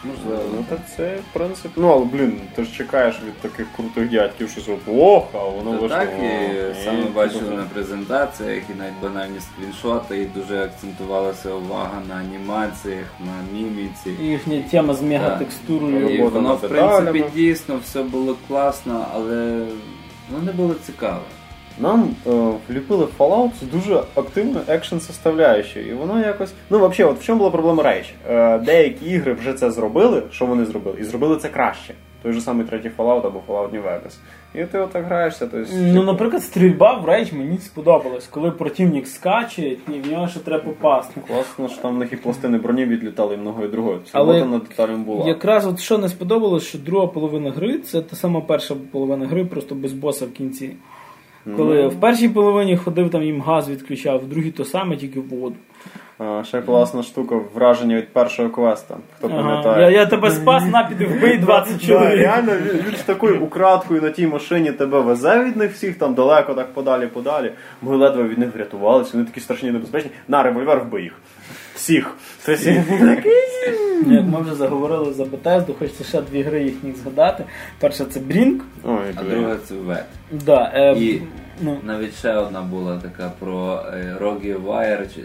надії. 0.04 0.24
Можливо. 0.24 0.42
Ну 0.56 0.64
так 0.68 0.78
це 0.96 1.16
в 1.16 1.32
принципі. 1.32 1.74
Ну 1.76 1.88
але 1.88 2.04
блін, 2.04 2.40
ти 2.54 2.64
ж 2.64 2.72
чекаєш 2.76 3.20
від 3.26 3.34
таких 3.34 3.66
крутих 3.76 4.10
дядьків, 4.10 4.50
що 4.50 4.72
от 4.72 4.94
ох, 4.96 5.24
а 5.34 5.38
воно 5.38 5.70
вийшло. 5.70 5.88
так, 5.88 6.08
і 6.22 6.84
саме 6.84 7.28
типу, 7.28 7.50
на 7.56 7.62
презентаціях, 7.62 8.62
і 8.74 8.78
навіть 8.78 8.94
банальні 9.02 9.38
скріншоти, 9.40 10.18
і 10.18 10.24
дуже 10.24 10.64
акцентувалася 10.64 11.54
увага 11.54 12.02
на 12.08 12.14
анімаціях, 12.14 13.06
на 13.20 13.58
міміці. 13.58 14.10
І 14.20 14.24
їхня 14.24 14.62
тема 14.70 14.94
з 14.94 15.02
мегатекстурою. 15.02 16.08
І 16.08 16.22
воно, 16.22 16.54
в 16.56 16.60
принципі, 16.60 17.24
дійсно 17.34 17.80
все 17.84 18.02
було 18.02 18.36
класно, 18.48 19.06
але 19.14 19.66
воно 20.30 20.44
не 20.44 20.52
було 20.52 20.74
цікаве. 20.74 21.20
Нам 21.80 22.10
е, 22.26 22.52
вліпили 22.68 23.06
Fallout 23.18 23.50
з 23.60 23.62
дуже 23.62 24.02
активною 24.14 24.64
екшн 24.68 24.98
составляючою. 24.98 25.88
І 25.88 25.94
воно 25.94 26.20
якось. 26.20 26.52
Ну, 26.70 26.88
взагалі, 26.88 27.12
от 27.12 27.20
в 27.20 27.24
чому 27.26 27.38
була 27.38 27.50
проблема 27.50 27.82
Rage? 27.82 28.10
Е, 28.28 28.58
деякі 28.58 29.06
ігри 29.06 29.32
вже 29.32 29.52
це 29.52 29.70
зробили, 29.70 30.22
що 30.30 30.46
вони 30.46 30.64
зробили, 30.64 30.96
і 31.00 31.04
зробили 31.04 31.36
це 31.36 31.48
краще. 31.48 31.94
Той 32.22 32.32
же 32.32 32.40
самий 32.40 32.66
третій 32.66 32.90
Fallout 32.98 33.26
або 33.26 33.42
Fallout 33.48 33.70
New 33.70 33.82
Vegas. 33.82 34.16
І 34.54 34.64
ти 34.64 34.78
отак 34.78 35.04
граєшся, 35.04 35.46
то 35.46 35.58
есть, 35.58 35.72
Ну, 35.76 36.02
наприклад, 36.02 36.42
стрільба 36.42 36.94
в 36.94 37.04
рейдж 37.04 37.32
мені 37.32 37.58
сподобалась, 37.58 38.26
коли 38.26 38.50
противник 38.50 39.06
скаче, 39.06 39.62
і 39.62 40.00
в 40.04 40.10
нього 40.10 40.28
ще 40.28 40.40
треба 40.40 40.64
попасти. 40.64 41.20
Класно, 41.28 41.68
що 41.68 41.82
там 41.82 41.94
в 41.94 41.98
них 41.98 42.12
і 42.12 42.16
пластини 42.16 42.58
броні 42.58 42.84
відлітали 42.84 43.34
і 43.34 43.38
многое 43.38 43.68
другое. 43.68 43.98
Це 44.04 44.10
Але 44.12 44.44
над 44.44 44.62
деталем 44.62 45.04
була. 45.04 45.26
Якраз 45.28 45.66
от 45.66 45.80
що 45.80 45.98
не 45.98 46.08
сподобалось, 46.08 46.66
що 46.66 46.78
друга 46.78 47.06
половина 47.06 47.50
гри 47.50 47.78
це 47.78 48.02
та 48.02 48.16
сама 48.16 48.40
перша 48.40 48.74
половина 48.92 49.26
гри, 49.26 49.44
просто 49.44 49.74
без 49.74 49.92
боса 49.92 50.26
в 50.26 50.32
кінці. 50.32 50.70
Коли 51.56 51.82
Ну. 51.82 51.88
в 51.88 52.00
першій 52.00 52.28
половині 52.28 52.76
ходив 52.76 53.10
там 53.10 53.22
їм 53.22 53.40
газ 53.40 53.70
відключав, 53.70 54.18
в 54.20 54.28
другій 54.28 54.50
то 54.50 54.64
саме, 54.64 54.96
тільки 54.96 55.20
воду. 55.20 55.56
А, 56.18 56.42
ще 56.44 56.62
класна 56.62 57.02
штука 57.02 57.40
враження 57.54 57.96
від 57.96 58.08
першого 58.08 58.50
квеста. 58.50 58.96
Хто 59.18 59.28
пам'ятає? 59.28 59.82
Я, 59.92 59.98
я 60.00 60.06
тебе 60.06 60.30
спас, 60.30 60.64
на 60.66 60.84
піди 60.84 61.06
вбий 61.06 61.38
20 61.38 61.72
Да, 61.80 61.86
чоловік. 61.86 62.10
реально 62.18 62.52
він, 62.56 62.92
ж 62.92 62.98
з 62.98 63.02
такою 63.02 63.40
украдкою 63.40 64.02
на 64.02 64.10
тій 64.10 64.26
машині 64.26 64.72
тебе 64.72 65.00
везе 65.00 65.44
від 65.44 65.56
них 65.56 65.72
всіх 65.72 65.98
там 65.98 66.14
далеко, 66.14 66.54
так 66.54 66.74
подалі, 66.74 67.06
подалі. 67.06 67.52
Ми 67.82 67.96
ледве 67.96 68.22
від 68.22 68.38
них 68.38 68.54
врятувалися, 68.54 69.10
вони 69.14 69.24
такі 69.24 69.40
страшні 69.40 69.70
небезпечні. 69.70 70.10
На 70.28 70.42
револьвер 70.42 70.80
вбий 70.80 71.02
їх. 71.02 71.12
Всіх. 71.78 72.16
Як 74.06 74.26
ми 74.26 74.40
вже 74.40 74.54
заговорили 74.54 75.12
за 75.12 75.24
Bethesda, 75.24 75.78
хочеться 75.78 76.04
ще 76.04 76.20
дві 76.22 76.42
гри 76.42 76.62
їхніх 76.62 76.96
згадати. 76.96 77.44
Перша 77.78 78.04
це 78.04 78.20
Брінк, 78.20 78.62
А 79.16 79.22
друга 79.22 79.56
це 79.68 79.74
вет. 79.74 80.04
Да, 80.30 80.72
е, 80.74 80.92
І 80.98 81.22
ну, 81.60 81.76
навіть 81.82 82.14
ще 82.18 82.34
одна 82.34 82.60
була 82.62 82.96
така 83.02 83.30
про 83.38 83.80
е, 83.94 84.16
Рогі 84.20 84.52
Вайер 84.52 85.06
чи 85.14 85.20
е, 85.20 85.24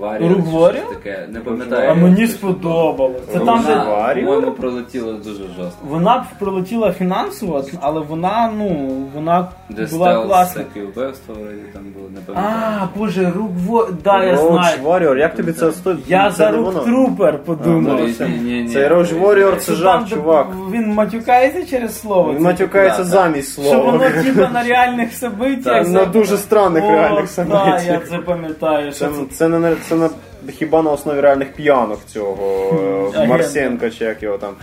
Warrior, 0.00 0.28
Rogue 0.36 0.44
чи 0.50 0.56
Warrior? 0.56 0.70
щось 0.72 0.96
таке. 0.96 1.28
Не 1.32 1.40
пам'ятаю. 1.40 1.90
а 1.90 1.94
мені 1.94 2.26
сподобалось. 2.26 3.22
Це 3.32 3.38
там, 3.38 3.62
де 3.66 3.74
Вона, 3.74 3.84
Warrior? 3.84 4.24
по-моєму, 4.24 4.52
пролетіла 4.52 5.12
дуже 5.12 5.42
жорстко. 5.56 5.86
вона 5.88 6.18
б 6.18 6.22
прилетіла 6.38 6.92
фінансово, 6.92 7.64
але 7.80 8.00
вона, 8.00 8.50
ну, 8.58 8.88
вона 9.14 9.48
Де 9.70 9.86
була 9.86 10.10
стелс, 10.10 10.26
класна. 10.26 10.62
такі 10.62 10.80
вбивства 10.86 11.34
вроді 11.34 11.62
там 11.72 11.82
було, 11.96 12.08
не 12.10 12.40
А, 12.40 12.86
боже, 12.96 13.30
рук 13.36 13.50
во... 13.66 13.88
Да, 14.04 14.24
я 14.24 14.34
Roach 14.34 14.52
знаю. 14.52 14.76
Warrior, 14.84 15.16
як 15.18 15.34
тобі 15.34 15.52
це 15.52 15.72
стоїть? 15.72 15.98
Я 16.08 16.30
це 16.30 16.36
за 16.36 16.50
рук 16.50 16.84
трупер 16.84 17.38
подумав. 17.44 17.98
Ну, 18.00 18.12
це- 18.12 18.28
ні, 18.28 18.36
ні, 18.38 18.62
ні. 18.62 18.68
Це 18.68 18.88
Roach 18.88 19.20
Warrior, 19.20 19.56
це 19.56 19.62
Що 19.62 19.74
жах, 19.74 19.94
там, 19.98 20.04
де 20.04 20.16
чувак. 20.16 20.46
Він 20.72 20.88
матюкається 20.94 21.66
через 21.66 22.00
слово. 22.00 22.30
Він 22.30 22.36
Це- 22.38 22.42
матюкається 22.44 23.02
да, 23.02 23.08
замість 23.08 23.52
Що 23.52 23.62
слова. 23.62 23.90
воно 23.90 24.04
типа 24.22 24.48
на 24.52 24.62
реальних 24.62 25.10
событиях. 25.22 25.64
Так, 25.78 25.88
на 25.88 26.04
дуже 26.04 26.38
странних 26.38 26.84
О, 26.84 26.90
реальних 26.90 27.34
Так, 27.34 27.46
событиях. 27.46 27.86
я 27.86 28.00
це 28.10 28.18
пам'ятаю. 28.18 28.92
Це, 28.92 29.08
це 29.08 29.24
це, 29.32 29.48
не 29.48 29.76
це 29.88 29.94
на, 29.94 30.10
хіба 30.58 30.82
на 30.82 30.90
основі 30.90 31.20
реальних 31.20 31.52
п'янок 31.52 32.00
цього 32.06 33.10
е. 33.16 33.26
Марсенка 33.26 33.90
чи 33.90 34.04
як 34.04 34.22
його 34.22 34.38
там. 34.38 34.54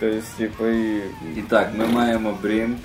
Тобто, 0.00 0.16
типу, 0.38 0.66
і... 0.68 0.96
І 1.36 1.42
так, 1.48 1.68
ми 1.76 1.86
маємо 1.86 2.34
Брінк, 2.42 2.78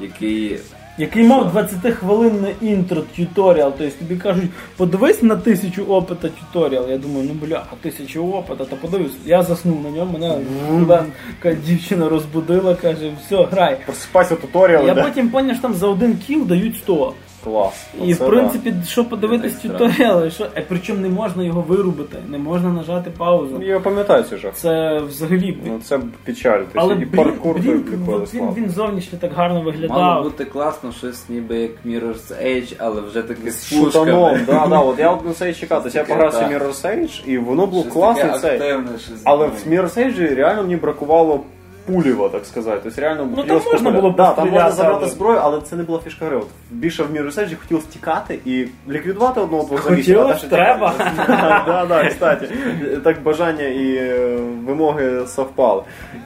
який 0.00 0.58
Який 0.98 1.24
мав 1.24 1.56
20-хвилинне 1.56 2.52
інтро 2.60 3.02
тюторіал, 3.16 3.72
тобто 3.78 3.94
тобі 3.98 4.16
кажуть, 4.16 4.50
подивись 4.76 5.22
на 5.22 5.36
тисячу 5.36 5.84
опита 5.84 6.28
тюторіал. 6.28 6.90
Я 6.90 6.98
думаю, 6.98 7.28
ну 7.28 7.46
бля, 7.46 7.64
тисячу 7.82 8.32
опита, 8.32 8.64
то 8.64 8.76
подивись. 8.76 9.12
Я 9.26 9.42
заснув 9.42 9.82
на 9.82 9.90
ньому, 9.90 10.18
мене 10.18 10.38
студентка 10.66 11.54
дівчина 11.66 12.08
розбудила, 12.08 12.74
каже, 12.74 13.12
все, 13.26 13.44
грай. 13.44 13.78
Просипайся 13.86 14.36
туторіал, 14.36 14.86
Я 14.86 14.94
потім 14.94 15.28
поняв, 15.28 15.54
що 15.54 15.62
там 15.62 15.74
за 15.74 15.86
один 15.86 16.16
кіл 16.26 16.46
дають 16.46 16.76
100. 16.76 17.12
Клас. 17.44 17.86
І 18.02 18.12
Оце 18.12 18.24
в 18.24 18.28
принципі, 18.28 18.74
що 18.86 19.04
подивитись 19.04 19.54
тюторіали, 19.54 20.30
що 20.30 20.44
е, 20.56 20.64
причому 20.68 21.00
не 21.00 21.08
можна 21.08 21.44
його 21.44 21.60
вирубити, 21.60 22.18
не 22.28 22.38
можна 22.38 22.70
нажати 22.70 23.10
паузу. 23.10 23.62
Я 23.62 23.80
пам'ятаю 23.80 24.22
цей 24.22 24.38
жах. 24.38 24.54
Це 24.54 25.00
взагалі. 25.00 25.58
Ну 25.66 25.80
це 25.84 26.00
печаль. 26.24 26.58
Тобто, 26.58 26.80
Але 26.80 26.94
і 26.94 26.96
Брін, 26.96 27.24
паркур 27.24 27.58
Брін, 27.58 27.80
приколи 27.80 28.26
він, 28.34 28.54
він 28.54 28.70
зовнішньо 28.70 29.18
так 29.18 29.32
гарно 29.32 29.74
мало 29.88 30.22
бути 30.22 30.44
класно, 30.44 30.92
щось 30.92 31.28
ніби 31.28 31.56
як 31.56 31.70
Mirror's 31.86 32.44
Edge, 32.44 32.74
але 32.78 33.00
вже 33.00 33.22
таки 33.22 33.50
з 33.50 33.68
шутаном, 33.68 34.38
да, 34.46 34.66
да, 34.66 34.78
от 34.78 34.98
я 34.98 35.10
от 35.10 35.26
на 35.26 35.32
це 35.32 35.50
і 35.50 35.54
чекав. 35.54 35.82
Тобто 35.82 35.98
я 35.98 36.04
погрався. 36.04 36.38
Mirror's 36.38 36.86
Edge, 36.86 37.28
і 37.28 37.38
воно 37.38 37.66
було 37.66 37.82
Щось 37.82 37.94
класне 37.94 38.38
таке 38.42 38.82
Але 39.24 39.46
в 39.46 39.52
Mirror's 39.68 39.98
Edge 39.98 40.34
реально 40.34 40.62
мені 40.62 40.76
бракувало 40.76 41.40
пулєва, 41.86 42.28
так 42.28 42.46
сказати. 42.46 42.80
Тобто 42.84 43.00
реально 43.00 43.28
Ну, 43.36 43.42
там 43.44 43.60
можна 43.72 43.90
було 43.90 44.10
да, 44.10 44.30
там 44.32 44.50
можна 44.50 44.70
забрати 44.70 45.06
зброю, 45.06 45.38
але 45.42 45.60
це 45.60 45.76
не 45.76 45.82
була 45.82 45.98
фішка 46.04 46.26
гри. 46.26 46.36
От 46.36 46.46
більше 46.70 47.02
в 47.02 47.06
Mirror's 47.16 47.38
Edge 47.38 47.56
хотілося 47.60 47.86
тікати 47.92 48.38
і 48.44 48.66
ліквідувати 48.88 49.40
одного 49.40 49.64
двох 49.64 49.84
замісів, 49.84 50.20
а 50.20 50.24
далі 50.24 50.38
треба. 50.50 50.90
тікати. 50.90 51.32
Да, 51.66 51.86
да, 51.88 52.08
кстати. 52.08 52.48
Так 53.04 53.22
бажання 53.22 53.64
і 53.64 53.94
е, 53.96 54.38
вимоги 54.66 55.26
совпали. 55.26 55.82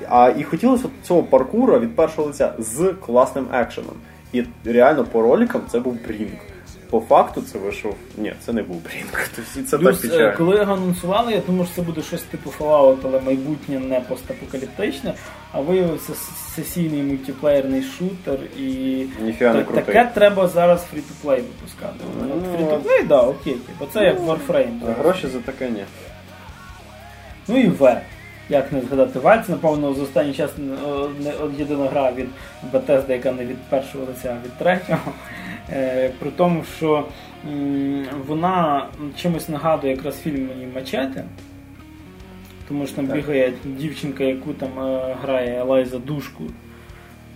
А 0.09 0.31
і 0.39 0.43
хотілося 0.43 0.85
от 0.85 1.07
цього 1.07 1.23
паркура 1.23 1.79
від 1.79 1.97
першого 1.97 2.27
лиця 2.27 2.53
з 2.59 2.95
класним 3.07 3.47
екшеном. 3.55 3.95
І 4.33 4.45
реально 4.65 5.05
по 5.05 5.23
роликам 5.23 5.61
це 5.73 5.81
був 5.81 5.97
Брінг. 6.09 6.31
По 6.91 7.01
факту 7.01 7.43
це 7.43 7.59
вийшов. 7.59 7.95
Ні, 8.17 8.33
це 8.41 8.53
не 8.53 8.63
був 8.63 8.77
Брінг. 8.85 9.31
Тобто 9.37 9.69
це 9.71 9.79
Плюс, 9.79 10.05
е, 10.05 10.09
печально. 10.09 10.35
коли 10.37 10.57
його 10.57 10.73
анонсували, 10.73 11.33
я 11.33 11.41
думав, 11.47 11.67
що 11.67 11.75
це 11.77 11.83
буде 11.83 12.03
щось 12.03 12.23
типу 12.23 12.53
Fallout, 12.59 12.97
але 13.05 13.21
майбутнє 13.21 13.79
не 13.79 14.01
постапокаліптичне, 14.01 15.15
а 15.53 15.61
виявився 15.61 16.13
сесійний 16.57 17.03
мультиплеєрний 17.03 17.83
шутер 17.83 18.39
і 18.59 18.63
Ніфіга 19.23 19.55
не 19.55 19.65
крутий. 19.65 19.85
таке 19.85 20.11
треба 20.15 20.49
зараз 20.49 20.87
фрі-то-плей 20.93 21.41
випускати. 21.41 21.95
Ну, 22.29 22.57
Фрі-то-плей, 22.57 23.03
да, 23.09 23.21
окей, 23.21 23.57
бо 23.79 23.87
це 23.93 24.05
як 24.05 24.21
Warframe. 24.21 24.81
Зараз. 24.81 24.97
Гроші 24.99 25.27
за 25.27 25.39
таке 25.39 25.71
ні. 25.71 25.85
Ну 27.49 27.59
і 27.61 27.67
В. 27.69 28.01
Як 28.51 28.73
не 28.73 28.81
згадати 28.81 29.19
Вальц, 29.19 29.49
напевно, 29.49 29.95
з 29.95 30.01
останній 30.01 30.35
час 30.35 30.51
е, 30.59 30.63
не 31.21 31.33
єдина 31.59 31.87
гра 31.87 32.13
від 32.13 32.27
Bethesda, 32.73 33.11
яка 33.11 33.33
не 33.33 33.45
від 33.45 33.57
першого 33.59 34.05
лиця, 34.05 34.37
а 34.43 34.47
від 34.47 34.53
третього. 34.53 35.13
Е, 35.73 36.11
при 36.19 36.31
тому, 36.31 36.65
що 36.77 37.05
вона 38.27 38.87
чимось 39.17 39.49
нагадує 39.49 39.93
якраз 39.97 40.21
фільм 40.21 40.49
мені 40.49 40.67
Мачете. 40.75 41.25
Тому 42.69 42.87
що 42.87 42.97
там 42.97 43.07
Так. 43.07 43.17
бігає 43.17 43.53
дівчинка, 43.65 44.25
яку 44.25 44.53
там 44.53 44.79
е, 44.81 45.17
грає 45.23 45.61
Елайза 45.61 45.99
Душку. 45.99 46.45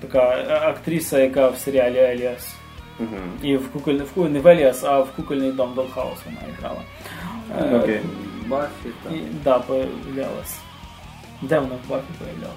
Така 0.01 0.37
е, 0.37 0.61
актриса, 0.68 1.18
яка 1.18 1.49
в 1.49 1.59
серіалі 1.59 1.99
Еліас. 1.99 2.55
Угу. 3.01 3.09
І 3.42 3.57
в 3.57 3.68
куколь... 3.73 3.95
в 3.95 4.12
ку- 4.12 4.29
не 4.29 4.40
в 4.40 4.47
Еліас, 4.47 4.85
а 4.85 5.01
в 5.01 5.12
кукольний 5.16 5.53
дом 5.53 5.73
Долхаус 5.75 6.18
вона 6.25 6.38
грала. 6.61 6.83
Окей. 7.83 8.01
Баффі, 8.47 8.88
там. 9.03 9.14
і, 9.14 9.21
да, 9.45 9.59
появлялась. 9.59 10.59
Де 11.42 11.59
вона 11.59 11.75
в 11.87 11.90
Бафі 11.90 12.05
появлялась? 12.18 12.57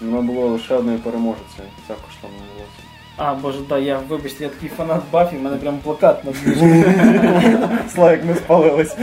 Воно 0.00 0.22
було 0.22 0.48
лише 0.48 0.74
одною 0.74 0.98
переможецею. 0.98 1.68
Також 1.86 2.14
там 2.20 2.30
не 2.30 2.38
було. 2.54 2.66
А, 3.16 3.34
боже, 3.34 3.60
да, 3.68 3.78
я, 3.78 3.98
вибачте, 3.98 4.44
я 4.44 4.50
такий 4.50 4.68
фанат 4.68 5.02
Бафі, 5.12 5.36
в 5.36 5.42
мене 5.42 5.56
прям 5.56 5.78
плакат 5.78 6.24
на 6.24 6.32
двіжі. 6.32 6.84
Славік, 7.94 8.24
ми 8.24 8.34
спалились. 8.34 8.96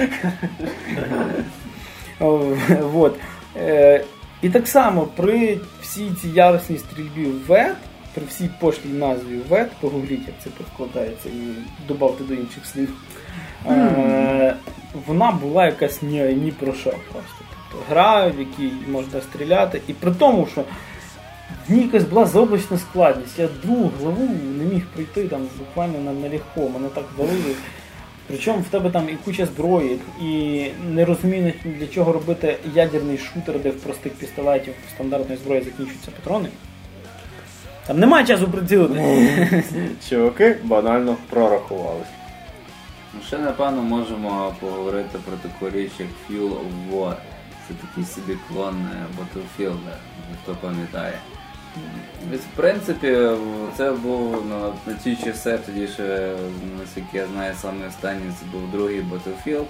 Вот. 2.81 3.19
Е, 3.57 4.03
І 4.41 4.49
так 4.49 4.67
само 4.67 5.07
при 5.15 5.59
всій 5.81 6.11
цій 6.21 6.29
ярусній 6.29 6.77
стрільбі 6.77 7.25
в 7.25 7.45
ВЕТ, 7.47 7.75
при 8.13 8.25
всій 8.25 8.49
пошлій 8.59 8.89
назві 8.89 9.39
ВЕТ, 9.49 9.71
погугліть, 9.79 10.27
як 10.27 10.35
це 10.43 10.49
перекладається, 10.49 11.29
і 11.29 11.41
додавте 11.87 12.23
до 12.23 12.33
інших 12.33 12.65
слів. 12.65 12.93
Е, 13.69 14.55
Вона 15.07 15.31
була 15.31 15.65
якась 15.65 16.01
ні, 16.01 16.21
ні 16.23 16.51
про 16.51 16.73
що 16.73 16.89
просто. 16.89 17.35
Тобто 17.71 17.85
гра, 17.89 18.27
в 18.27 18.39
якій 18.39 18.71
можна 18.91 19.21
стріляти, 19.21 19.81
і 19.87 19.93
при 19.93 20.11
тому, 20.11 20.47
що 20.51 20.63
в 21.67 21.73
ній 21.73 21.81
якась 21.81 22.03
була 22.03 22.25
заоблачна 22.25 22.77
складність. 22.77 23.39
Я 23.39 23.49
другу 23.63 23.91
главу 23.99 24.29
не 24.57 24.63
міг 24.63 24.85
пройти 24.93 25.27
там 25.27 25.41
буквально 25.59 25.99
на, 25.99 26.11
на 26.13 26.19
мене 26.69 26.89
так 26.95 27.05
валили. 27.17 27.55
Причому 28.27 28.59
в 28.59 28.67
тебе 28.67 28.89
там 28.89 29.09
і 29.09 29.13
куча 29.25 29.45
зброї, 29.45 29.99
і 30.21 30.65
не 30.89 31.05
розумію 31.05 31.53
для 31.65 31.87
чого 31.87 32.13
робити 32.13 32.57
ядерний 32.75 33.17
шутер, 33.17 33.59
де 33.59 33.69
в 33.69 33.75
простих 33.75 34.13
пістолетів 34.13 34.73
стандартної 34.95 35.39
зброї 35.43 35.61
закінчуються 35.61 36.11
патрони. 36.11 36.49
Там 37.87 37.99
немає 37.99 38.25
часу 38.25 38.47
прицілити. 38.47 39.63
Чуваки 40.09 40.55
банально 40.63 41.17
прорахувались. 41.29 42.07
Ну, 43.13 43.19
ще 43.27 43.37
напевно 43.37 43.81
можемо 43.81 44.55
поговорити 44.59 45.19
про 45.25 45.37
таку 45.37 45.77
річ, 45.77 45.91
як 45.99 46.09
Fuel 46.29 46.49
of 46.49 46.91
War. 46.91 47.15
Це 47.67 47.73
такий 47.87 48.05
собі 48.05 48.37
клон 48.47 48.75
е, 48.75 49.05
Battlefield, 49.19 49.79
хто 50.43 50.55
пам'ятає. 50.55 51.13
В 52.31 52.55
принципі, 52.55 53.17
це 53.77 53.91
був 53.91 54.43
ну, 54.49 54.73
на 54.87 54.93
ті 54.93 55.15
часи, 55.15 55.59
тоді 55.65 55.87
ще, 55.87 56.33
наскільки 56.79 57.17
я 57.17 57.25
знаю, 57.27 57.53
саме 57.61 57.87
останній 57.87 58.31
це 58.39 58.45
був 58.51 58.71
другий 58.71 59.01
Battlefield. 59.01 59.65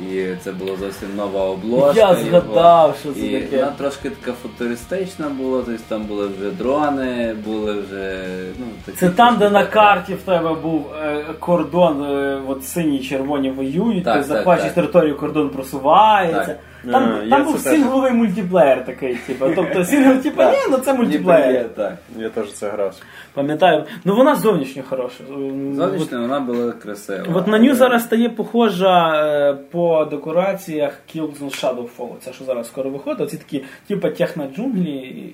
І 0.00 0.36
це 0.40 0.52
була 0.52 0.76
зовсім 0.76 1.16
нова 1.16 1.44
обложка. 1.44 2.00
Я 2.00 2.08
його. 2.08 2.24
згадав, 2.24 2.96
що 3.00 3.12
це 3.12 3.20
і 3.20 3.40
таке. 3.40 3.56
Вона 3.56 3.72
трошки 3.78 4.10
така 4.10 4.32
футуристична 4.42 5.28
була, 5.28 5.62
тобто 5.66 5.82
там 5.88 6.02
були 6.02 6.26
вже 6.26 6.50
дрони, 6.50 7.34
були 7.44 7.80
вже. 7.80 8.26
Ну, 8.58 8.66
такі 8.84 8.98
Це 8.98 9.10
там, 9.10 9.36
де 9.36 9.50
на 9.50 9.66
карті 9.66 10.14
в 10.14 10.22
тебе 10.22 10.54
був 10.54 10.86
е, 11.02 11.24
кордон, 11.38 12.04
е, 12.04 12.40
от 12.48 12.64
сині 12.64 12.98
червоні 12.98 13.50
воюють, 13.50 14.04
Так, 14.04 14.16
ти 14.16 14.22
захвачуєш 14.22 14.72
територію, 14.72 15.16
кордон 15.16 15.48
просувається. 15.48 16.44
Так. 16.44 16.58
Там, 16.84 17.02
Е, 17.02 17.24
я 17.24 17.30
там 17.30 17.44
був 17.44 17.58
сингловий 17.58 18.12
мультиплеєр 18.12 18.84
такий, 18.84 19.14
типу. 19.14 19.46
Тобто 19.54 19.84
сингл, 19.84 20.22
типу, 20.22 20.42
ні, 20.42 20.56
ну 20.70 20.78
це 20.78 20.94
мультиплеєр. 20.94 21.52
є, 21.52 21.64
так. 21.64 21.94
Я 22.18 22.28
теж 22.28 22.52
це 22.52 22.70
грався. 22.70 23.02
Пам'ятаю. 23.34 23.84
Ну 24.04 24.16
вона 24.16 24.34
зовнішньо 24.34 24.82
хороша. 24.88 25.24
Зовнішньо 25.72 26.20
вона 26.20 26.40
була 26.40 26.72
красива. 26.72 27.24
От 27.34 27.46
на 27.46 27.58
ню 27.58 27.74
зараз 27.74 28.04
стає 28.04 28.28
похожа 28.28 29.24
е, 29.26 29.54
по 29.70 30.04
декораціях 30.04 30.92
Killzone 31.14 31.62
Shadowfall. 31.62 32.18
Це 32.20 32.32
що 32.32 32.44
зараз 32.44 32.66
скоро 32.66 32.90
виходить. 32.90 33.20
Оці 33.20 33.36
такі, 33.36 33.64
типу, 33.86 34.08
техно-джунглі 34.08 34.88
і, 34.88 35.24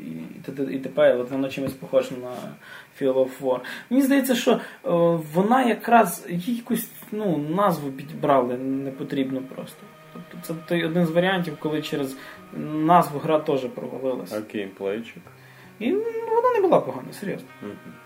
і, 0.70 0.74
і 0.74 0.78
т.п. 0.78 1.14
От 1.14 1.30
воно 1.30 1.48
чимось 1.48 1.72
похоже 1.72 2.10
на 2.10 2.30
Field 3.00 3.14
of 3.14 3.30
War. 3.42 3.58
Мені 3.90 4.02
здається, 4.02 4.34
що 4.34 4.52
е, 4.52 4.58
вона 5.34 5.62
якраз 5.62 6.26
якусь 6.28 6.88
ну, 7.12 7.44
назву 7.56 7.90
підібрали 7.90 8.56
непотрібно 8.56 9.40
просто. 9.54 9.78
Це 10.42 10.54
той 10.68 10.84
один 10.84 11.06
з 11.06 11.10
варіантів, 11.10 11.56
коли 11.60 11.82
через 11.82 12.16
назву 12.74 13.18
гра 13.18 13.38
теж 13.38 13.60
провалилася. 13.60 14.42
А 14.48 14.52
геймплейчик. 14.56 15.22
І 15.78 15.90
ну, 15.90 16.02
вона 16.42 16.54
не 16.54 16.60
була 16.60 16.80
погана, 16.80 17.12
серйозно. 17.12 17.46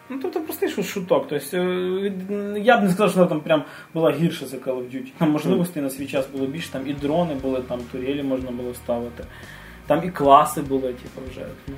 Ну, 0.09 0.19
тобто 0.23 0.41
простий 0.41 0.69
шу- 0.69 0.83
шуток. 0.83 1.27
Тобто, 1.29 1.57
е, 1.57 2.13
я 2.63 2.79
б 2.79 2.83
не 2.83 2.89
сказав, 2.91 3.11
що 3.11 3.19
вона 3.19 3.29
там 3.29 3.41
прям 3.41 3.63
була 3.95 4.11
гірша 4.11 4.47
за 4.47 4.57
Call 4.57 4.75
of 4.77 4.91
Duty. 4.95 5.09
Там 5.19 5.31
можливостей 5.31 5.83
на 5.83 5.91
свій 5.91 6.07
час 6.07 6.27
було 6.33 6.47
більше, 6.47 6.73
там 6.73 6.89
і 6.89 6.93
дрони 6.95 7.35
були, 7.35 7.61
там 7.61 7.81
турелі 7.93 8.23
можна 8.23 8.51
було 8.51 8.75
ставити. 8.75 9.25
Там 9.87 10.05
і 10.05 10.11
класи 10.11 10.61
були, 10.63 10.93
типу, 10.93 11.21
вже. 11.31 11.47
Ну, 11.69 11.75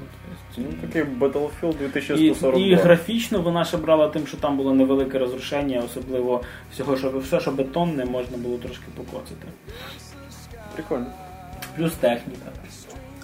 тобто, 0.56 0.70
Ну, 0.72 0.88
такий 0.88 1.02
Battlefield 1.02 1.74
і, 1.74 1.78
2142. 1.78 2.60
і 2.60 2.74
графічно 2.74 3.40
вона 3.42 3.64
ще 3.64 3.76
брала 3.76 4.08
тим, 4.08 4.26
що 4.26 4.36
там 4.36 4.56
було 4.56 4.74
невелике 4.74 5.18
розрушення, 5.18 5.82
особливо 5.86 6.42
всього, 6.72 6.96
що 6.96 7.18
все, 7.18 7.40
що 7.40 7.50
бетонне, 7.50 8.04
можна 8.04 8.36
було 8.36 8.58
трошки 8.58 8.84
покоцати. 8.96 9.46
Прикольно. 10.74 11.06
Плюс 11.76 11.92
техніка. 11.92 12.46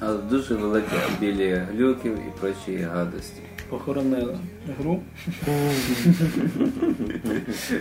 Але 0.01 0.19
дуже 0.19 0.55
великі 0.55 0.87
білі 1.21 1.63
глюків 1.73 2.19
і 2.29 2.41
прочі 2.41 2.77
гадості. 2.83 3.41
Похоронили 3.69 4.39
гру. 4.79 5.01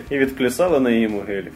І 0.09 0.17
відплясали 0.17 0.79
на 0.79 0.89
її 0.89 1.07
могилі. 1.07 1.51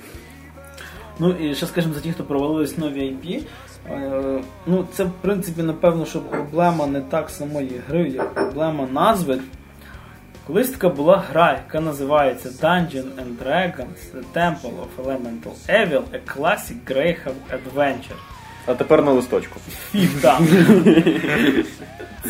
Ну 1.20 1.32
і 1.32 1.56
ще 1.56 1.66
скажімо, 1.66 1.94
за 1.94 2.00
ті, 2.00 2.12
хто 2.12 2.24
провалились 2.24 2.78
нові 2.78 3.02
IP. 3.02 3.42
е, 3.90 4.42
Ну, 4.68 4.88
це 4.94 5.04
в 5.04 5.12
принципі, 5.22 5.64
напевно, 5.64 6.06
що 6.06 6.20
проблема 6.20 6.88
не 6.88 7.02
так 7.02 7.30
самої 7.30 7.82
гри, 7.88 8.10
як 8.10 8.34
проблема 8.34 8.88
назви. 8.92 9.40
Колись 10.48 10.70
така 10.70 10.90
була 10.90 11.18
гра, 11.18 11.52
яка 11.52 11.80
називається 11.80 12.50
Dungeon 12.50 13.04
and 13.04 13.38
Dragons 13.44 14.16
The 14.16 14.24
Temple 14.36 14.72
of 14.72 15.06
Elemental 15.06 15.54
Evil 15.70 16.02
A 16.02 16.38
Classic 16.38 16.76
Greyhound 16.88 17.42
Adventure. 17.52 18.20
А 18.66 18.74
тепер 18.74 19.04
на 19.04 19.12
листочку. 19.12 19.60
Фіг. 19.92 20.10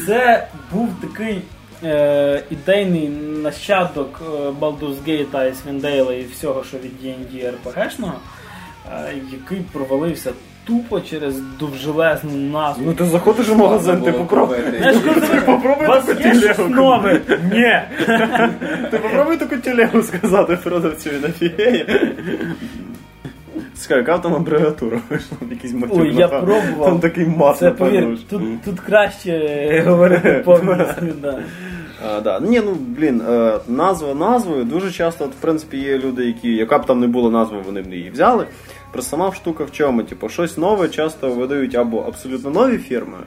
Це 0.05 0.47
був 0.71 0.89
такий 1.01 1.41
е, 1.83 2.43
ідейний 2.49 3.09
нащадок 3.43 4.21
е, 4.21 4.49
Baldur's 4.49 4.97
Gate, 5.07 5.31
Icewind 5.31 6.11
і 6.11 6.25
всього, 6.25 6.63
що 6.63 6.77
від 6.77 7.03
D&D 7.03 7.53
RPG-шного, 7.53 8.13
е, 8.91 9.13
який 9.31 9.59
провалився 9.71 10.33
тупо 10.63 11.01
через 11.01 11.35
довжелезну 11.59 12.31
назву. 12.31 12.83
Ну 12.85 12.93
ти 12.93 13.05
заходиш 13.05 13.49
в 13.49 13.57
магазин, 13.57 14.01
ти 14.01 14.11
попробуй. 14.11 14.57
Знаєш, 14.77 14.97
коли 14.97 15.21
ти 15.27 15.41
попробуй 15.45 15.87
вас 15.87 16.05
таку 16.05 16.21
є 16.27 16.33
щось 16.35 16.55
телегу. 16.57 16.75
нове? 16.75 17.21
Ні. 17.53 17.79
Ти 18.91 18.97
попробуй 18.97 19.37
таку 19.37 19.57
телегу 19.57 20.01
сказати 20.03 20.57
продавцю 20.63 21.09
він 21.09 21.23
офігеє. 21.25 21.85
Скажи, 23.75 23.99
яка 23.99 24.17
там 24.17 24.33
абревіатура 24.35 24.99
вийшла? 25.09 25.37
Якийсь 25.51 25.73
матюк. 25.73 25.97
Ой, 26.01 26.07
я 26.15 26.19
напевно. 26.19 26.45
пробував. 26.47 26.85
Там 26.89 26.99
такий 26.99 27.25
мат, 27.25 27.57
Це 27.57 27.65
напевно, 27.65 28.01
повір, 28.01 28.17
ж. 28.17 28.29
тут, 28.29 28.41
тут 28.65 28.79
краще 28.79 29.83
говорити 29.87 30.41
повністю. 30.45 31.01
Да. 31.21 31.39
А, 32.09 32.21
да. 32.21 32.39
Ні, 32.39 32.61
ну 32.65 32.77
блін, 32.97 33.21
е, 33.29 33.53
назва 33.67 34.13
назвою. 34.13 34.63
Дуже 34.63 34.91
часто, 34.91 35.25
от, 35.25 35.31
в 35.31 35.41
принципі, 35.41 35.77
є 35.77 35.97
люди, 35.97 36.25
які, 36.25 36.49
яка 36.55 36.77
б 36.77 36.85
там 36.85 36.99
не 36.99 37.07
була 37.07 37.29
назва, 37.31 37.57
вони 37.65 37.81
б 37.81 37.93
її 37.93 38.09
взяли. 38.09 38.45
Просто 38.91 39.09
сама 39.09 39.31
штука 39.31 39.63
в 39.63 39.71
чому? 39.71 40.03
Типу, 40.03 40.29
щось 40.29 40.57
нове 40.57 40.89
часто 40.89 41.31
видають 41.31 41.75
або 41.75 41.99
абсолютно 41.99 42.49
нові 42.49 42.77
фірми, 42.77 43.17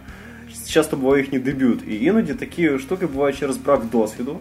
часто 0.69 0.97
буває 0.97 1.23
їхній 1.23 1.39
дебют. 1.39 1.81
І 1.89 2.05
іноді 2.05 2.35
такі 2.35 2.79
штуки 2.79 3.07
бувають 3.07 3.39
через 3.39 3.57
брак 3.57 3.81
досвіду. 3.93 4.39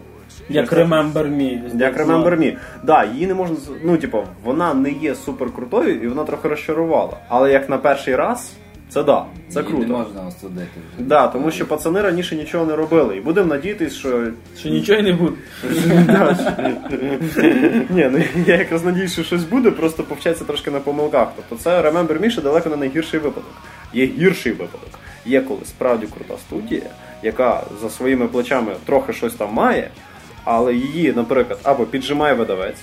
Як 0.48 0.72
Remember 0.72 1.12
Me. 1.12 1.80
Як 1.80 1.96
Remember 1.96 2.38
Me. 2.38 2.56
Да, 2.82 3.04
її 3.04 3.26
не 3.26 3.34
можна. 3.34 3.56
Ну, 3.84 3.96
типу, 3.96 4.22
вона 4.44 4.74
не 4.74 4.90
є 4.90 5.14
супер 5.14 5.50
крутою 5.50 6.02
і 6.02 6.08
вона 6.08 6.24
трохи 6.24 6.48
розчарувала. 6.48 7.16
Але 7.28 7.52
як 7.52 7.68
на 7.68 7.78
перший 7.78 8.16
раз, 8.16 8.52
це 8.94 9.02
да, 9.02 9.24
це 9.48 9.60
Її 9.60 9.72
круто. 9.72 9.86
Не 9.86 9.92
можна 9.92 10.26
осудити 10.26 10.68
вже. 10.96 11.06
Да, 11.06 11.28
тому 11.28 11.50
що 11.50 11.66
пацани 11.66 12.00
раніше 12.00 12.36
нічого 12.36 12.66
не 12.66 12.76
робили. 12.76 13.16
І 13.16 13.20
будемо 13.20 13.46
надіятись, 13.46 13.94
що 13.94 14.26
Що 14.58 14.68
нічого 14.68 15.02
не 15.02 15.12
буде. 15.12 15.36
Ні, 17.90 18.08
ну 18.12 18.18
я 18.46 18.56
якраз 18.56 18.84
надіюсь, 18.84 19.12
що 19.12 19.22
щось 19.22 19.44
буде, 19.44 19.70
просто 19.70 20.02
повчаться 20.02 20.44
трошки 20.44 20.70
на 20.70 20.80
помилках. 20.80 21.28
Тобто 21.36 21.64
це 21.64 21.90
Remember 21.90 22.20
Me 22.20 22.30
ще 22.30 22.42
далеко 22.42 22.68
не 22.68 22.76
найгірший 22.76 23.20
випадок. 23.20 23.50
Є 23.92 24.06
гірший 24.06 24.52
випадок. 24.52 24.90
Є 25.26 25.40
коли 25.40 25.60
справді 25.64 26.06
крута 26.06 26.34
студія, 26.46 26.90
яка 27.22 27.62
за 27.82 27.90
своїми 27.90 28.28
плечами 28.28 28.72
трохи 28.86 29.12
щось 29.12 29.34
там 29.34 29.52
має, 29.52 29.90
але 30.44 30.74
її, 30.74 31.12
наприклад, 31.16 31.58
або 31.62 31.84
піджимає 31.86 32.34
видавець, 32.34 32.82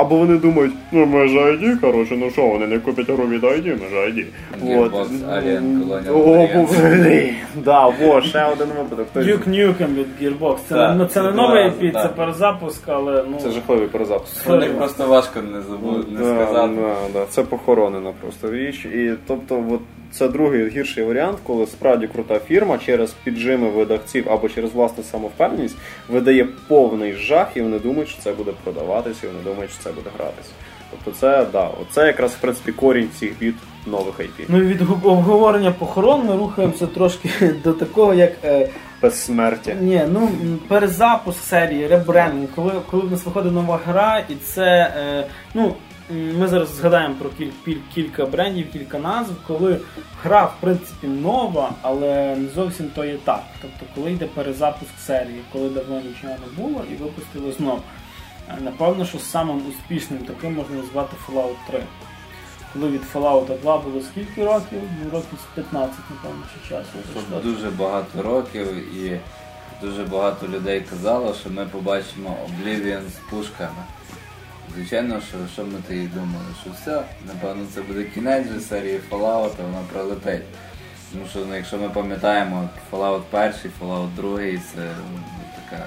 або 0.00 0.16
вони 0.16 0.38
думають, 0.38 0.72
ну 0.92 1.06
ми 1.06 1.28
ж 1.28 1.38
ID, 1.38 1.80
коротше, 1.80 2.16
ну 2.16 2.30
що, 2.30 2.46
вони 2.46 2.66
не 2.66 2.78
купять 2.78 3.10
гру 3.10 3.26
від 3.26 3.44
ID, 3.44 3.64
ми 3.64 3.88
ж 3.88 3.94
ID. 3.94 4.24
Alien, 4.64 6.12
О, 6.12 6.66
блін. 6.68 7.34
Да, 7.64 7.86
во, 7.88 8.20
ще 8.20 8.44
один 8.44 8.68
випадок. 8.78 9.06
Duke 9.16 9.48
Nukem 9.48 9.94
від 9.94 10.06
Gearbox. 10.22 10.56
Це, 10.68 10.74
Так, 10.74 10.94
ну, 10.98 11.06
це 11.06 11.22
не 11.22 11.30
новий 11.30 11.64
IP, 11.64 11.92
це 11.92 12.08
перезапуск, 12.08 12.82
але 12.86 13.24
ну. 13.30 13.38
Це 13.42 13.50
жахливий 13.50 13.88
перезапуск. 13.88 14.44
Про 14.44 14.56
них 14.56 14.78
просто 14.78 15.06
важко 15.06 15.40
не 15.42 15.60
забути, 15.62 16.10
не 16.10 16.18
Да, 16.18 16.24
сказати. 16.24 16.74
Да, 16.76 17.20
да, 17.20 17.26
це 17.30 17.42
похоронена 17.42 18.12
просто 18.20 18.50
річ. 18.50 18.84
І 18.84 19.14
тобто, 19.26 19.64
от 19.70 19.80
це 20.12 20.28
другий 20.28 20.68
гірший 20.68 21.04
варіант, 21.04 21.38
коли 21.42 21.66
справді 21.66 22.06
крута 22.06 22.38
фірма 22.38 22.78
через 22.78 23.10
піджими 23.24 23.68
видавців 23.68 24.30
або 24.30 24.48
через 24.48 24.72
власну 24.72 25.04
самовпевненість 25.04 25.76
видає 26.08 26.48
повний 26.68 27.12
жах, 27.12 27.48
і 27.54 27.60
вони 27.60 27.78
думають, 27.78 28.08
що 28.08 28.22
це 28.22 28.32
буде 28.32 28.52
продаватися, 28.64 29.26
і 29.26 29.26
вони 29.26 29.40
думають, 29.44 29.70
що 29.70 29.82
це 29.82 29.92
буде 29.92 30.10
гратися. 30.18 30.50
Тобто, 30.90 31.20
це 31.20 31.46
да, 31.52 31.70
це 31.90 32.06
якраз 32.06 32.32
в 32.32 32.40
принципі 32.40 32.72
корінь 32.72 33.08
цих 33.18 33.42
від 33.42 33.54
нових 33.86 34.20
IP. 34.20 34.44
Ну 34.48 34.58
від 34.58 34.82
обговорення 35.04 35.72
похорон 35.72 36.26
ми 36.26 36.36
рухаємося 36.36 36.86
трошки 36.86 37.30
до 37.64 37.72
такого, 37.72 38.14
як. 38.14 38.32
Е, 38.44 38.68
Безсмертя. 39.02 39.74
ні, 39.80 40.02
ну 40.12 40.28
перезапуск 40.68 41.40
серії, 41.40 41.86
ребрендинг, 41.86 42.48
коли, 42.54 42.72
коли 42.90 43.02
в 43.02 43.10
нас 43.10 43.24
виходить 43.24 43.52
нова 43.52 43.80
гра, 43.86 44.22
і 44.28 44.34
це. 44.34 44.94
Е, 44.96 45.26
ну, 45.54 45.74
ми 46.10 46.48
зараз 46.48 46.68
згадаємо 46.76 47.14
про 47.14 47.30
кіль, 47.30 47.50
кіль- 47.64 47.80
кілька 47.94 48.26
брендів, 48.26 48.72
кілька 48.72 48.98
назв, 48.98 49.32
коли 49.46 49.80
гра, 50.22 50.44
в 50.44 50.54
принципі, 50.60 51.06
нова, 51.06 51.72
але 51.82 52.36
не 52.36 52.48
зовсім 52.48 52.90
то 52.94 53.04
є 53.04 53.16
так. 53.24 53.42
Тобто, 53.62 53.86
коли 53.94 54.12
йде 54.12 54.26
перезапуск 54.26 54.92
серії, 55.06 55.40
коли 55.52 55.68
давно 55.68 56.00
нічого 56.00 56.34
не 56.46 56.62
було 56.62 56.84
і 56.92 56.94
випустили 56.94 57.52
знову. 57.52 57.80
Е, 58.48 58.56
Напевно, 58.60 59.04
що 59.06 59.18
самим 59.18 59.62
успішним 59.68 60.18
таким 60.18 60.54
можна 60.54 60.76
назвати 60.76 61.16
Fallout 61.28 61.54
3. 61.70 61.82
Коли 62.72 62.88
від 62.88 63.02
Fallout 63.14 63.60
2 63.62 63.78
було 63.78 64.00
скільки 64.00 64.44
років? 64.44 64.78
Ну, 65.04 65.10
років 65.10 65.38
з 65.52 65.54
15, 65.54 65.94
напевно, 66.10 66.42
чи 66.54 66.68
часу. 66.68 66.88
Дуже 67.42 67.70
багато 67.70 68.22
років 68.22 68.96
і 69.04 69.20
дуже 69.82 70.04
багато 70.04 70.48
людей 70.48 70.80
казало, 70.80 71.34
що 71.40 71.50
ми 71.50 71.66
побачимо 71.66 72.36
Oblivion 72.46 73.00
з 73.10 73.30
пушками. 73.30 73.82
Звичайно, 74.74 75.20
що, 75.28 75.36
що 75.52 75.64
ми 75.64 75.78
тоді 75.88 76.06
думали, 76.14 76.44
що 76.62 76.70
все, 76.70 77.02
напевно, 77.26 77.66
це 77.74 77.82
буде 77.82 78.04
кінець 78.04 78.48
же 78.48 78.60
серії 78.60 79.00
Fallout, 79.10 79.52
а 79.60 79.62
вона 79.62 79.82
пролетить. 79.92 80.42
Тому 81.12 81.24
що 81.30 81.38
ну, 81.48 81.54
якщо 81.56 81.78
ми 81.78 81.88
пам'ятаємо 81.88 82.68
Fallout 82.92 83.22
1, 83.32 83.52
Fallout 83.80 84.08
2, 84.16 84.38
це 84.38 84.88
ну, 85.12 85.20
така. 85.54 85.84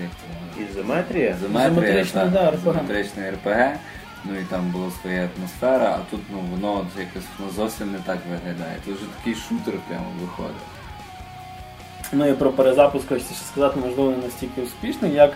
Як 0.00 0.10
це? 0.10 0.62
Ізометрія? 0.62 1.30
Ізометрія, 1.30 2.04
так, 2.04 2.30
да, 2.30 2.50
ізометричний 2.50 3.30
РПГ. 3.30 3.78
Ну 4.24 4.38
і 4.40 4.44
там 4.44 4.70
була 4.70 4.90
своя 5.02 5.28
атмосфера, 5.36 5.98
а 5.98 6.10
тут 6.10 6.20
ну 6.30 6.38
воно 6.50 6.72
от 6.72 7.00
якось 7.00 7.28
воно 7.38 7.52
зовсім 7.52 7.92
не 7.92 7.98
так 7.98 8.18
виглядає. 8.30 8.76
Тут 8.84 8.96
вже 8.96 9.06
такий 9.18 9.34
шутер 9.34 9.74
прямо 9.88 10.06
виходить. 10.20 10.62
Ну 12.12 12.28
і 12.28 12.32
про 12.32 12.52
перезапуск 12.52 13.08
хочеться 13.08 13.34
ще 13.34 13.44
сказати, 13.44 13.80
можливо, 13.80 14.10
не 14.10 14.16
настільки 14.16 14.62
успішний, 14.62 15.12
як 15.12 15.32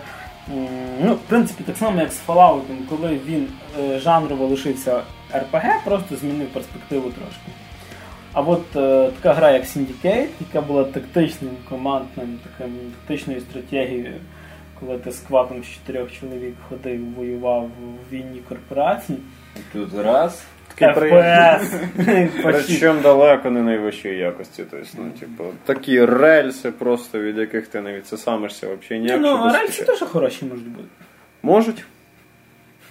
ну, 1.04 1.14
в 1.14 1.18
принципі, 1.18 1.64
так 1.66 1.76
само, 1.76 2.00
як 2.00 2.12
з 2.12 2.20
Fallout, 2.26 2.62
коли 2.88 3.20
він 3.26 3.48
е, 3.80 3.98
жанрово 3.98 4.46
лишився 4.46 5.02
RPG, 5.34 5.84
просто 5.84 6.16
змінив 6.16 6.48
перспективу 6.48 7.10
трошки. 7.10 7.50
А 8.32 8.40
от 8.40 8.76
е, 8.76 9.10
така 9.22 9.34
гра, 9.34 9.50
як 9.50 9.64
Syndicate, 9.64 10.28
яка 10.40 10.60
була 10.60 10.84
тактичним 10.84 11.50
командним, 11.68 12.38
таким 12.42 12.74
тактичною 13.00 13.40
стратегією, 13.40 14.14
коли 14.80 14.98
ти 14.98 15.12
з 15.12 15.18
квадом 15.20 15.64
з 15.64 15.66
чотирьох 15.66 16.12
чоловік 16.12 16.54
ходив, 16.68 17.14
воював 17.14 17.62
в 17.64 18.12
війні 18.14 18.40
корпорацій. 18.48 19.16
Тут 19.72 19.94
раз. 19.94 20.44
Приємний. 20.78 21.22
FPS! 21.22 22.32
Причому 22.42 23.00
далеко 23.00 23.50
не 23.50 23.62
найвищої 23.62 24.18
якості. 24.18 24.64
Тобто, 24.70 24.86
ну, 24.98 25.10
типу, 25.20 25.44
такі 25.64 26.04
рельси, 26.04 26.70
просто 26.70 27.20
від 27.20 27.38
яких 27.38 27.66
ти 27.66 27.80
не 27.80 27.92
відсосамишся 27.92 28.66
взагалі 28.66 29.04
ніяк. 29.04 29.20
Ну, 29.20 29.28
а 29.28 29.58
рельси 29.58 29.84
теж 29.84 29.98
хороші 29.98 30.44
можуть 30.44 30.68
бути. 30.68 30.88
Можуть. 31.42 31.84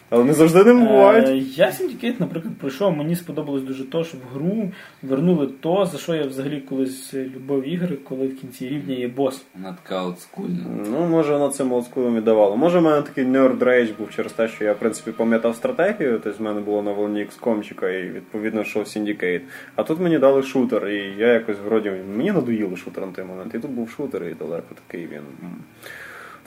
Але 0.09 0.23
не 0.23 0.33
завжди 0.33 0.63
не 0.63 0.73
бувають. 0.73 1.27
Е, 1.27 1.37
Я 1.37 1.65
Syndicate, 1.65 2.15
наприклад, 2.19 2.53
пройшов, 2.57 2.97
мені 2.97 3.15
сподобалось 3.15 3.63
дуже 3.63 3.83
то, 3.83 4.03
що 4.03 4.17
в 4.17 4.35
гру 4.35 4.71
вернули 5.03 5.49
то, 5.59 5.85
за 5.85 5.97
що 5.97 6.15
я 6.15 6.23
взагалі 6.23 6.61
колись 6.61 7.13
любив 7.13 7.69
ігри, 7.69 7.97
коли 8.03 8.27
в 8.27 8.39
кінці 8.39 8.67
рівня 8.67 8.95
є 8.95 9.07
бос. 9.07 9.45
Вона 9.55 9.77
така 9.83 10.03
олдскульна. 10.03 10.65
Ну, 10.91 11.05
може, 11.05 11.33
воно 11.33 11.49
цим 11.49 11.73
олдскулом 11.73 12.17
і 12.17 12.21
давало. 12.21 12.57
Може, 12.57 12.79
в 12.79 12.81
мене 12.81 13.01
такий 13.01 13.25
nerd 13.25 13.57
rage 13.57 13.97
був 13.97 14.09
через 14.15 14.31
те, 14.31 14.47
що 14.47 14.63
я, 14.63 14.73
в 14.73 14.79
принципі, 14.79 15.11
пам'ятав 15.11 15.55
стратегію, 15.55 16.19
тобто 16.23 16.39
в 16.39 16.41
мене 16.41 16.61
було 16.61 16.83
на 16.83 16.91
волні 16.91 17.25
XCOM-чика 17.25 17.89
і 17.89 18.09
відповідно 18.09 18.61
йшов 18.61 18.83
Syndicate. 18.83 19.41
А 19.75 19.83
тут 19.83 19.99
мені 19.99 20.19
дали 20.19 20.43
шутер, 20.43 20.87
і 20.87 21.13
я 21.17 21.33
якось 21.33 21.57
вроді 21.65 21.91
мені 22.17 22.31
надоїли 22.31 22.77
шутер 22.77 23.05
на 23.05 23.11
той 23.11 23.25
момент. 23.25 23.55
І 23.55 23.59
тут 23.59 23.71
був 23.71 23.89
шутер, 23.89 24.23
і 24.23 24.33
далеко 24.33 24.75
такий 24.87 25.07
він. 25.07 25.21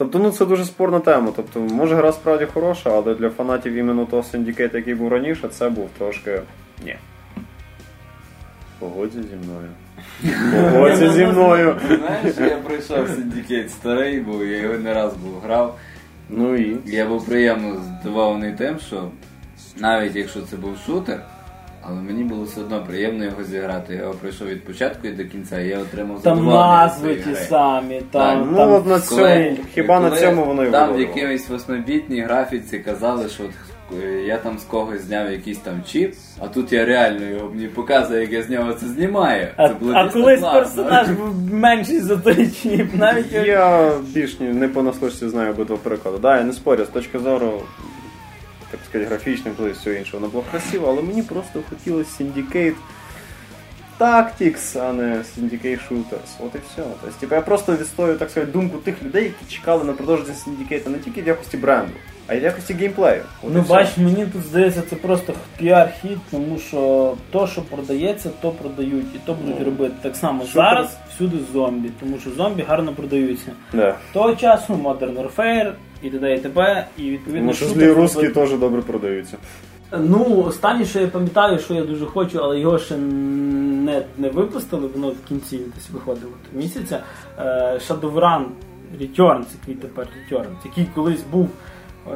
Тобто, 0.00 0.18
ну 0.18 0.30
це 0.30 0.46
дуже 0.46 0.64
спорна 0.64 1.00
тема. 1.00 1.32
Тобто, 1.36 1.60
може 1.60 1.96
гра 1.96 2.12
справді 2.12 2.46
хороша, 2.54 2.90
але 2.90 3.14
для 3.14 3.30
фанатів 3.30 3.72
іменно 3.72 4.06
того 4.06 4.22
Syndicate, 4.22 4.76
який 4.76 4.94
був 4.94 5.08
раніше, 5.08 5.48
це 5.48 5.68
був 5.68 5.88
трошки. 5.98 6.40
Ні. 6.84 6.96
Погодься 8.78 9.18
зі 9.22 9.36
мною. 9.44 9.68
Погодься 10.72 11.12
зі 11.12 11.26
мною. 11.26 11.76
Знаєш, 11.86 12.36
я 12.52 12.56
пройшов 12.56 13.08
Syndicate 13.08 13.68
старий, 13.68 14.20
бо 14.20 14.44
я 14.44 14.56
його 14.56 14.74
не 14.74 14.94
раз 14.94 15.16
був 15.16 15.40
грав. 15.40 15.78
Ну 16.28 16.56
і. 16.56 16.76
Я 16.86 17.06
був 17.06 17.26
приємно 17.26 17.82
здивований 18.00 18.52
тим, 18.52 18.78
що 18.78 19.08
навіть 19.76 20.16
якщо 20.16 20.40
це 20.40 20.56
був 20.56 20.76
шутер, 20.86 21.24
але 21.82 22.00
мені 22.00 22.24
було 22.24 22.44
все 22.44 22.60
одно 22.60 22.84
приємно 22.88 23.24
його 23.24 23.44
зіграти. 23.44 23.94
Я 23.94 24.00
його 24.00 24.14
пройшов 24.14 24.48
від 24.48 24.64
початку 24.64 25.08
і 25.08 25.10
до 25.10 25.24
кінця, 25.24 25.60
і 25.60 25.68
я 25.68 25.78
отримав 25.78 26.22
Там 26.22 26.46
назви 26.46 27.14
ті 27.14 27.34
самі, 27.34 28.02
там, 28.10 28.48
ну, 28.50 28.56
там 28.56 28.72
от 28.72 28.86
на 28.86 29.00
цьому- 29.00 29.56
Хіба 29.74 30.00
на 30.00 30.10
цьому 30.10 30.44
воно 30.44 30.64
і 30.64 30.70
Там 30.70 30.88
в 30.88 30.92
виходило? 30.92 31.16
якимось 31.16 31.48
восьмибітній 31.48 32.20
графіці 32.20 32.78
казали, 32.78 33.28
що 33.28 33.44
от, 33.44 33.50
е, 34.04 34.22
я 34.26 34.36
там 34.36 34.58
з 34.58 34.62
когось 34.62 35.00
зняв 35.00 35.30
якийсь 35.32 35.58
там 35.58 35.82
чіп, 35.86 36.14
а 36.40 36.48
тут 36.48 36.72
я 36.72 36.84
реально 36.84 37.26
його 37.26 37.50
мені 37.54 37.66
показує, 37.66 38.20
як 38.20 38.32
я 38.32 38.42
з 38.42 38.50
нього 38.50 38.72
це 38.72 38.86
знімаю. 38.86 39.48
А, 39.56 39.68
це 39.68 39.74
було 39.74 39.92
а 39.94 40.08
колись 40.08 40.40
класно. 40.40 40.60
персонаж 40.60 41.08
був 41.08 41.52
менший 41.52 42.00
за 42.00 42.16
той 42.16 42.50
чіп, 42.50 42.94
навіть 42.94 43.32
Я 43.32 43.90
більш 44.14 44.40
ні- 44.40 44.46
не 44.48 44.68
понаслышці 44.68 45.28
знаю 45.28 45.50
обидва 45.50 45.76
приклади. 45.76 46.18
Да, 46.22 46.36
я 46.36 46.44
не 46.44 46.52
спорю, 46.52 46.84
з 46.84 46.88
точки 46.88 47.18
зору, 47.18 47.62
так 48.70 48.80
сказати, 48.88 49.08
графічних 49.10 49.54
і 49.60 49.70
всього 49.70 49.96
іншого, 49.96 50.18
воно 50.20 50.32
було 50.32 50.44
красиво, 50.50 50.86
але 50.88 51.02
мені 51.02 51.22
просто 51.22 51.60
хотілося 51.70 52.24
Syndicate 52.24 52.74
Tactics, 53.98 54.78
а 54.80 54.92
не 54.92 55.04
Syndicate 55.16 55.78
Shooters. 55.90 56.30
От 56.40 56.54
і 56.54 56.58
все. 56.72 56.82
Тобто, 57.02 57.16
типу, 57.20 57.34
я 57.34 57.40
просто 57.40 57.76
відстоюю, 57.76 58.18
так 58.18 58.30
сказати, 58.30 58.52
думку 58.52 58.78
тих 58.78 59.02
людей, 59.02 59.24
які 59.24 59.54
чекали 59.56 59.84
на 59.84 59.92
продовження 59.92 60.32
Syndicate 60.46 60.88
не 60.88 60.98
тільки 60.98 61.22
в 61.22 61.26
якості 61.26 61.56
бренду, 61.56 61.92
а 62.26 62.34
й 62.34 62.40
в 62.40 62.42
якості 62.42 62.74
геймплею. 62.74 63.22
От 63.42 63.50
Ну 63.54 63.64
бач, 63.68 63.96
мені 63.96 64.26
тут 64.26 64.42
здається, 64.42 64.82
це 64.90 64.96
просто 64.96 65.34
піар-хід, 65.62 66.18
тому 66.30 66.58
що 66.58 67.14
то, 67.30 67.46
що 67.46 67.62
продається, 67.62 68.30
то 68.40 68.50
продають, 68.50 69.06
і 69.14 69.18
то 69.24 69.34
будуть 69.34 69.56
Ну, 69.58 69.64
робити. 69.64 69.94
Так 70.02 70.16
само 70.16 70.42
шутер- 70.42 70.52
зараз 70.52 70.96
всюди 71.14 71.36
зомбі, 71.52 71.90
тому 72.00 72.18
що 72.18 72.30
зомбі 72.30 72.62
гарно 72.62 72.92
продаються. 72.92 73.52
Да. 73.72 73.96
Того 74.12 74.36
часу 74.36 74.74
Modern 74.74 75.14
Warfare 75.22 75.72
і 76.02 76.10
т.д. 76.10 76.34
і 76.34 76.38
т.п. 76.38 76.86
і 76.98 77.10
відповідно 77.10 77.52
шутер 77.52 77.74
злі 77.74 77.92
русські 77.92 78.28
теж 78.28 78.52
добре 78.52 78.82
продаються. 78.82 79.36
Ну, 79.98 80.44
останнє, 80.44 80.84
що 80.84 81.00
я 81.00 81.08
пам'ятаю, 81.08 81.58
що 81.58 81.74
я 81.74 81.84
дуже 81.84 82.06
хочу, 82.06 82.38
але 82.42 82.60
його 82.60 82.78
ще 82.78 82.96
не, 82.96 84.02
не 84.18 84.28
випустили, 84.28 84.86
воно 84.86 85.08
в 85.08 85.28
кінці 85.28 85.58
десь 85.74 85.90
виходило 85.90 86.32
місяця. 86.52 87.02
Е, 87.38 87.42
Shadowrun 87.88 88.44
Returns, 89.00 89.46
який 89.60 89.74
тепер 89.74 90.06
Returns, 90.06 90.56
який 90.64 90.86
колись 90.94 91.22
був 91.32 91.48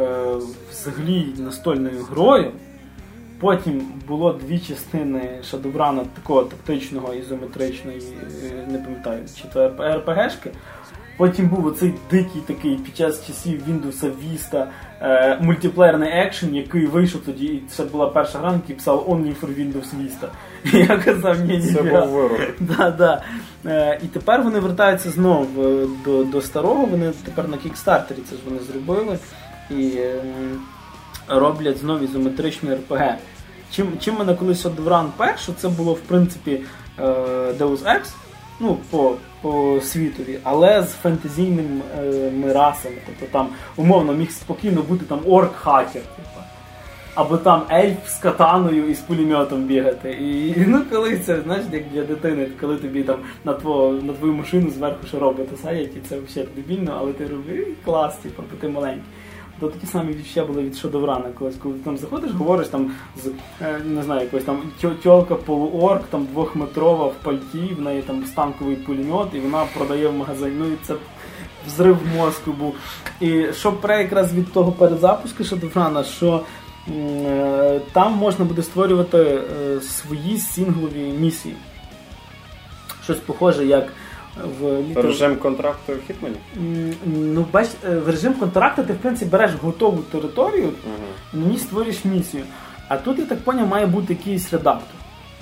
е, 0.00 0.36
взагалі 0.70 1.26
настольною 1.38 2.02
грою. 2.10 2.52
Потім 3.40 3.82
було 4.08 4.32
дві 4.32 4.58
частини 4.58 5.40
Shadowrun 5.50 6.04
такого 6.14 6.42
тактичного 6.42 7.14
ізометричної, 7.14 8.02
е, 8.44 8.72
не 8.72 8.78
пам'ятаю, 8.78 9.22
чи 9.36 9.48
то 9.52 9.68
РПГшки. 9.68 10.50
Потім 11.16 11.48
був 11.48 11.66
оцей 11.66 11.94
дикий 12.10 12.40
такий 12.46 12.76
під 12.76 12.96
час 12.96 13.26
часів 13.26 13.62
Windows 13.68 14.00
Vista 14.00 14.66
е, 15.00 15.38
мультиплеєрний 15.40 16.10
екшен, 16.12 16.54
який 16.54 16.86
вийшов 16.86 17.20
тоді, 17.20 17.44
і 17.44 17.62
це 17.68 17.84
була 17.84 18.08
перша 18.08 18.38
гра, 18.38 18.52
який 18.52 18.76
писав 18.76 19.06
Only 19.08 19.34
for 19.40 19.48
Windows 19.58 19.86
Vista. 20.00 20.28
І 20.72 20.78
я 20.90 20.98
казав, 20.98 21.40
ні, 21.40 21.58
ні, 21.58 21.72
Це 21.72 21.82
був 21.82 22.08
вирок. 22.08 22.40
Да, 22.60 22.90
да. 22.90 23.22
Е, 23.66 24.00
і 24.04 24.06
тепер 24.06 24.42
вони 24.42 24.60
вертаються 24.60 25.10
знову 25.10 25.62
е, 25.62 25.86
до, 26.04 26.24
до 26.24 26.40
старого. 26.40 26.86
Вони 26.86 27.12
тепер 27.24 27.48
на 27.48 27.56
Кікстартері 27.56 28.18
це 28.30 28.36
ж 28.36 28.42
вони 28.44 28.60
зробили 28.60 29.18
і 29.70 29.86
е, 29.96 30.22
роблять 31.28 31.78
знову 31.78 32.04
ізометричну 32.04 32.74
РПГ. 32.74 33.14
Чим, 33.70 33.92
чим 34.00 34.14
мене 34.14 34.34
колись 34.34 34.64
Shadowrun 34.64 35.08
перше, 35.16 35.52
це 35.56 35.68
було 35.68 35.92
в 35.92 36.00
принципі 36.00 36.60
е, 36.98 37.02
Deus 37.58 37.78
Ex, 37.78 38.00
ну, 38.60 38.78
по, 38.90 39.14
по 39.42 39.80
світові, 39.82 40.38
але 40.42 40.82
з 40.82 40.92
фентезійними 40.92 41.80
е, 41.98 42.52
расами. 42.52 42.96
Тобто 43.06 43.26
там 43.32 43.48
умовно 43.76 44.12
міг 44.12 44.30
спокійно 44.30 44.82
бути 44.82 45.04
там 45.04 45.18
орк-хакер. 45.18 45.92
Типу. 45.92 46.40
Або 47.14 47.36
там 47.36 47.62
ельф 47.72 48.08
з 48.08 48.18
катаною 48.18 48.88
і 48.88 48.94
з 48.94 48.98
пулеметом 48.98 49.62
бігати. 49.62 50.10
І 50.10 50.54
ну 50.66 50.82
коли 50.90 51.18
це, 51.18 51.40
знаєш, 51.40 51.64
як 51.72 51.82
для 51.92 52.02
дитини, 52.02 52.46
коли 52.60 52.76
тобі 52.76 53.02
там 53.02 53.16
на 53.44 53.54
твою, 53.54 54.02
на 54.02 54.12
твою 54.12 54.32
машину 54.32 54.70
зверху 54.70 55.06
ще 55.06 55.18
роботи 55.18 55.56
садять, 55.62 55.96
і 55.96 56.08
це 56.08 56.18
взагалі 56.18 56.50
дебільно, 56.56 56.96
але 56.98 57.12
ти 57.12 57.26
робиш 57.26 57.66
клас, 57.84 58.16
типу, 58.16 58.42
бо 58.50 58.56
ти 58.60 58.68
маленький. 58.68 59.02
То 59.64 59.70
такі 59.70 59.86
самі 59.86 60.12
відчуття 60.12 60.44
були 60.44 60.62
від 60.62 60.76
Шадоврана, 60.76 61.24
колись, 61.38 61.56
коли 61.62 61.74
ти 61.74 61.84
там 61.84 61.96
заходиш, 61.96 62.30
говориш 62.30 62.68
там 62.68 62.90
з 63.24 63.26
е, 63.62 63.80
не 63.84 64.02
знаю, 64.02 64.20
якось 64.20 64.44
там 64.44 64.62
тьо- 64.82 64.94
тьолка 65.02 65.34
полуорк, 65.34 66.04
там 66.10 66.26
двохметрова 66.32 67.06
в 67.06 67.14
пальті, 67.14 67.74
в 67.78 67.80
неї 67.80 68.02
там 68.02 68.24
станковий 68.26 68.76
пулемет, 68.76 69.28
і 69.34 69.40
вона 69.40 69.64
продає 69.76 70.08
в 70.08 70.12
магазині. 70.12 70.54
Ну 70.58 70.66
і 70.66 70.76
це 70.82 70.94
взрив 71.66 71.98
мозку 72.16 72.52
був. 72.52 72.74
І 73.20 73.46
що 73.52 73.72
пре 73.72 73.98
якраз 73.98 74.34
від 74.34 74.52
того 74.52 74.72
перезапуску 74.72 75.44
Шадоврана, 75.44 76.04
що 76.04 76.40
е, 76.88 77.80
там 77.92 78.12
можна 78.12 78.44
буде 78.44 78.62
створювати 78.62 79.18
е, 79.18 79.80
свої 79.80 80.38
синглові 80.38 81.14
місії. 81.20 81.54
Щось 83.04 83.18
похоже, 83.18 83.66
як 83.66 83.92
в 84.60 84.64
Little... 84.64 85.02
Режим 85.02 85.36
контракту 85.36 85.92
в 85.92 86.06
Хітмані. 86.06 86.36
Ну, 87.06 87.46
бач, 87.52 87.68
е, 87.84 87.96
в 87.96 88.10
режим 88.10 88.34
контракту 88.34 88.82
ти 88.82 88.92
в 88.92 88.96
принципі 88.96 89.30
береш 89.30 89.50
готову 89.62 89.98
територію 89.98 90.68
і 91.34 91.36
на 91.36 91.46
ній 91.46 91.58
створюєш 91.58 92.04
місію. 92.04 92.44
А 92.88 92.96
тут, 92.96 93.18
я 93.18 93.24
так 93.24 93.38
поняв, 93.38 93.66
має 93.66 93.86
бути 93.86 94.12
якийсь 94.12 94.52
редактор. 94.52 94.88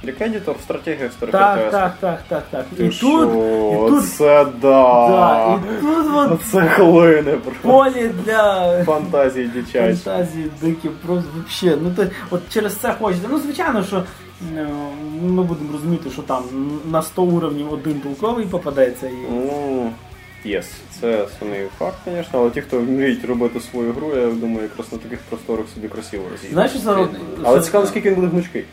Як 0.05 0.21
едітор 0.21 0.55
в 0.59 0.63
стратегіях 0.63 1.13
старих 1.13 1.33
Так, 1.33 1.71
так, 1.71 1.95
так, 2.01 2.23
так, 2.29 2.43
так. 2.51 2.65
Ти 2.77 2.87
І 2.87 2.91
що? 2.91 3.07
тут, 3.07 3.31
і 3.73 3.91
тут, 3.91 4.09
Це 4.09 4.45
да. 4.45 5.09
да, 5.09 5.55
і 5.55 5.81
тут 5.81 6.07
от 6.15 6.33
Оце 6.33 6.69
хвилини 6.69 7.33
про 7.33 7.53
полі 7.63 8.11
для 8.25 8.85
фантазії 8.85 9.47
дитячі. 9.47 9.95
фантазії 9.97 10.51
дикі, 10.61 10.89
просто 11.07 11.29
вообще. 11.35 11.79
Ну 11.83 11.93
то 11.97 12.07
от 12.31 12.41
через 12.51 12.77
це 12.77 12.93
хочеться. 12.93 13.29
Ну, 13.31 13.39
звичайно, 13.39 13.85
що 13.85 14.03
ми 15.23 15.43
будемо 15.43 15.73
розуміти, 15.73 16.11
що 16.11 16.23
там 16.23 16.43
на 16.91 17.03
100 17.03 17.23
уровнів 17.23 17.73
один 17.73 18.01
толковий 18.01 18.47
попадеться 18.47 19.07
і. 19.09 19.13
Ну, 19.31 19.93
єс, 20.45 20.67
це 21.01 21.27
сумний 21.39 21.67
факт, 21.79 21.97
звісно, 22.07 22.39
але 22.41 22.51
ті, 22.51 22.61
хто 22.61 22.79
вміють 22.79 23.25
робити 23.25 23.61
свою 23.61 23.93
гру, 23.93 24.17
я 24.17 24.27
думаю, 24.27 24.63
якраз 24.63 24.93
на 24.93 24.99
таких 24.99 25.19
просторах 25.29 25.67
собі 25.75 25.89
красиво 25.89 26.25
роз'їдуть. 26.31 26.53
Знаєш, 26.53 26.71
що 26.71 26.81
зараз. 26.81 27.09
Але 27.43 27.61
цікаво, 27.61 27.87
скільки 27.87 28.09
він 28.09 28.15
буде 28.15 28.27
гнучкий. 28.27 28.65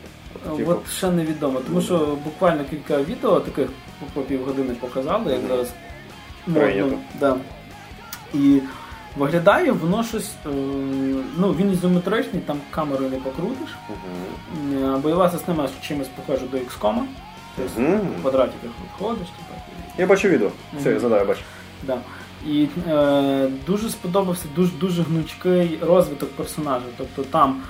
Типу, 0.56 0.70
От 0.70 0.90
ще 0.90 1.10
невідомо, 1.10 1.60
тому 1.66 1.80
що 1.80 2.18
буквально 2.24 2.64
кілька 2.70 3.02
відео 3.02 3.40
таких 3.40 3.68
по- 4.14 4.20
півгодини 4.22 4.74
показали, 4.80 5.32
як 5.32 5.40
зараз 5.48 5.72
Прийнято. 6.54 6.98
да. 7.20 7.36
І 8.34 8.60
Виглядає 9.16 9.72
воно 9.72 10.04
щось. 10.04 10.30
е, 10.46 10.48
Ну, 11.36 11.52
він 11.58 11.72
ізометричний, 11.72 12.42
там 12.46 12.56
камерою 12.70 13.10
не 13.10 13.16
покрутиш. 13.16 13.68
Угу. 13.88 14.98
Бойова 14.98 15.30
система 15.30 15.68
чимось 15.82 16.08
похожа 16.08 16.46
до 16.46 16.56
XCOM. 16.56 16.98
Тобто 17.56 17.80
Мгм. 17.80 17.98
в 18.18 18.20
квадратиках 18.22 18.70
ходиш, 18.98 19.26
типу. 19.28 19.60
Я 19.98 20.06
бачу 20.06 20.28
відео. 20.28 20.50
це 20.82 20.92
я 20.92 21.00
задаю, 21.00 21.26
бачу. 21.26 21.40
Да. 21.82 21.98
І 22.46 22.68
е, 22.88 23.48
дуже 23.66 23.88
сподобався 23.90 24.44
дуже 24.56 24.70
дуже 24.80 25.02
гнучкий 25.02 25.78
розвиток 25.82 26.30
персонажа. 26.30 26.84
Тобто 26.96 27.22
там 27.22 27.62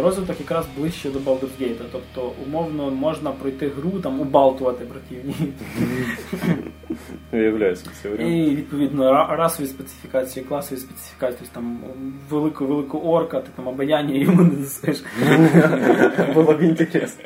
розвиток 0.00 0.40
якраз 0.40 0.66
ближче 0.76 1.10
до 1.10 1.18
Baldur's 1.18 1.60
Gate. 1.60 1.80
Тобто, 1.92 2.32
умовно, 2.46 2.90
можна 2.90 3.30
пройти 3.30 3.68
гру, 3.68 3.90
там 3.90 4.20
убалтувати 4.20 4.84
противників. 4.84 5.52
Уявляю 7.32 7.76
собі 7.76 8.16
варіант. 8.16 8.32
І 8.32 8.56
відповідно 8.56 9.26
расові 9.36 9.66
специфікації, 9.66 10.44
класові 10.44 10.78
специфікації, 10.78 11.50
там 11.52 11.78
велику 12.30 12.66
велику 12.66 12.98
орка, 12.98 13.40
ти 13.40 13.48
там 13.56 13.68
обаяння 13.68 14.14
йому 14.14 14.42
не 14.42 14.50
дасиш. 14.50 15.02
Було 16.34 16.52
б 16.52 16.62
інтересно. 16.62 17.24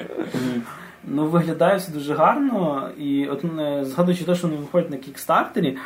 Ну, 1.05 1.27
виглядає 1.27 1.77
все 1.77 1.93
дуже 1.93 2.15
гарно. 2.15 2.91
І 2.99 3.27
от 3.27 3.45
е, 3.45 3.85
згадуючи 3.85 4.25
те, 4.25 4.35
що 4.35 4.49
вони 4.49 4.61
виходять 4.61 4.91
на 4.91 4.97
кікстартері, 4.97 5.77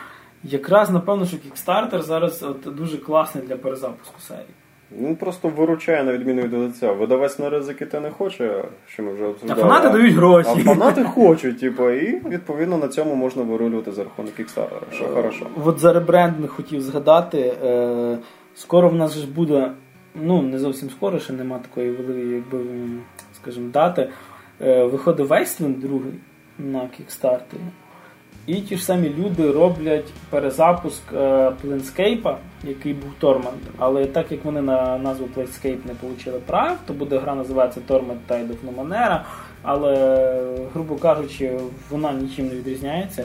якраз 0.44 0.90
напевно, 0.90 1.26
що 1.26 1.38
кікстартер 1.38 2.02
зараз 2.02 2.42
от, 2.42 2.60
дуже 2.76 2.98
класний 2.98 3.46
для 3.46 3.56
перезапуску 3.56 4.20
серії. 4.20 4.46
Він 4.92 5.16
просто 5.16 5.48
виручає 5.48 6.04
на 6.04 6.12
відміну 6.12 6.42
від 6.42 6.52
лиця. 6.52 6.92
Видавець 6.92 7.38
на 7.38 7.50
ризики 7.50 7.86
те 7.86 8.00
не 8.00 8.10
хоче, 8.10 8.64
що 8.86 9.02
ми 9.02 9.12
вже 9.12 9.24
А 9.48 9.54
фанати 9.54 9.88
дають 9.88 10.14
гроші. 10.14 10.50
А 10.54 10.58
фанати 10.58 11.04
хочуть, 11.04 11.60
типу, 11.60 11.90
і 11.90 12.28
відповідно 12.28 12.78
на 12.78 12.88
цьому 12.88 13.14
можна 13.14 13.42
вирулювати 13.42 13.92
за 13.92 14.04
рахунок 14.04 14.34
кікстартера, 14.34 14.80
що 14.92 15.04
хорошо. 15.04 15.46
От 15.64 15.78
за 15.78 15.92
ребрендинг 15.92 16.48
хотів 16.48 16.80
згадати. 16.80 17.54
Е, 17.64 18.18
скоро 18.54 18.88
в 18.88 18.94
нас 18.94 19.14
ж 19.14 19.30
буде, 19.30 19.72
ну 20.14 20.42
не 20.42 20.58
зовсім 20.58 20.90
скоро, 20.90 21.18
ще 21.18 21.32
нема 21.32 21.58
такої 21.58 21.90
великої, 21.90 22.34
якби, 22.34 22.58
скажімо, 23.42 23.70
дати. 23.72 24.08
Е, 24.60 24.84
виходить 24.84 25.26
Wasteland 25.26 25.80
другий 25.80 26.12
на 26.58 26.88
кікстартері. 26.88 27.60
І 28.46 28.54
ті 28.54 28.76
ж 28.76 28.84
самі 28.84 29.14
люди 29.18 29.50
роблять 29.50 30.04
перезапуск 30.30 31.02
е, 31.12 31.16
Planescape, 31.64 32.36
який 32.64 32.94
був 32.94 33.10
Torment. 33.20 33.66
Але 33.78 34.06
так 34.06 34.32
як 34.32 34.44
вони 34.44 34.62
на 34.62 34.98
назву 34.98 35.28
Planescape 35.36 35.78
не 35.86 36.10
отримали 36.10 36.42
прав, 36.46 36.78
то 36.86 36.92
буде 36.92 37.18
гра 37.18 37.34
називатися 37.34 37.80
Torment 37.88 38.18
Tide 38.28 38.48
of 38.48 38.56
Numenera, 38.66 39.20
але, 39.62 40.40
грубо 40.74 40.96
кажучи, 40.96 41.60
вона 41.90 42.12
нічим 42.12 42.48
не 42.48 42.54
відрізняється. 42.54 43.24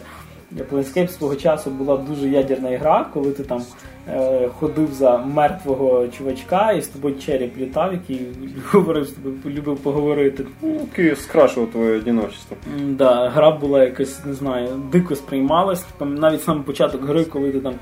Planescape 0.71 1.07
свого 1.07 1.35
часу 1.35 1.69
була 1.69 1.97
дуже 1.97 2.29
ядерна 2.29 2.77
гра, 2.77 3.05
коли 3.13 3.31
ти 3.31 3.43
там 3.43 3.63
е, 4.09 4.47
ходив 4.59 4.93
за 4.93 5.17
мертвого 5.17 6.07
чувачка 6.07 6.71
і 6.71 6.81
з 6.81 6.87
тобою 6.87 7.15
череп 7.19 7.57
літав, 7.57 7.93
який 7.93 8.21
говорив 8.71 9.05
з 9.05 9.11
тобою, 9.11 9.35
любив 9.45 9.77
поговорити. 9.77 10.45
Ну, 10.61 10.79
Київ 10.95 11.17
скрашував 11.17 11.69
твоє 11.71 11.97
одиночество. 11.97 12.57
Да, 12.87 13.29
гра 13.29 13.51
була 13.51 13.83
якась, 13.83 14.25
не 14.25 14.33
знаю, 14.33 14.67
дико 14.91 15.15
сприймалась. 15.15 15.85
Там 15.97 16.15
навіть 16.15 16.43
сам 16.43 16.63
початок 16.63 17.05
гри, 17.05 17.25
коли 17.25 17.51
ти 17.51 17.59
там 17.59 17.73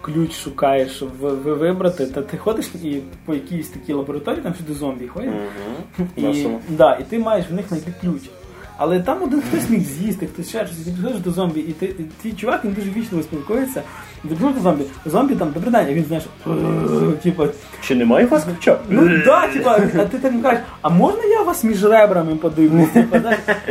ключ 0.00 0.32
шукаєш, 0.32 0.90
щоб 0.96 1.08
ви- 1.20 1.30
ви- 1.30 1.54
вибрати, 1.54 2.06
та 2.06 2.22
ти 2.22 2.36
ходиш 2.36 2.70
і 2.84 3.00
по 3.24 3.34
якійсь 3.34 3.68
такій 3.68 3.92
лабораторії, 3.92 4.42
там 4.42 4.54
сюди 4.54 4.74
зомбі 4.74 5.06
ходять. 5.06 5.30
Угу. 5.98 6.08
І, 6.16 6.46
да, 6.68 6.94
і 7.00 7.02
ти 7.04 7.18
маєш 7.18 7.50
в 7.50 7.54
них 7.54 7.68
знайти 7.68 7.92
ключ. 8.00 8.22
Але 8.76 9.00
там 9.00 9.22
один 9.22 9.42
хтось 9.42 9.70
міг 9.70 9.80
з'їсти, 9.84 10.26
хтось 10.26 10.48
ще 10.48 10.66
щось, 10.66 10.78
підходиш 10.78 11.20
до 11.20 11.30
зомбі, 11.30 11.60
і 11.60 11.72
ти 11.72 11.86
ті 11.86 12.04
твій 12.22 12.32
чувак 12.32 12.64
він 12.64 12.72
дуже 12.72 12.90
вічно 12.90 13.22
спілкується. 13.22 13.82
Підходиш 14.28 14.56
до 14.56 14.62
зомбі, 14.62 14.84
зомбі 15.06 15.34
там 15.34 15.50
добрий 15.50 15.72
день, 15.72 15.86
а 15.88 15.92
він 15.92 16.04
знаєш, 16.04 16.24
типа, 17.22 17.48
Чи 17.82 17.94
немає 17.94 18.26
вас 18.26 18.44
ключа? 18.44 18.78
ну 18.88 19.08
да, 19.24 19.48
типа, 19.48 19.78
а 19.98 20.04
ти 20.04 20.18
так 20.18 20.42
кажеш, 20.42 20.60
а 20.82 20.88
можна 20.88 21.24
я 21.24 21.42
вас 21.42 21.64
між 21.64 21.84
ребрами 21.84 22.36
подивлюсь? 22.36 22.88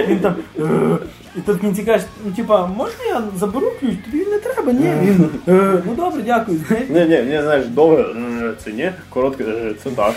Він 0.07 0.19
там. 0.19 0.35
«Е». 1.35 1.39
І 1.39 1.41
тут 1.41 1.57
в 1.57 1.61
кінці 1.61 1.83
кажеш, 1.83 2.07
ну 2.25 2.31
типа, 2.31 2.65
можна 2.67 3.05
я 3.09 3.23
заберу 3.35 3.71
ключ? 3.79 3.95
Тобі 4.05 4.25
не 4.25 4.37
треба, 4.39 4.71
ні. 4.71 4.93
Він, 5.01 5.29
«Е, 5.47 5.81
ну 5.85 5.95
добре, 5.95 6.21
дякую. 6.21 6.59
знаєш. 6.67 6.89
Ні, 6.89 6.99
ні, 7.05 7.21
ні, 7.31 7.41
знаєш, 7.41 7.65
довго 7.67 7.97
е, 7.97 8.53
це 8.63 8.71
ні, 8.71 8.91
коротке 9.09 9.43
е, 9.43 9.73
це 9.83 9.89
так. 9.91 10.15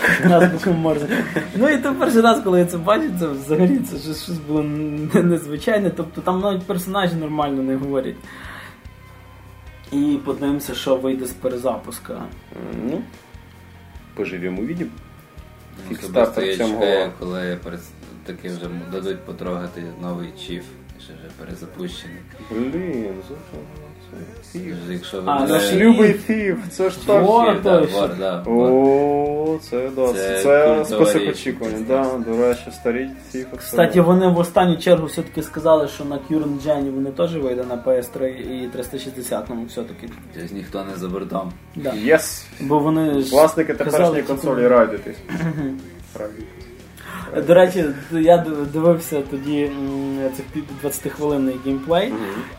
Боком 0.53 0.75
морзе. 0.77 1.07
Ну 1.55 1.69
і 1.69 1.77
то 1.77 1.95
перший 1.95 2.21
раз, 2.21 2.41
коли 2.43 2.59
я 2.59 2.65
це 2.65 2.77
бачив, 2.77 3.11
це 3.19 3.27
взагалі 3.27 3.79
це 3.79 3.97
щось, 3.97 4.23
щось 4.23 4.37
було 4.37 4.63
не- 4.63 5.23
незвичайне. 5.23 5.89
Тобто 5.89 6.21
там 6.21 6.39
навіть 6.39 6.63
персонажі 6.63 7.15
нормально 7.15 7.63
не 7.63 7.75
говорять. 7.75 8.15
І 9.91 10.17
подивимося, 10.25 10.73
що 10.75 10.95
вийде 10.95 11.25
з 11.25 11.31
перезапуска. 11.31 12.21
Ну, 12.89 13.01
поживемо, 14.15 14.61
увидимо. 14.61 14.89
Ну, 15.89 15.89
Кікстартер 15.95 16.23
Особисто 16.43 16.51
я 16.51 16.57
цьому 16.57 16.73
чекаю, 16.79 16.99
гола. 16.99 17.11
коли 17.19 17.57
перес- 17.65 17.89
таки 18.25 18.47
вже 18.49 18.69
дадуть 18.91 19.19
потрогати 19.25 19.83
новий 20.01 20.29
чіф, 20.47 20.63
вже 21.13 21.31
перезапущений. 21.39 22.21
Блін, 22.51 23.13
фіг. 24.51 24.75
Якщо 24.89 25.23
А, 25.25 25.37
ви 25.37 25.47
ну, 25.47 25.53
Наш 25.53 25.73
любий 25.73 26.13
фів, 26.13 26.59
це 26.69 26.89
ж 26.89 27.07
так. 27.07 27.23
Вор, 27.23 27.61
да, 27.61 27.81
вор, 27.81 28.09
да. 28.19 28.43
О, 28.47 29.57
це 29.61 29.89
да, 29.95 30.13
Це 30.13 30.43
це, 30.43 30.85
список 30.85 31.21
очікувань. 31.29 31.85
Да, 31.87 32.05
до 32.27 32.37
речі, 32.37 32.71
старі 32.71 33.09
фіфи. 33.31 33.57
Кстати, 33.57 34.01
вони 34.01 34.27
в 34.27 34.37
останню 34.37 34.77
чергу 34.77 35.05
все-таки 35.05 35.43
сказали, 35.43 35.87
що 35.87 36.05
на 36.05 36.15
Current 36.15 36.61
Gen 36.65 36.91
вони 36.91 37.11
теж 37.11 37.37
вийде 37.37 37.63
на 37.63 37.77
PS3 37.77 38.25
і 38.27 38.67
360 38.67 39.45
ну 39.49 39.65
все-таки. 39.69 40.09
Тобто 40.33 40.55
ніхто 40.55 40.83
не 40.83 40.97
за 40.97 41.07
бортом. 41.07 41.51
Да. 41.75 41.93
Єс! 41.93 42.45
Бо 42.59 42.79
вони 42.79 43.21
ж 43.21 43.31
Власники 43.31 43.73
теперішньої 43.73 44.23
консолі 44.23 44.67
радитись. 44.67 45.17
До 47.35 47.53
речі, 47.53 47.85
я 48.11 48.45
дивився 48.73 49.21
тоді 49.21 49.71
цих 50.35 50.63
20-хвилинний 50.83 51.55
геймплей, 51.65 52.13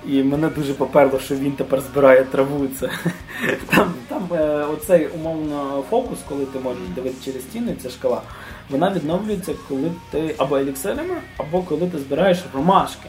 і 0.06 0.22
мене 0.22 0.48
дуже 0.48 0.74
поперло, 0.74 1.18
що 1.18 1.34
він 1.34 1.52
тепер 1.52 1.80
збирає 1.80 2.24
траву. 2.24 2.66
Це 2.80 2.90
там, 3.76 3.94
там 4.08 4.28
е, 4.32 4.64
оцей 4.64 5.06
умовно 5.06 5.84
фокус, 5.90 6.18
коли 6.28 6.44
ти 6.44 6.58
можеш 6.58 6.82
дивитися 6.94 7.24
через 7.24 7.42
стіни, 7.42 7.76
ця 7.82 7.90
шкала, 7.90 8.22
вона 8.70 8.92
відновлюється, 8.92 9.54
коли 9.68 9.92
ти 10.10 10.34
або 10.38 10.56
еліксирами, 10.56 11.16
або 11.36 11.62
коли 11.62 11.86
ти 11.86 11.98
збираєш 11.98 12.38
ромашки. 12.54 13.08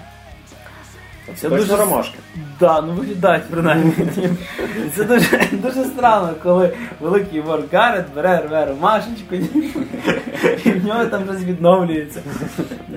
Це 1.36 1.50
дуже 1.50 1.76
ромашки. 1.76 2.18
Да, 2.60 2.82
ну 2.82 2.94
виглядають 2.94 3.44
принаймні. 3.50 3.94
Це 4.96 5.04
дуже, 5.04 5.48
дуже 5.52 5.84
странно, 5.86 6.34
коли 6.44 6.74
великий 7.00 7.42
вор 7.42 7.60
Гаррет 7.72 8.06
бере 8.16 8.38
рве 8.38 8.66
ромашечку, 8.66 9.36
і 9.36 10.72
в 10.80 10.86
нього 10.86 11.06
там 11.06 11.26
щось 11.26 11.44
відновлюється. 11.44 12.22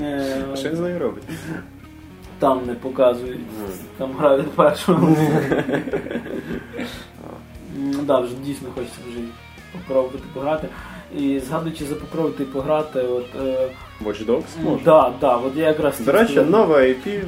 Е, 0.01 0.37
А 0.53 0.57
що 0.57 0.69
він 0.69 0.77
з 0.77 0.81
нею 0.81 0.99
робить? 0.99 1.25
Там 2.39 2.61
не 2.67 2.75
показують. 2.75 3.41
Там 3.99 4.13
грають 4.19 4.51
першого. 4.51 5.17
Ну 7.77 7.99
да, 8.03 8.21
вже 8.21 8.35
дійсно 8.35 8.69
хочеться 8.75 8.99
вже 9.09 9.19
попробувати 9.73 10.25
пограти. 10.35 10.69
І 11.19 11.41
згадуючи 11.41 11.85
за 11.85 11.95
попробувати 11.95 12.45
пограти, 12.45 13.01
от. 13.01 13.27
Е, 13.47 13.69
Watch 14.05 14.27
Dogs? 14.27 14.43
Може. 14.63 14.85
да, 14.85 15.13
да, 15.21 15.37
от 15.37 15.57
я 15.57 15.67
якраз 15.69 16.01
До 16.01 16.13
речі, 16.13 16.41
нове 16.41 16.89
IP, 16.89 17.23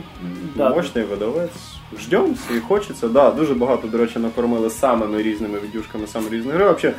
Да. 0.57 0.70
мощний 0.70 1.05
видавець. 1.05 1.51
Ждем 1.99 2.37
і 2.57 2.61
хочеться. 2.61 3.09
Да, 3.09 3.30
дуже 3.30 3.55
багато, 3.55 3.89
до 3.89 3.99
речі, 3.99 4.18
накормили 4.18 4.70
самими 4.70 5.22
різними 5.22 5.59
відюшками, 5.64 6.07
саме 6.07 6.30
різних 6.30 6.55
гри. 6.55 6.64
Взагалі, 6.72 6.95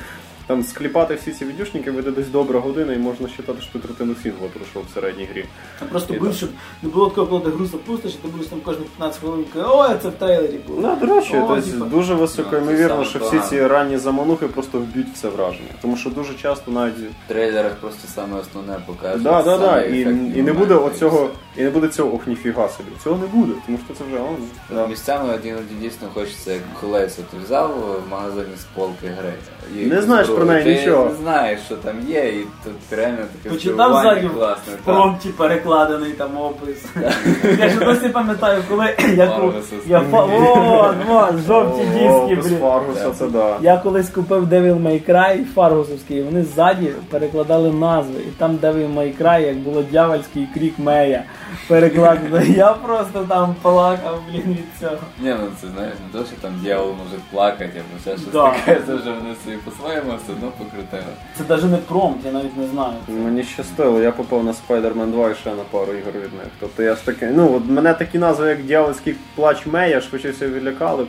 там 0.48 0.64
скліпати 0.64 1.16
всі 1.16 1.32
ці 1.32 1.46
відюшники 1.46 1.92
вийде 1.92 2.12
десь 2.12 2.28
добра 2.28 2.60
година, 2.60 2.94
і 2.94 2.98
можна 2.98 3.28
вважати, 3.28 3.62
що 3.62 3.72
ти 3.74 3.80
третину 3.88 4.16
сінгла 4.24 4.48
пройшов 4.54 4.84
в 4.92 4.94
середній 4.94 5.28
грі. 5.34 5.46
Там 5.80 5.88
просто 5.88 6.14
І 6.14 6.20
був, 6.20 6.34
щоб 6.34 6.50
не 6.84 6.90
було 6.90 7.10
такого, 7.10 7.28
коли 7.28 7.42
ти 7.42 7.50
гру 7.50 7.66
запустиш, 7.66 8.12
і 8.14 8.18
ти 8.18 8.28
будеш 8.28 8.48
там 8.48 8.60
кожні 8.62 8.86
15 8.98 9.20
хвилин, 9.22 9.46
казати, 9.54 9.72
ой, 9.76 9.90
це 10.02 10.10
в 10.10 10.12
трейлері 10.12 10.60
було. 10.68 10.80
Ну, 10.82 11.08
до 11.08 11.16
речі, 11.16 11.38
О, 11.38 11.46
тобто, 11.48 11.72
типа. 11.72 11.86
дуже 11.86 12.14
високо 12.14 12.50
Ну, 12.52 12.58
це 12.58 12.64
ймовірно, 12.64 12.90
саме 12.90 13.06
що 13.06 13.20
всі 13.20 13.30
погано. 13.32 13.50
ці 13.50 13.68
ранні 13.68 13.98
заманухи 13.98 14.48
просто 14.48 14.80
вб'ють 14.80 15.08
все 15.14 15.30
враження. 15.30 15.70
Тому 15.82 15.98
що 15.98 16.10
дуже 16.10 16.34
часто 16.34 16.72
навіть. 16.72 16.96
В 16.96 17.28
трейлерах 17.28 17.76
просто 17.76 18.08
саме 18.16 18.40
основне 18.40 18.76
показують. 18.86 19.24
Да, 19.24 19.44
да, 19.44 19.58
да. 19.58 19.82
І, 19.82 20.00
і 20.40 20.42
не 20.42 20.54
буде 20.54 20.74
оцього, 20.74 21.30
і 21.58 21.64
не 21.64 21.70
буде 21.70 21.88
цього 21.88 22.14
ох, 22.16 22.28
ніфіга 22.28 22.70
собі. 22.70 22.90
Цього 23.04 23.18
не 23.18 23.28
буде, 23.28 23.54
тому 23.66 23.80
що 23.86 23.94
це 23.94 24.04
вже 24.04 24.18
он. 24.24 24.36
все. 24.36 24.76
Да. 24.76 24.88
Місцями 24.88 25.34
от 25.36 25.46
іноді 25.46 25.74
дійсно 25.82 26.08
хочеться 26.14 26.52
як 26.54 26.62
колеса. 26.82 27.22
Ти 27.32 27.38
взяв 27.46 28.02
в 28.08 28.12
магазині 28.12 28.56
з 28.58 28.64
полки 28.76 29.08
гри. 29.08 29.34
і 29.82 29.86
Не 29.86 30.02
знаєш. 30.02 30.28
Про 30.36 30.46
неї 30.46 30.64
ти 30.64 30.76
нічого. 30.82 31.06
не 31.06 31.16
знаєш, 31.16 31.60
що 31.66 31.76
там 31.76 31.96
є, 32.08 32.20
і 32.30 32.46
тут 32.64 32.74
реально 32.98 33.18
таке 33.18 33.56
Почитав 33.56 33.86
спілкування 33.92 34.14
ззаді 34.16 34.28
класне. 34.28 34.74
в 34.74 34.86
так. 34.86 35.32
перекладений 35.38 36.12
там 36.12 36.38
опис. 36.38 36.86
Я 37.60 37.70
ж 37.70 37.80
досі 37.80 38.10
пам'ятаю, 38.10 38.64
коли 38.70 38.86
я, 39.16 39.28
ку- 39.28 39.34
Фаргуса 39.34 39.76
я 39.88 40.00
фа- 40.00 40.30
О, 40.34 40.94
о, 41.10 41.28
жовті 41.48 41.82
О, 41.82 42.28
диски, 42.28 42.50
блін. 42.50 42.60
Фаргуса, 42.60 43.12
це 43.12 43.28
да. 43.28 43.58
Я 43.62 43.78
колись 43.78 44.10
купив 44.10 44.44
Devil 44.54 44.84
May 44.84 45.10
Cry 45.10 45.46
Фаргусовський, 45.56 46.18
і 46.18 46.24
вони 46.24 46.44
ззаді 46.44 46.90
перекладали 47.10 47.72
назви. 47.72 48.20
І 48.28 48.32
там 48.40 48.58
Devil 48.62 48.94
May 48.96 49.22
Cry, 49.22 49.42
як 49.48 49.58
було 49.58 49.82
дьявольський 49.82 50.48
крік 50.54 50.74
Мея. 50.80 51.24
Перекладено. 51.68 52.42
Я 52.42 52.74
просто 52.74 53.24
там 53.30 53.56
плакав, 53.62 54.22
блін, 54.32 54.42
від 54.48 54.66
цього. 54.80 54.98
Ні, 55.20 55.36
ну 55.42 55.48
це 55.62 55.68
знаєш, 55.76 55.94
не 56.14 56.20
то, 56.20 56.26
що 56.26 56.36
там 56.42 56.52
дьявол 56.64 56.88
може 56.88 57.22
плакати, 57.32 57.72
або 57.76 58.00
ще 58.02 58.12
щось 58.12 58.34
Да. 58.34 58.52
таке, 58.52 58.82
це 58.88 58.96
вже 58.96 59.12
вони 59.12 59.36
собі 59.44 59.58
по-своєму 59.58 60.14
все 60.24 60.32
одно 60.34 60.52
покрутили. 60.58 61.04
Це 61.38 61.44
навіть 61.50 61.64
не 61.72 61.78
промпт, 61.78 62.26
я 62.26 62.32
навіть 62.32 62.58
не 62.58 62.68
знаю. 62.68 62.94
Мені 63.08 63.44
щастило, 63.44 64.02
я 64.02 64.12
попав 64.12 64.44
на 64.44 64.52
Spider-Man 64.52 65.12
2 65.12 65.30
і 65.30 65.36
ще 65.36 65.50
на 65.50 65.64
пару 65.72 65.94
ігор 65.94 66.14
від 66.14 66.34
них. 66.34 66.48
Тобто 66.60 66.84
я 66.84 66.96
ж 66.96 67.06
таки, 67.06 67.26
ну 67.28 67.56
от 67.56 67.66
мене 67.66 67.94
такі 67.94 68.18
назви, 68.20 68.50
як 68.50 68.64
Дьявольський 68.64 69.16
плач 69.36 69.66
Мея, 69.66 70.00
все 70.00 70.48
відлякали. 70.48 71.06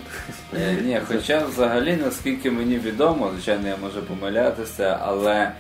Е, 0.54 0.76
Ні, 0.84 1.00
хоча 1.08 1.42
взагалі, 1.46 1.98
наскільки 2.04 2.50
мені 2.50 2.76
відомо, 2.78 3.30
звичайно, 3.34 3.68
я 3.68 3.76
можу 3.82 4.02
помилятися, 4.02 4.98
але 5.02 5.50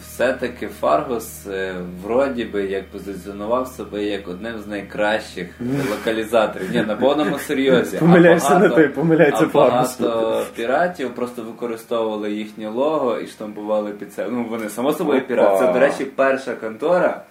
все-таки 0.00 0.66
Фаргус 0.66 1.46
е, 1.46 1.74
вроді 2.04 2.44
би 2.44 2.62
як 2.62 2.90
позиціонував 2.90 3.68
себе 3.68 4.04
як 4.04 4.28
одним 4.28 4.58
з 4.58 4.66
найкращих 4.66 5.46
локалізаторів. 5.90 6.70
Ні, 6.74 6.82
на 6.82 6.96
повному 6.96 7.38
серйозі. 7.46 7.98
Помиляєшся 7.98 8.58
не 8.58 8.68
ти, 8.68 8.88
помиляється 8.88 9.46
Фаргос. 9.46 10.00
Багато 10.00 10.42
піратів 10.56 11.14
просто 11.14 11.42
використовували 11.42 12.32
їхнє 12.32 12.68
лого 12.68 13.18
і 13.18 13.26
штампували 13.26 13.90
під 13.90 14.12
це. 14.12 14.28
Ну 14.30 14.46
вони 14.50 14.68
само 14.68 14.92
собою 14.92 15.26
пірати. 15.26 15.66
Це, 15.66 15.72
до 15.72 15.78
речі, 15.78 16.04
перша 16.04 16.54
контора. 16.54 17.22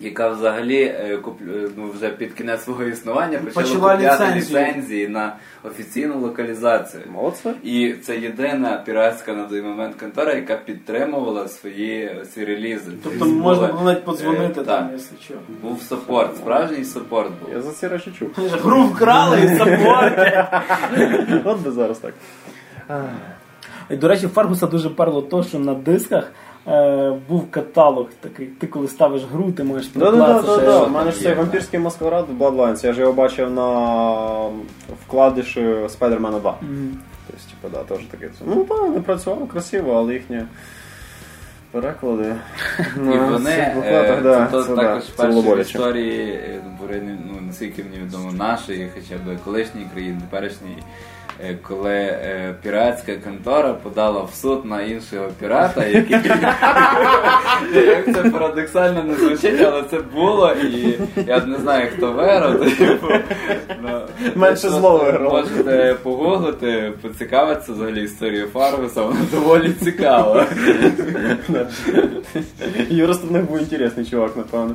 Яка 0.00 0.28
взагалі 0.28 0.82
е, 0.82 1.18
е, 1.40 1.68
ну, 1.76 1.90
вже 1.90 2.08
під 2.08 2.32
кінець 2.32 2.64
свого 2.64 2.84
існування 2.84 3.38
почала 3.38 3.66
Почала 3.66 3.94
купляти 3.96 4.24
ліцензію. 4.24 4.60
ліцензії 4.60 5.08
на 5.08 5.36
офіційну 5.62 6.20
локалізацію. 6.20 7.02
Молодці. 7.12 7.50
І 7.62 7.92
це 7.92 8.18
єдина 8.18 8.82
піратська 8.86 9.32
на 9.32 9.44
той 9.44 9.62
момент 9.62 9.96
контора, 10.00 10.34
яка 10.34 10.56
підтримувала 10.56 11.48
свої 11.48 12.16
ці 12.34 12.44
релізи. 12.44 12.90
Тобто 13.04 13.24
можна 13.26 13.66
було 13.66 13.82
навіть 13.84 13.98
е, 13.98 14.02
подзвонити 14.02 14.54
там, 14.54 14.64
так, 14.64 14.88
якщо 14.92 15.14
що. 15.24 15.34
був 15.62 15.82
саппорт, 15.82 16.36
справжній 16.36 16.84
саппорт 16.84 17.30
був. 17.40 17.54
Я 17.54 17.62
за 17.62 17.72
ці 17.72 17.88
речі 17.88 18.12
чув. 18.18 18.30
Гру 18.36 18.82
вкрали 18.82 19.40
і 19.40 19.48
саппорти. 19.48 20.48
От 21.44 21.60
би 21.60 21.70
зараз 21.70 21.98
так. 21.98 22.14
І, 23.90 23.96
до 23.96 24.08
речі, 24.08 24.28
Фаргуса 24.28 24.66
дуже 24.66 24.90
перло 24.90 25.22
то, 25.22 25.42
що 25.42 25.58
на 25.58 25.74
дисках 25.74 26.32
е, 26.68 27.12
був 27.28 27.50
каталог 27.50 28.06
такий. 28.20 28.46
Ти 28.46 28.66
коли 28.66 28.88
ставиш 28.88 29.22
гру, 29.32 29.52
ти 29.52 29.64
можеш 29.64 29.88
Да, 29.94 30.10
да, 30.10 30.16
да, 30.16 30.34
прикласти, 30.34 30.64
да, 30.64 30.72
да. 30.72 30.84
У 30.84 30.90
мене 30.90 31.10
ж 31.10 31.20
цей 31.20 31.34
вампірський 31.34 31.80
маскарад 31.80 32.26
в 32.30 32.42
Bloodlines, 32.42 32.86
я 32.86 32.92
ж 32.92 33.00
його 33.00 33.12
бачив 33.12 33.50
на 33.50 33.68
вкладиші 35.06 35.60
Spider-Man 35.60 36.40
2. 36.40 36.56
Мгм. 36.60 36.98
Тобто, 37.26 37.42
типу, 37.50 37.76
да, 37.76 37.94
теж 37.94 38.06
таке. 38.06 38.30
Ну 38.46 38.64
так, 38.64 38.90
не 38.94 39.00
працювало 39.00 39.46
красиво, 39.46 39.92
але 39.92 40.14
їхні 40.14 40.42
переклади. 41.72 42.34
І 42.96 43.18
вони 43.18 43.50
е, 43.50 44.20
да, 44.22 44.48
це, 44.52 44.62
це, 44.62 44.76
також 44.76 45.04
да, 45.06 45.12
перші 45.16 45.40
в 45.40 45.60
історії, 45.60 46.32
е, 46.32 46.62
ну, 47.26 47.40
наскільки 47.46 47.84
мені 47.84 47.98
відомо, 47.98 48.32
нашої, 48.32 48.90
хоча 48.94 49.14
б 49.16 49.38
колишньої 49.44 49.86
країни, 49.92 50.20
теперішньої, 50.20 50.76
коли 51.62 51.94
е, 51.94 52.54
піратська 52.62 53.16
контора 53.16 53.72
подала 53.72 54.22
в 54.22 54.34
суд 54.34 54.64
на 54.64 54.82
іншого 54.82 55.28
пірата, 55.40 55.86
який 55.86 56.12
як 57.86 58.04
це 58.14 58.30
парадоксально 58.32 59.04
не 59.04 59.14
звучить, 59.14 59.60
але 59.60 59.82
це 59.82 59.98
було, 60.14 60.52
і 60.52 60.98
я 61.26 61.44
не 61.44 61.58
знаю, 61.58 61.88
хто 61.96 62.12
виграв. 62.12 62.76
типу, 62.78 63.06
ну, 63.82 64.00
Менше 64.34 64.68
зло 64.68 64.98
виграло. 64.98 65.30
Можете 65.30 65.96
погуглити, 66.02 66.92
поцікавитися 67.02 67.72
взагалі 67.72 68.04
історією 68.04 68.46
Фаргуса, 68.46 69.02
вона 69.02 69.20
доволі 69.32 69.72
цікава. 69.72 70.46
Юрист 72.90 73.24
в 73.24 73.32
них 73.32 73.44
був 73.44 73.58
інтересний 73.58 74.06
чувак, 74.06 74.36
напевно. 74.36 74.74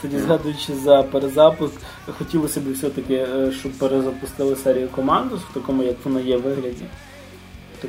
Кстати, 0.00 0.18
згадуючи 0.18 0.74
за 0.74 1.02
перезапуск, 1.02 1.74
хотілося 2.18 2.60
б 2.60 2.72
все-таки, 2.72 3.14
е, 3.14 3.52
щоб 3.52 3.72
перезапустили 3.72 4.56
серію 4.56 4.88
Командос 4.88 5.40
в 5.40 5.54
такому, 5.54 5.82
як 5.82 5.96
вона 6.04 6.20
є 6.20 6.36
вигляді. 6.36 6.84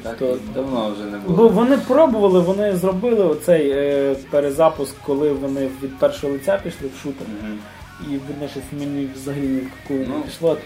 Так, 0.03 0.15
Тобто, 0.19 0.37
давно 0.53 0.91
вже 0.91 1.03
не 1.03 1.17
Бо 1.17 1.47
вони 1.47 1.77
пробували, 1.77 2.39
вони 2.39 2.75
зробили 2.75 3.25
оцей 3.25 3.71
е, 3.71 4.15
перезапуск, 4.29 4.95
коли 5.05 5.31
вони 5.31 5.69
від 5.83 5.99
першого 5.99 6.33
лиця 6.33 6.59
пішли 6.63 6.89
в 6.95 7.03
шутер. 7.03 7.27
Мгм. 7.41 7.59
І 8.01 8.17
видно, 8.17 8.47
що 8.47 8.59
мені 8.71 9.09
взагалі 9.15 9.47
ні 9.47 9.59
в 9.59 9.69
Ну, 9.89 10.17
не 10.17 10.23
пішло. 10.23 10.57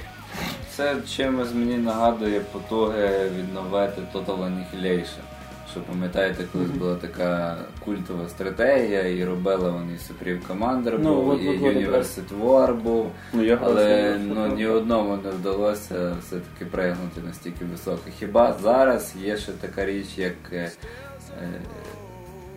Це 0.75 0.95
чимось 1.15 1.53
мені 1.53 1.77
нагадує 1.77 2.39
потуги 2.39 3.31
відновити 3.37 4.01
Total 4.13 4.37
Annihilation. 4.37 5.34
Що 5.75 5.83
пам'ятаєте, 5.83 6.43
колись 6.53 6.69
була 6.69 6.95
така 6.95 7.57
культова 7.85 8.29
стратегія, 8.29 9.07
і 9.07 9.25
робили 9.25 9.69
вони 9.71 9.93
і 9.93 9.95
Supreme 9.97 10.39
Commander 10.49 10.99
Ну, 10.99 11.15
був, 11.15 11.29
от- 11.29 11.41
і 11.41 11.47
University 11.49 12.41
War 12.43 12.75
був. 12.81 13.11
Ну, 13.33 13.43
я 13.43 13.59
Але 13.63 14.17
ну, 14.27 14.47
ні 14.55 14.67
одному 14.67 15.17
не 15.23 15.29
вдалося 15.29 16.15
все-таки 16.21 16.65
пригнути 16.71 17.21
настільки 17.25 17.65
високо. 17.65 18.01
Хіба 18.19 18.55
зараз 18.63 19.13
є 19.23 19.37
ще 19.37 19.51
така 19.51 19.85
річ, 19.85 20.07
як 20.17 20.33
е, 20.53 20.71
е, 21.41 21.49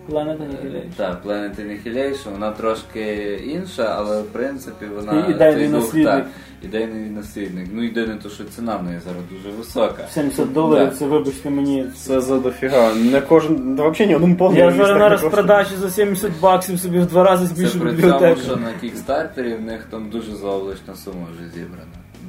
Planet 0.09 0.37
Annihilation. 0.37 0.89
Так, 0.97 1.25
Planet 1.25 1.55
Annihilation, 1.61 2.31
вона 2.31 2.51
трошки 2.51 3.33
інша, 3.45 3.95
але 3.97 4.21
в 4.21 4.25
принципі 4.25 4.85
вона 4.85 5.27
І 5.27 5.31
ідейний 5.31 5.63
той 5.63 5.67
дух, 5.67 5.83
наслідник. 5.83 6.13
так, 6.13 6.27
ідейний 6.63 7.09
наслідник. 7.09 7.67
Ну 7.73 7.83
єдине 7.83 8.15
то, 8.23 8.29
що 8.29 8.43
ціна 8.43 8.77
в 8.77 8.83
неї 8.83 8.99
зараз 9.05 9.21
дуже 9.31 9.57
висока. 9.57 10.07
70 10.13 10.53
доларів, 10.53 10.89
Да. 10.89 10.95
це 10.95 11.05
вибачте 11.05 11.49
мені. 11.49 11.85
Це 11.97 12.21
за 12.21 12.39
дофіга. 12.39 12.93
Не 12.93 13.21
кожен. 13.21 13.75
да, 13.75 13.87
Взагалі 13.89 14.07
ні 14.09 14.15
один 14.15 14.35
повний. 14.35 14.61
Я 14.61 14.71
так 14.71 14.97
на 14.99 15.09
розпродажі 15.09 15.75
за 15.75 15.89
70 15.89 16.31
баксів 16.41 16.79
собі 16.79 16.99
в 16.99 17.05
два 17.05 17.23
рази 17.23 17.47
Це 17.47 17.55
збільшу 17.55 17.79
при 17.79 17.89
цьому, 17.89 18.01
бібліотеку. 18.01 18.41
що 18.41 18.55
на 18.55 18.73
кікстартері 18.81 19.55
в 19.55 19.61
них 19.61 19.85
там 19.89 20.09
дуже 20.09 20.35
заоблачна 20.35 20.95
сума 20.95 21.27
вже 21.35 21.49
зібрана. 21.53 21.83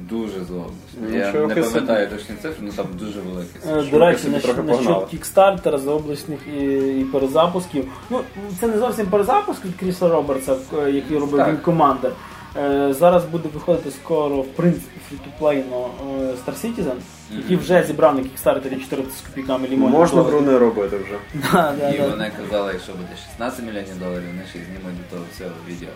Дуже 0.09 0.33
заоблачна. 0.47 1.17
Я 1.19 1.27
Нічого 1.27 1.47
не 1.47 1.55
собі. 1.63 1.73
пам'ятаю 1.73 2.07
точні 2.09 2.35
цифри, 2.41 2.55
але 2.61 2.71
там 2.71 2.85
дуже 2.99 3.19
великі 3.19 3.87
Е. 3.87 3.91
До 3.91 3.99
речі, 3.99 4.19
собі 4.21 4.33
насчет, 4.35 4.55
погнали. 4.55 4.77
насчет 4.77 5.05
кікстартера, 5.09 5.77
заоблачних 5.77 6.39
і, 6.59 6.63
і 6.99 7.03
перезапусків. 7.11 7.85
Ну, 8.09 8.19
це 8.59 8.67
не 8.67 8.77
зовсім 8.77 9.05
перезапуск 9.05 9.65
від 9.65 9.75
Кріса 9.75 10.09
Робертса, 10.09 10.55
е, 10.85 10.91
який 10.91 11.17
робив 11.17 11.37
Так. 11.39 11.49
він 11.49 11.57
командир. 11.57 12.11
Е, 12.57 12.93
Зараз 12.93 13.25
буде 13.25 13.49
виходити 13.53 13.91
скоро, 13.91 14.41
в 14.41 14.47
принципі, 14.47 14.99
фрітуплейно 15.09 15.89
Star 16.19 16.35
Citizen, 16.35 16.37
е, 16.37 16.51
Star 16.51 16.65
Citizen, 16.65 16.95
який 17.37 17.57
вже 17.57 17.83
зібрав 17.83 18.15
на 18.15 18.23
кікстартері 18.23 18.75
400 18.75 19.13
з 19.17 19.21
копійками 19.21 19.67
лімонів. 19.67 19.93
Можна 19.99 20.21
гру 20.21 20.41
не 20.41 20.59
робити 20.59 20.97
вже. 20.97 21.17
Да, 21.53 21.73
да, 21.79 21.89
І 21.89 21.97
да. 21.97 22.07
вони 22.07 22.31
казали, 22.43 22.79
що 22.83 22.91
буде 22.91 23.09
16 23.29 23.65
мільйонів 23.65 23.99
доларів, 23.99 24.27
вони 24.27 24.43
ще 24.49 24.59
знімуть 24.59 24.97
до 24.97 25.15
того 25.15 25.25
всього 25.33 25.51
відео. 25.67 25.89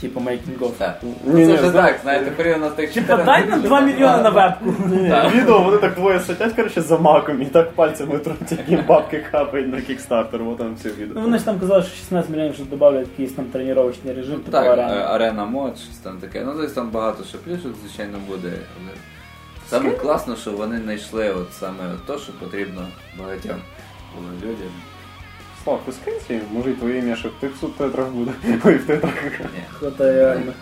Типу 0.00 0.20
making 0.20 0.58
of. 0.58 0.70
Так. 0.78 1.00
Ні, 1.02 1.12
це 1.24 1.46
ні, 1.46 1.54
вже 1.54 1.70
знаєш, 1.70 1.92
так, 1.92 2.00
знаєте, 2.02 2.30
порівняно 2.30 2.68
з 2.70 2.72
тих 2.72 2.92
Типа 2.92 3.16
дай 3.16 3.46
нам 3.46 3.60
2 3.62 3.80
мільйони 3.80 4.22
на 4.22 4.30
вебку. 4.30 4.74
Так. 5.08 5.34
Відео 5.34 5.62
вони 5.62 5.76
так 5.76 5.94
двоє 5.94 6.20
сидять, 6.20 6.52
коротше, 6.52 6.80
за 6.80 6.98
маком 6.98 7.42
і 7.42 7.44
так 7.46 7.72
пальцями 7.72 8.18
труть, 8.18 8.36
як 8.52 8.68
їм 8.68 8.84
бабки 8.88 9.24
капають 9.30 9.68
на 9.68 9.80
кікстартер, 9.80 10.42
вот 10.42 10.58
там 10.58 10.74
все 10.74 10.88
Ну 10.88 10.94
відео. 11.04 11.20
вони 11.22 11.38
ж 11.38 11.44
там 11.44 11.60
казали, 11.60 11.82
що 11.82 11.96
16 11.96 12.30
мільйонів 12.30 12.54
що 12.54 12.64
додають 12.64 13.08
якийсь 13.10 13.32
там 13.32 13.44
тренувальний 13.44 14.14
режим, 14.16 14.36
типу 14.36 14.50
Так, 14.50 14.64
е, 14.66 14.68
арена. 14.70 14.94
арена 14.94 15.44
мод, 15.44 15.78
щось 15.78 15.96
там 15.96 16.18
таке. 16.18 16.42
Ну, 16.46 16.54
десь 16.60 16.72
там 16.72 16.90
багато 16.90 17.24
що 17.24 17.38
плюшок, 17.38 17.72
звичайно, 17.84 18.18
буде. 18.28 18.48
Але 18.48 18.90
саме 19.68 19.90
класно, 19.90 20.36
що 20.36 20.50
вони 20.50 20.80
знайшли 20.80 21.30
от 21.30 21.52
саме 21.52 21.84
то, 22.06 22.18
що 22.18 22.32
потрібно 22.32 22.86
багатьом 23.18 23.56
було 24.16 24.28
людям. 24.42 24.70
Слав, 25.64 25.80
ти 25.86 25.92
скинься, 25.92 26.40
може 26.52 26.70
і 26.70 26.74
твоє 26.74 26.98
ім'я 26.98 27.16
ще 27.16 27.28
в 27.28 27.32
тих 27.32 27.50
субтитрах 27.60 28.08
буде. 28.08 28.32
Ой, 28.64 28.74
в 28.74 28.86
титрах. 28.86 29.14
Реально. 29.98 30.52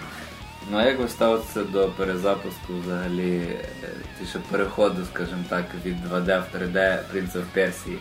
Ну 0.70 0.78
а 0.78 0.84
як 0.84 0.98
ви 0.98 1.08
ставитеся 1.08 1.64
до 1.64 1.88
перезапуску 1.88 2.72
взагалі, 2.84 3.42
е, 3.82 3.88
ті, 4.20 4.38
переходу, 4.50 4.96
скажімо 5.14 5.44
так, 5.48 5.64
від 5.84 5.96
2D 6.12 6.40
в 6.40 6.56
3D 6.56 6.98
Prince 7.14 7.32
of 7.32 7.42
Persia? 7.56 7.96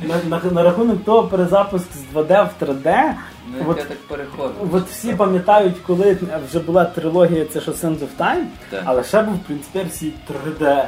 На, 0.00 0.38
на, 0.38 0.50
на 0.50 0.62
рахунок 0.62 1.04
того 1.04 1.28
перезапуск 1.28 1.86
з 1.92 2.16
2D 2.16 2.48
в 2.48 2.62
3D, 2.64 3.12
Ну, 3.48 3.64
от, 3.68 3.76
так 3.88 3.98
переходу? 4.08 4.54
от 4.72 4.88
всі 4.88 5.14
пам'ятають, 5.14 5.76
коли 5.86 6.18
вже 6.48 6.58
була 6.58 6.84
трилогія, 6.84 7.44
це 7.44 7.60
що 7.60 7.72
Sands 7.72 7.98
of 7.98 8.08
Time, 8.18 8.44
Так. 8.70 8.82
але 8.84 9.04
ще 9.04 9.22
був 9.22 9.34
Prince 9.50 9.62
of 9.74 9.86
Persia 9.86 10.10
3D. 10.30 10.84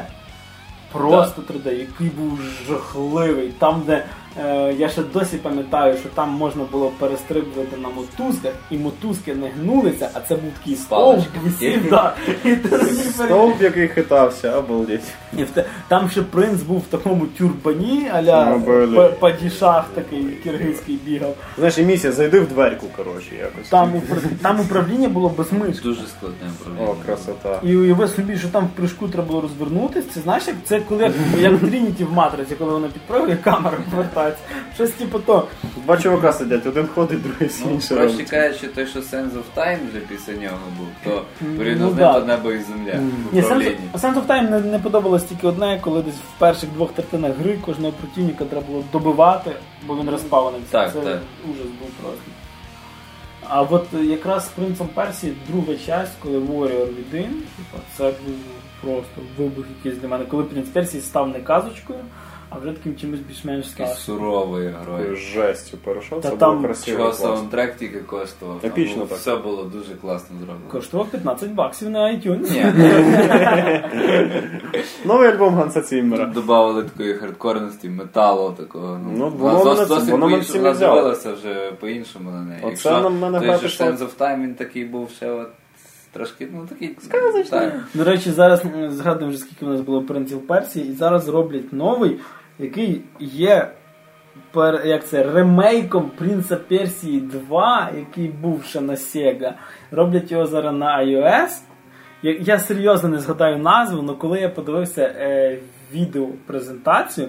Просто 0.92 1.42
3D, 1.42 1.72
який 1.72 2.06
був 2.08 2.40
жахливий. 2.68 3.48
Там, 3.58 3.82
де 3.86 3.92
Е, 3.92 4.04
я 4.78 4.88
ще 4.88 5.02
досі 5.02 5.36
пам'ятаю, 5.36 5.98
що 5.98 6.08
там 6.08 6.30
можна 6.30 6.64
було 6.72 6.92
перестрибувати 6.98 7.76
на 7.76 7.88
мотузках, 7.88 8.52
і 8.70 8.78
мотузки 8.78 9.34
не 9.34 9.48
гнулися, 9.48 10.10
а 10.14 10.20
це 10.20 10.34
був 10.34 10.50
такий 10.58 10.76
стовп 10.76 11.24
висів, 11.44 11.90
да. 11.90 12.14
І 12.44 12.56
Стовп, 13.12 13.62
який 13.62 13.88
хитався, 13.88 14.56
обалдеть. 14.58 15.12
Там 15.88 16.10
ще 16.10 16.22
принц 16.22 16.62
був 16.62 16.78
в 16.78 16.86
такому 16.90 17.26
тюрбані, 17.26 18.10
аля 18.14 18.46
Ну, 18.66 18.86
блін. 18.86 19.08
падішах 19.20 19.84
такий 19.94 20.24
киргизький 20.24 20.98
бігав. 21.04 21.34
Знаєш, 21.56 21.78
і 21.78 21.82
місія, 21.82 22.12
зайди 22.12 22.40
в 22.40 22.48
дверку, 22.48 22.86
коротше, 22.96 23.34
якось. 23.40 23.68
Там, 23.68 23.92
там 24.42 24.60
управління 24.60 25.08
було 25.08 25.28
без 25.28 25.52
мишки. 25.52 25.82
Дуже 25.82 26.00
складне 26.06 26.46
управління. 26.60 26.88
О, 26.90 27.06
красота. 27.06 27.60
І 27.62 27.76
уяви 27.76 28.08
собі, 28.08 28.36
що 28.36 28.48
там 28.48 28.68
в 28.76 28.80
прыжку 28.82 29.08
треба 29.10 29.28
було 29.28 29.40
розвернутися. 29.40 30.08
Це 30.14 30.20
знаєш, 30.20 30.46
як 30.46 30.56
це 30.64 30.80
коли 30.80 31.12
як, 31.38 31.52
в 31.52 31.68
Трініті 31.68 32.04
в 32.04 32.12
матриці, 32.12 32.54
коли 32.54 32.72
вона 32.72 32.88
підпрыгує, 32.88 33.36
камера 33.36 33.78
повертається. 34.22 34.44
Щось 34.74 34.90
типу 34.90 35.18
то. 35.18 35.48
Два 35.84 35.96
чувака 35.96 36.32
сидять, 36.32 36.66
один 36.66 36.86
ходить, 36.86 37.22
другий 37.22 37.48
все 37.48 37.64
Ну, 37.66 37.72
інше 37.74 37.94
Проще 37.94 38.24
кажучи, 38.24 38.66
той, 38.66 38.86
що 38.86 39.00
Sense 39.00 39.30
of 39.32 39.42
Time 39.56 39.78
вже 39.90 40.00
після 40.00 40.32
нього 40.32 40.58
був, 40.78 40.86
то 41.04 41.24
порівняно 41.56 41.86
Ну, 41.86 41.92
з 41.92 41.96
ним 41.96 42.06
да. 42.06 42.20
то 42.20 42.26
небо 42.26 42.52
і 42.52 42.58
земля 42.62 43.00
Ні. 43.32 43.40
Sense, 43.42 43.76
Sense 43.94 44.14
of 44.14 44.26
Time 44.26 44.50
не, 44.50 44.60
не 44.60 44.78
подобалось 44.78 45.24
тільки 45.24 45.46
одне, 45.46 45.78
коли 45.82 46.02
десь 46.02 46.14
в 46.14 46.38
перших 46.38 46.70
двох 46.70 46.92
третинах 46.92 47.32
гри 47.36 47.58
кожного 47.64 47.92
противника 47.92 48.44
треба 48.44 48.66
було 48.66 48.84
добивати, 48.92 49.50
бо 49.86 49.96
він 49.96 50.10
розпавлений. 50.10 50.60
Так, 50.70 50.92
це 50.92 51.00
так. 51.00 51.20
ужас 51.44 51.66
був 51.80 51.88
просто. 52.02 52.22
А 53.48 53.62
от 53.62 53.86
якраз 53.92 54.44
з 54.44 54.48
принцем 54.48 54.88
Персії 54.94 55.34
друга 55.48 55.78
часть, 55.86 56.12
коли 56.22 56.38
Warrior 56.38 56.86
Within, 56.86 57.28
типу, 57.28 57.78
це 57.96 58.04
був 58.04 58.34
просто 58.80 59.20
вибух 59.38 59.64
якийсь 59.78 60.00
для 60.02 60.08
мене. 60.08 60.24
Коли 60.24 60.42
принц 60.44 60.68
Персії 60.68 61.02
став 61.02 61.28
не 61.28 61.40
казочкою, 61.40 61.98
а 62.54 62.58
вже 62.58 62.72
таким 62.72 62.96
чимось 62.96 63.20
більш-менш 63.20 63.66
Такий 63.68 63.94
суровою 63.94 64.72
Такою 64.80 64.96
грою. 64.98 65.16
жестю 65.16 65.76
перейшов, 65.76 66.20
Та 66.20 66.30
це 66.30 66.36
там 66.36 66.50
було 66.56 66.64
красиво. 66.64 66.96
Чого 66.96 67.08
класно. 67.10 67.26
саундтрек 67.36 67.76
тільки 67.76 68.00
коштував. 68.00 68.60
Там 68.60 68.70
Епічно 68.70 68.94
було- 68.94 69.06
так. 69.06 69.18
Все 69.18 69.36
було 69.36 69.64
дуже 69.64 69.94
класно 69.94 70.36
зроблено. 70.38 70.60
Коштував 70.70 71.08
15 71.08 71.50
баксів 71.50 71.90
на 71.90 71.98
iTunes. 72.12 72.52
Ні, 72.52 72.64
Новий 75.04 75.28
альбом 75.28 75.54
Ганса 75.54 75.80
Ціммера. 75.82 76.24
тут 76.24 76.34
додавали 76.34 76.82
такої 76.84 77.14
хардкорності, 77.14 77.88
металу 77.88 78.52
такого. 78.52 79.00
Ну, 79.16 79.32
вона 79.38 79.58
воно 79.58 79.74
мене- 79.74 79.86
досить 79.86 80.08
воно 80.10 80.26
мене 80.26 80.36
по-іншому 80.36 80.60
всім 80.64 80.72
взяло. 80.72 80.94
дивилася 80.96 81.32
вже 81.32 81.72
по-іншому 81.80 82.30
на 82.30 82.40
неї. 82.42 82.60
Оце 82.62 82.70
Якщо 82.70 83.00
на 83.00 83.08
мене 83.10 83.40
той 83.40 83.68
же 83.68 83.84
Sense 83.84 83.98
of 83.98 84.16
Time, 84.18 84.42
він 84.42 84.54
такий 84.54 84.84
був 84.84 85.10
ще 85.10 85.30
от 85.30 85.48
трошки, 86.12 86.48
ну 86.52 86.66
такий... 86.68 86.96
Сказочний. 87.02 87.60
До 87.94 88.04
речі, 88.04 88.30
зараз 88.30 88.64
м, 88.64 88.90
згадуємо 88.90 89.28
вже 89.32 89.38
скільки 89.38 89.64
в 89.64 89.68
нас 89.68 89.80
було 89.80 90.02
принців 90.02 90.46
Персії, 90.46 90.88
і 90.88 90.92
зараз 90.92 91.28
роблять 91.28 91.72
новий, 91.72 92.16
який 92.62 93.02
є 93.20 93.70
пер, 94.52 94.82
як 94.86 95.06
це, 95.06 95.22
ремейком 95.22 96.10
Принца 96.18 96.56
Персії 96.56 97.20
2, 97.20 97.90
який 97.96 98.28
був 98.28 98.64
ще 98.64 98.80
на 98.80 98.92
Sega. 98.92 99.52
Роблять 99.90 100.32
його 100.32 100.46
зараз 100.46 100.74
на 100.74 100.98
iOS. 100.98 101.50
Я, 102.22 102.36
я 102.40 102.58
серйозно 102.58 103.08
не 103.08 103.18
згадаю 103.18 103.58
назву, 103.58 104.04
але 104.08 104.14
коли 104.14 104.40
я 104.40 104.48
подивився 104.48 105.02
е, 105.02 105.58
відео 105.92 106.28
презентацію, 106.46 107.28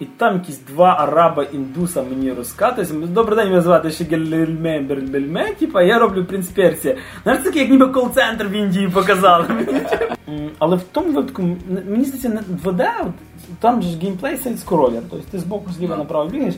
і 0.00 0.04
там 0.04 0.34
якісь 0.34 0.58
два 0.58 0.96
араба 0.98 1.44
індуса 1.52 2.02
мені 2.02 2.32
розкатуються. 2.32 2.94
Добрий 2.94 3.36
день, 3.36 3.48
мене 3.48 3.60
звати 3.60 3.90
Шегельме 3.90 4.80
Бельме, 4.80 5.54
типа 5.54 5.82
я 5.82 5.98
роблю 5.98 6.24
принц 6.24 6.48
Персія. 6.48 6.96
Знаєш, 7.22 7.42
таке, 7.42 7.58
як 7.58 7.70
ніби 7.70 7.86
кол-центр 7.86 8.46
в 8.46 8.52
Індії 8.52 8.88
показали. 8.88 9.46
Але 10.58 10.76
в 10.76 10.82
тому 10.92 11.12
випадку, 11.12 11.42
мені 11.88 12.04
здається, 12.04 12.28
не 12.28 12.40
2D, 12.40 12.90
от, 13.00 13.12
там 13.60 13.82
же 13.82 13.88
ж 13.88 13.98
геймплей 13.98 14.36
сайт 14.36 14.60
скролер, 14.60 15.02
тобто 15.10 15.26
ти 15.30 15.38
збоку 15.38 15.70
зліва 15.72 15.96
направо 15.96 16.30
бігаєш. 16.30 16.54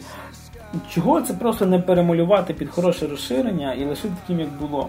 Чого 0.88 1.20
це 1.20 1.34
просто 1.34 1.66
не 1.66 1.78
перемалювати 1.78 2.54
під 2.54 2.70
хороше 2.70 3.06
розширення 3.06 3.74
і 3.74 3.84
лишити 3.84 4.14
таким, 4.20 4.40
як 4.40 4.48
було? 4.60 4.88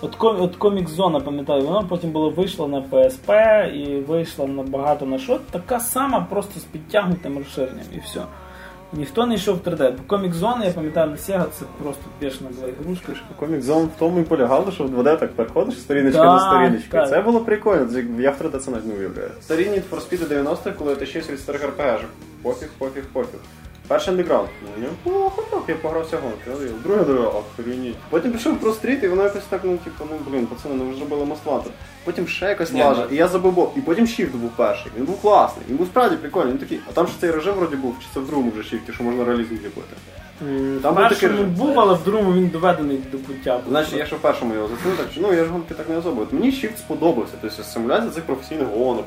От, 0.00 0.16
от 0.20 0.56
комік 0.56 0.88
зона, 0.88 1.20
пам'ятаю, 1.20 1.66
вона 1.66 1.82
потім 1.82 2.10
була 2.10 2.28
вийшла 2.28 2.68
на 2.68 2.80
PSP 2.80 3.66
і 3.70 4.00
вийшла 4.00 4.46
на 4.46 4.62
багато 4.62 5.06
на 5.06 5.18
що. 5.18 5.40
Така 5.50 5.80
сама, 5.80 6.26
просто 6.30 6.60
з 6.60 6.64
підтягнутим 6.64 7.38
розширенням 7.38 7.86
і 7.94 7.98
все. 7.98 8.20
Ніхто 8.92 9.26
не 9.26 9.34
йшов 9.34 9.56
в 9.56 9.68
3D. 9.68 9.92
Бо 9.92 10.02
комік 10.06 10.34
зон, 10.34 10.62
я 10.64 10.70
пам'ятаю, 10.70 11.10
на 11.10 11.16
Sega 11.16 11.44
це 11.58 11.64
просто 11.82 12.02
пішна 12.18 12.48
була 12.56 12.68
ігрушка. 12.68 13.12
Комік 13.36 13.62
Зон 13.62 13.86
в 13.86 13.98
тому 13.98 14.20
і 14.20 14.22
полягало, 14.22 14.72
що 14.72 14.84
в 14.84 14.98
2D 14.98 15.16
так 15.18 15.32
переходиш 15.32 15.74
Так, 16.18 16.32
до 16.32 16.38
сторіночки. 16.40 16.88
так. 16.90 17.08
Це 17.08 17.20
було 17.22 17.40
прикольно, 17.40 17.86
це 17.86 17.96
як- 17.96 18.06
я 18.18 18.30
в 18.30 18.38
3D 18.42 18.58
це 18.58 18.70
навіть 18.70 18.86
не 18.86 18.94
уявляю. 18.94 19.30
Старі 19.40 19.64
Need 19.64 19.82
for 19.90 19.96
Speed 20.10 20.28
90-х, 20.28 20.70
коли 20.78 20.96
ти 20.96 21.06
ще 21.06 21.18
від 21.20 21.40
старих 21.40 21.64
РПГ, 21.64 22.00
пофіг, 22.42 22.68
пофіг, 22.78 23.04
пофіг. 23.12 23.40
Перший 23.88 24.10
андеграунд. 24.10 24.48
Ну, 25.04 25.30
я 25.68 25.74
погрався 25.74 26.16
гонки. 26.18 26.50
Друге 26.82 27.04
дорога, 27.04 27.28
охреніть. 27.58 27.96
Потім 28.10 28.32
пішов 28.32 28.60
про 28.60 28.72
стріт, 28.72 29.02
і 29.04 29.08
воно 29.08 29.22
якось 29.22 29.42
так, 29.48 29.60
ну, 29.64 29.76
типу, 29.76 30.04
ну 30.10 30.16
блін, 30.30 30.46
пацани, 30.46 30.74
ну 30.74 30.84
ви 30.84 30.94
ж 30.94 31.00
робили 31.00 31.24
маслатор. 31.24 31.72
Потім 32.04 32.28
ще 32.28 32.46
якось 32.46 32.72
лажа. 32.72 33.06
ну- 33.10 33.14
І 33.14 33.18
я 33.18 33.28
забув, 33.28 33.72
і 33.76 33.80
потім 33.80 34.06
шіфт 34.06 34.34
був 34.34 34.50
перший. 34.56 34.92
Він 34.96 35.04
був 35.04 35.20
класний, 35.22 35.64
він 35.68 35.76
був 35.76 35.86
справді 35.86 36.16
прикольний. 36.16 36.52
Він 36.52 36.58
такий, 36.58 36.80
а 36.88 36.92
там 36.92 37.06
ж 37.06 37.12
цей 37.20 37.30
режим 37.30 37.54
вроді 37.54 37.76
був, 37.76 37.96
чи 38.00 38.06
це 38.14 38.20
в 38.20 38.26
другому 38.26 38.50
вже 38.56 38.62
шіфті, 38.68 38.92
що 38.92 39.04
можна 39.04 39.24
реалізм 39.24 39.48
зробити. 39.56 39.96
Там 40.38 40.48
Там 40.82 40.94
в 40.94 40.96
був 40.96 41.08
такий 41.08 41.28
першому 41.28 41.32
режим. 41.32 41.50
був, 41.54 41.80
але 41.80 41.94
в 41.94 42.02
другому 42.04 42.32
він 42.32 42.48
доведений 42.48 42.98
до 43.12 43.18
пуття. 43.18 43.60
Значить, 43.68 43.94
я 43.94 44.06
ще 44.06 44.16
в 44.16 44.18
першому 44.18 44.54
його 44.54 44.68
зацінив, 44.68 44.96
так 44.96 45.06
що 45.12 45.20
ну 45.20 45.32
я 45.32 45.44
ж 45.44 45.50
гонки 45.50 45.74
так 45.74 45.88
не 45.88 45.96
особо. 45.96 46.22
От 46.22 46.32
Мені 46.32 46.50
Shift 46.50 46.76
сподобався. 46.78 47.32
Тобто 47.40 47.62
симуляція 47.62 48.10
цих 48.10 48.24
професійних 48.24 48.66
гонок, 48.68 49.04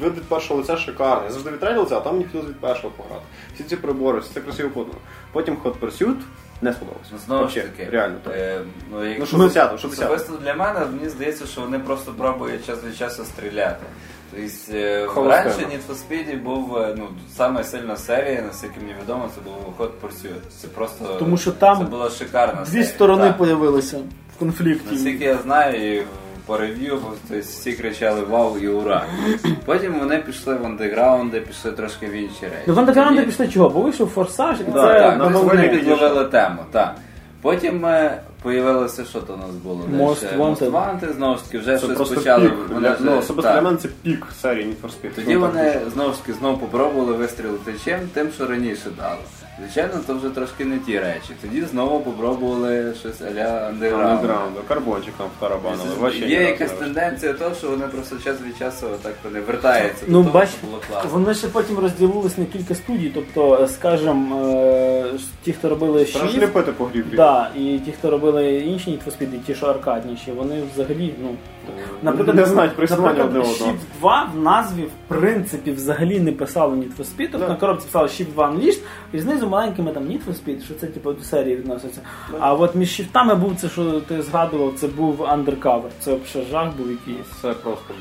вид 0.00 0.14
від 0.16 0.22
першого 0.22 0.60
лиця 0.60 0.76
шикарний. 0.76 1.24
Я 1.24 1.30
завжди 1.32 1.50
від 1.50 1.60
третього 1.60 1.82
лиця, 1.82 1.96
а 1.96 2.00
там 2.00 2.18
ніхто 2.18 2.38
від 2.38 2.60
першого 2.60 2.92
пограти. 2.96 3.22
Всі 3.54 3.64
ці 3.64 3.76
прибори, 3.76 4.18
все 4.18 4.34
це 4.34 4.40
красиво 4.40 4.70
подано. 4.70 4.98
Потім 5.32 5.56
Hot 5.64 5.74
Pursuit 5.80 6.16
не 6.62 6.72
сподобався. 6.72 7.10
Ну, 7.12 7.18
Знову 7.26 7.48
ж 7.48 7.54
таки, 7.54 7.90
реально. 7.90 8.16
так. 8.24 8.34
Е, 8.36 8.60
ну, 8.92 9.04
як- 9.04 9.18
Ну, 9.18 9.26
що 9.26 9.36
десятого? 9.38 9.74
Особисто 9.74 10.32
для 10.44 10.54
мене, 10.54 10.80
мені 10.96 11.08
здається, 11.08 11.46
що 11.46 11.60
вони 11.60 11.78
просто 11.78 12.12
пробують 12.12 12.66
час 12.66 12.78
від 12.84 12.96
часу 12.96 13.24
стріляти. 13.24 13.84
Тобто, 14.36 15.24
е, 15.24 15.28
раніше 15.28 15.58
Need 15.58 15.80
for 15.88 15.94
Speed 15.94 16.42
був 16.42 16.76
е, 16.76 16.94
ну, 16.98 17.08
саме 17.36 17.64
сильна 17.64 17.96
серія, 17.96 18.42
наскільки 18.46 18.74
мені 18.80 18.94
відомо, 19.02 19.28
це 19.34 19.40
був 19.40 19.54
Hot 19.78 19.90
Pursuit. 20.02 20.40
Це 20.60 20.68
просто 20.68 21.04
Тому 21.18 21.36
що 21.36 21.52
там 21.52 21.78
це 21.78 21.84
була 21.84 22.10
шикарна 22.10 22.60
Дві 22.62 22.70
серія. 22.70 22.84
сторони 22.86 23.22
Так. 23.22 23.38
появилися 23.38 23.98
в 24.36 24.38
конфлікті. 24.38 24.88
Наскільки 24.94 25.24
я 25.24 25.38
знаю, 25.44 25.94
і 25.96 26.02
по 26.46 26.56
рев'ю 26.56 26.98
тобто, 27.28 27.40
всі 27.42 27.72
кричали 27.72 28.20
Вау 28.20 28.58
і 28.58 28.68
ура. 28.68 29.06
Потім 29.64 29.98
вони 29.98 30.18
пішли 30.18 30.54
в 30.54 30.66
андеграунди, 30.66 31.40
пішли 31.40 31.72
трошки 31.72 32.06
в 32.06 32.12
інші 32.12 32.42
речі. 32.42 32.64
Ну 32.66 32.74
в 32.74 32.78
андеграунді 32.78 33.18
Тоді- 33.18 33.30
пішли 33.30 33.48
чого? 33.48 33.68
Бо 33.68 33.80
вийшов 33.80 34.08
форсаж, 34.08 34.60
і 34.60 34.64
Да, 34.64 34.86
це 34.94 35.00
так, 35.00 35.18
на 35.18 35.26
вони 35.26 35.68
підловили 35.68 36.24
тему, 36.24 36.62
так. 36.72 36.94
Потім 37.44 37.86
е, 37.86 38.20
появилося, 38.42 39.04
що 39.04 39.20
то 39.20 39.34
у 39.34 39.36
нас 39.36 39.50
було? 39.50 39.84
Most 39.92 40.36
Wanted. 40.38 40.38
Most 40.38 40.70
Wanted, 40.70 41.16
знову 41.16 41.36
ж 41.36 41.44
таки, 41.44 41.58
вже 41.58 41.72
Це 41.78 41.78
щось 41.84 41.96
просто 41.96 42.14
почали. 42.14 42.48
пік. 42.48 42.58
вони 42.68 42.80
Для, 42.80 42.94
вже- 42.94 43.04
ну, 43.04 43.18
особисто 43.18 43.42
так. 43.42 43.54
для 43.54 43.62
мене 43.62 43.76
це 43.76 43.88
пік 44.02 44.26
серії 44.42 44.66
Need 44.66 44.86
for 44.86 44.90
Speed. 44.90 45.14
Тоді 45.14 45.34
Ну, 45.34 45.40
так, 45.40 45.52
вони 45.54 45.80
знову 45.94 46.12
ж 46.12 46.18
таки 46.20 46.32
знову 46.38 46.58
попробували 46.58 47.12
вистрілити 47.12 47.74
чим, 47.84 47.98
тим, 48.14 48.30
що 48.34 48.46
раніше 48.46 48.90
дало. 48.98 49.16
Звичайно, 49.58 50.00
то 50.06 50.14
вже 50.14 50.28
трошки 50.30 50.64
не 50.64 50.78
ті 50.78 50.98
речі. 50.98 51.30
Тоді 51.42 51.62
знову 51.62 52.00
попробували 52.00 52.94
щось 53.00 53.20
а-ля 53.22 53.66
андеграунд. 53.68 54.06
Андеграунд, 54.10 54.54
карбончик 54.68 55.14
там 55.18 55.26
втарабанили. 55.38 55.88
Вообще 56.00 56.26
Є 56.26 56.42
якась 56.42 56.70
тенденція 56.72 57.32
того, 57.32 57.54
що 57.54 57.70
вони 57.70 57.86
просто 57.86 58.16
час 58.18 58.36
від 58.46 58.58
часу 58.58 58.86
так 59.02 59.12
вони 59.24 59.40
вертаються 59.40 60.04
Ну, 60.08 60.18
до 60.18 60.24
того, 60.24 60.34
бач, 60.40 60.48
що 60.48 60.66
було 60.66 60.80
класно. 60.88 61.10
вони 61.12 61.34
ще 61.34 61.46
потім 61.48 61.78
розділились 61.78 62.38
на 62.38 62.44
кілька 62.44 62.74
студій. 62.74 63.10
Тобто, 63.14 63.68
скажімо, 63.68 64.46
е, 64.56 65.10
ті, 65.44 65.52
хто 65.52 65.68
робили 65.68 66.04
Треба 66.04 66.28
ж 66.28 66.38
Shift, 66.38 66.42
ліпити 66.42 66.72
по 66.72 66.84
грі. 66.84 67.04
да, 67.16 67.50
і 67.56 67.78
ті, 67.84 67.92
хто 67.92 68.10
робили 68.10 68.54
інші 68.54 68.90
Need 68.90 68.98
for 69.04 69.10
Speed, 69.22 69.34
і 69.34 69.38
ті, 69.38 69.54
що 69.54 69.66
аркадніші, 69.66 70.32
вони 70.32 70.62
взагалі, 70.74 71.14
ну. 71.22 71.34
Наприклад, 72.02 72.36
не 72.36 72.46
знають 72.46 72.76
про 72.76 72.84
існування 72.84 73.24
одне 73.24 73.40
одного. 73.40 73.54
Shift 73.54 73.78
2 73.98 74.30
в 74.34 74.42
назві 74.42 74.82
в 74.82 75.08
принципі 75.08 75.72
взагалі 75.72 76.20
не 76.20 76.32
писали 76.32 76.76
Need 76.76 76.96
for 76.98 77.04
Speed, 77.04 77.28
тобто 77.32 77.48
на 77.48 77.56
коробці 77.56 77.86
писали 77.86 78.08
Shift 78.08 78.32
2 78.32 78.50
Unleashed, 78.50 78.80
і 79.12 79.18
знизу 79.20 79.48
маленькими 79.48 79.92
там 79.92 80.02
Need 80.02 80.20
for 80.28 80.44
Speed, 80.44 80.64
що 80.64 80.74
це 80.74 80.86
типу 80.86 81.12
до 81.12 81.24
серії 81.24 81.56
відноситься. 81.56 82.00
А 82.40 82.54
от 82.54 82.74
між 82.74 83.00
shiftами 83.00 83.36
був 83.36 83.56
це, 83.56 83.68
що 83.68 84.00
ти 84.00 84.22
згадував, 84.22 84.72
це 84.76 84.88
був 84.88 85.20
Undercover. 85.20 85.88
Це 86.00 86.14
взагалі 86.24 86.50
жах 86.50 86.76
був 86.76 86.90
якийсь. 86.90 87.26
Це 87.42 87.52
просто. 87.52 87.94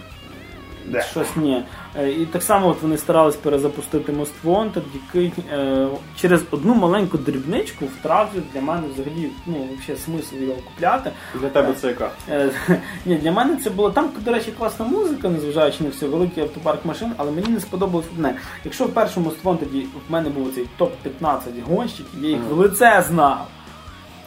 Щось 1.12 1.36
ні. 1.36 1.64
Е, 2.00 2.10
І 2.12 2.26
так 2.26 2.44
само 2.44 2.68
от 2.68 2.82
вони 2.82 2.98
старались 2.98 3.36
перезапустити 3.36 4.12
Most 4.12 4.32
Wanted, 4.46 4.82
який 4.94 5.34
е, 5.52 5.88
через 6.16 6.44
одну 6.52 6.76
маленьку 6.76 7.18
дрібничку 7.18 7.86
втратив 7.86 8.44
для 8.54 8.62
мене 8.62 8.82
взагалі 8.94 9.30
ну, 9.46 9.68
взагалі 9.80 10.02
смисл 10.06 10.36
його 10.36 10.56
купляти. 10.56 11.12
Для 11.42 11.50
тебе 11.50 11.74
це 11.74 11.88
яка? 11.88 12.12
Е, 12.30 12.50
ні, 13.06 13.16
для 13.16 13.32
мене 13.32 13.58
це 13.64 13.70
було 13.70 13.90
там, 13.92 14.10
до 14.20 14.32
речі, 14.32 14.52
класна 14.52 14.86
музика, 14.86 15.30
незважаючи 15.30 15.84
на 15.84 15.90
все, 15.90 16.08
великий 16.08 16.44
автопарк 16.44 16.86
машин, 16.86 17.12
але 17.18 17.32
мені 17.32 17.48
не 17.48 17.60
сподобалось 17.60 18.08
одне. 18.14 18.36
Якщо 18.66 18.86
в 18.86 18.94
першому 18.94 19.30
Most 19.30 19.44
Wanted 19.44 19.86
в 20.10 20.12
мене 20.12 20.30
був 20.30 20.54
цей 20.56 20.66
топ-15 20.80 21.40
гонщиків, 21.70 22.06
я 22.22 22.30
їх 22.30 22.40
в 22.50 22.58
лице 22.58 23.04
знав. 23.08 23.48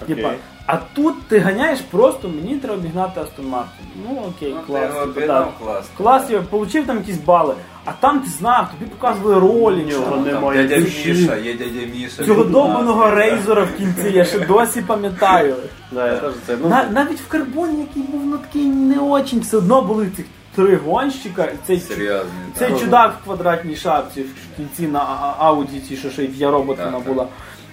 Окей. 0.02 0.26
А 0.66 0.76
тут 0.94 1.22
ти 1.28 1.38
ганяєш 1.38 1.80
просто, 1.80 2.28
мені 2.28 2.56
треба 2.56 2.74
обігнати 2.76 3.20
Астон 3.20 3.46
Мартин. 3.46 3.86
Ну 4.08 4.22
окей, 4.28 4.54
Ну, 4.54 4.60
ти 4.60 4.66
клас. 4.66 4.94
його 4.94 5.06
типу, 5.06 5.26
так. 5.26 5.48
клас. 5.62 5.86
Клас, 5.96 6.30
я 6.30 6.42
отримав 6.50 6.86
там 6.86 6.96
якісь 6.96 7.18
бали. 7.18 7.54
А 7.84 7.92
там 8.00 8.20
ти 8.20 8.30
знав, 8.30 8.70
тобі 8.70 8.90
показували 8.90 9.40
ролі. 9.40 9.84
Нього 9.84 10.16
немає 10.16 10.66
Дядя 10.66 10.82
душі. 10.82 11.12
Міша, 11.12 11.36
є 11.36 11.54
дядя 11.54 11.86
Міша. 11.94 12.24
Цього 12.24 12.44
довбаного 12.44 13.10
рейзера 13.10 13.62
в 13.62 13.76
кінці, 13.76 14.10
я 14.10 14.24
ще 14.24 14.38
досі 14.40 14.82
пам'ятаю. 14.82 15.54
Я. 15.92 16.20
Ну, 16.62 16.68
На, 16.68 16.84
навіть 16.84 17.20
в 17.20 17.28
карбоні, 17.28 17.80
який 17.80 18.02
був 18.02 18.26
ну, 18.26 18.38
такий 18.38 18.66
не 18.66 18.98
очень, 18.98 19.40
все 19.40 19.56
одно 19.56 19.82
були 19.82 20.10
цих 20.16 20.26
три 20.54 20.76
гонщика, 20.76 21.44
і 21.44 21.56
цей, 21.66 21.80
Серйозний. 21.80 22.32
цей 22.58 22.78
чудак 22.78 23.14
в 23.20 23.24
квадратній 23.24 23.76
шапці 23.76 24.22
в 24.22 24.56
кінці 24.56 24.86
на 24.92 25.34
Ауді, 25.38 25.80
ті, 25.80 25.96
що 25.96 26.10
ще 26.10 26.24
й 26.24 26.26
в 26.44 26.50
робот 26.50 26.76
Так, 26.76 27.02
була. 27.06 27.26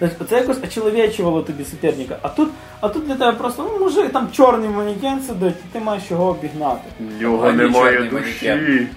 Тобто 0.10 0.26
Це 0.26 0.42
якось 0.42 0.58
очеловечувало 0.64 1.42
тобі 1.42 1.66
суперника. 1.66 2.18
А 2.22 2.30
тут, 2.30 2.50
а 2.82 2.90
тут 2.90 3.08
для 3.08 3.16
тебе 3.16 3.32
просто, 3.32 3.70
ну, 3.72 3.86
мужик, 3.86 4.12
там 4.12 4.28
чорний 4.32 4.70
манекен 4.70 5.22
сидить, 5.22 5.56
і 5.70 5.74
ти 5.74 5.80
маєш 5.80 6.12
його 6.12 6.26
обігнати. 6.26 6.90
Його 7.20 7.48
Ані 7.48 7.58
немає 7.58 8.04
душі. 8.04 8.88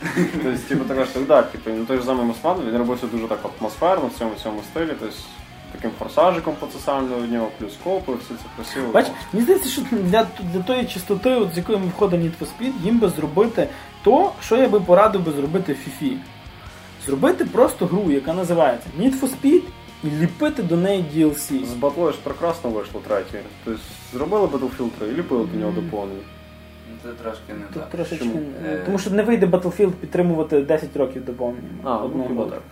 Тобто, 0.43 0.59
типу, 0.69 0.85
така 0.85 1.05
ж 1.05 1.11
так, 1.29 1.51
типу, 1.51 1.71
ну 1.79 1.85
той 1.85 1.99
ж 1.99 2.05
самий 2.05 2.27
Мосман, 2.27 2.57
він 2.69 2.79
робився 2.79 3.07
дуже 3.07 3.27
так 3.27 3.39
атмосферно 3.61 4.11
в 4.15 4.19
цьому 4.19 4.31
цьому 4.43 4.61
стилі, 4.73 4.91
тобто 5.01 5.15
таким 5.73 5.91
форсажиком 5.99 6.55
процесуальним 6.55 7.25
у 7.25 7.33
нього, 7.33 7.49
плюс 7.59 7.73
копи, 7.85 8.13
все 8.13 8.29
це 8.29 8.45
красиво. 8.57 8.93
Бач, 8.93 9.07
мені 9.33 9.45
здається, 9.45 9.69
що 9.69 9.83
для, 9.93 10.27
для 10.53 10.63
тої 10.63 10.85
чистоти, 10.85 11.31
от, 11.31 11.55
з 11.55 11.57
якою 11.57 11.79
ми 11.79 11.87
входимо 11.87 12.25
Need 12.25 12.33
for 12.41 12.47
Speed, 12.47 12.73
їм 12.85 12.99
би 12.99 13.09
зробити 13.09 13.69
то, 14.05 14.33
що 14.43 14.57
я 14.57 14.69
би 14.69 14.81
порадив 14.81 15.25
би 15.25 15.33
зробити 15.33 15.73
в 15.73 16.05
FIFA. 16.05 16.17
Зробити 17.07 17.45
просто 17.45 17.87
гру, 17.87 18.11
яка 18.11 18.33
називається 18.33 18.89
Need 19.01 19.21
for 19.21 19.29
Speed, 19.29 19.63
і 20.07 20.11
ліпити 20.23 20.63
до 20.63 20.77
неї 20.77 21.05
DLC. 21.17 21.65
З 21.65 21.75
батлою 21.75 22.13
ж 22.13 22.19
прекрасно 22.23 22.71
вийшло 22.71 23.01
третє. 23.09 23.41
Тобто 23.65 23.81
зробили 24.13 24.47
Battlefield 24.47 24.91
3 24.99 25.09
і 25.09 25.15
ліпили 25.15 25.47
до 25.53 25.59
нього 25.59 25.73
доповнення. 25.73 26.21
Ну, 26.91 26.97
Це 27.03 27.23
трошки 27.23 27.53
не 27.55 27.65
Тут 27.73 27.83
так. 27.83 27.91
трошечки. 27.91 28.25
Чому? 28.25 28.41
Е. 28.67 28.83
Тому 28.87 28.99
що 28.99 29.11
не 29.11 29.23
вийде 29.23 29.47
Battlefield 29.47 29.91
підтримувати 29.91 30.61
10 30.61 30.97
років 30.97 31.25
доповнення. 31.25 31.69
А, 31.85 32.01
ну 32.15 32.25
хіба 32.29 32.45
так. 32.45 32.63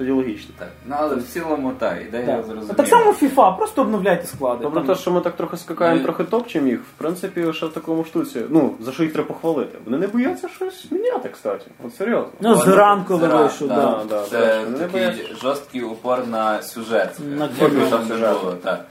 Тоді 0.00 0.10
логічно. 0.12 0.54
Так. 0.58 0.68
Ну 0.86 0.94
але 0.98 1.16
в 1.16 1.22
цілому 1.22 1.72
так, 1.78 1.98
ідея 2.08 2.26
Так. 2.26 2.44
зрозуміла. 2.44 2.74
Так 2.74 2.86
само 2.86 3.12
FIFA, 3.12 3.56
просто 3.56 3.82
обновляйте 3.82 4.26
склади. 4.26 4.62
Добре, 4.62 4.80
Там- 4.80 4.94
те, 4.94 5.00
що 5.02 5.10
ми 5.10 5.20
так 5.20 5.36
трохи 5.36 5.56
скакаємо, 5.56 5.96
Ми- 5.98 6.02
трохи 6.04 6.24
топчемо 6.24 6.66
їх, 6.68 6.80
в 6.80 6.98
принципі, 6.98 7.52
ще 7.52 7.66
в 7.66 7.72
такому 7.72 8.04
штуці. 8.04 8.40
Ну, 8.48 8.74
за 8.80 8.92
що 8.92 9.02
їх 9.02 9.12
треба 9.12 9.28
похвалити. 9.28 9.78
Вони 9.84 9.98
не 9.98 10.06
бояться 10.06 10.48
щось 10.48 10.90
міняти, 10.90 11.28
кстати. 11.28 11.64
От 11.84 11.94
серйозно. 11.94 12.30
Ну, 12.40 12.54
з 12.54 12.64
зранку 12.64 13.14
Зра- 13.14 13.38
вийшов, 13.42 13.68
да. 13.68 13.74
да. 13.76 14.00
да, 14.08 14.22
Це 14.22 14.38
точно. 14.56 14.70
Не 14.70 14.78
такий 14.78 14.92
бояться. 15.00 15.34
жорсткий 15.42 15.82
упор 15.82 16.26
на 16.26 16.62
сюжет. 16.62 17.16
На 17.38 17.48
там 17.48 17.68
не 17.74 18.08
Сюжет. 18.08 18.40
було, 18.40 18.52
так. 18.64 18.84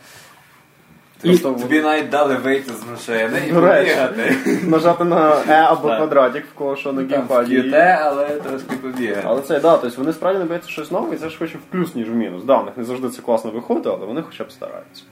Тобто 1.22 1.54
тобі 1.54 1.82
навіть 1.82 2.10
дали 2.10 2.36
вийти 2.36 2.74
з 2.74 2.88
машини 2.92 3.42
і 3.48 3.54
побігати. 3.54 4.36
Нажати 4.64 5.04
на 5.04 5.32
E 5.32 5.52
або 5.52 5.88
Так. 5.88 5.98
квадратик 5.98 6.46
в 6.46 6.54
кого 6.54 6.76
що 6.76 6.94
на 6.94 7.02
геймпаді. 7.02 7.62
QT, 7.62 8.00
але 8.04 8.28
трошки 8.30 8.76
побігати. 8.76 9.24
Але 9.26 9.42
це 9.42 9.60
да, 9.60 9.78
тобто 9.78 9.98
вони 9.98 10.14
справді 10.14 10.54
не 10.54 10.60
щось 10.68 10.92
нове, 10.92 11.16
і 11.16 11.18
це 11.18 11.30
ж 11.30 11.38
хоче 11.38 11.58
в 11.58 11.62
плюс, 11.62 11.96
ніж 11.96 12.10
в 12.10 12.14
мінус. 12.14 12.44
Да, 12.44 12.58
в 12.58 12.66
них 12.66 12.78
не 12.78 12.84
завжди 12.84 13.10
це 13.10 13.22
класно 13.22 13.52
виходить, 13.52 13.88
але 13.88 14.06
вони 14.06 14.22
хоча 14.22 14.44
б 14.44 14.52
стараються. 14.52 15.04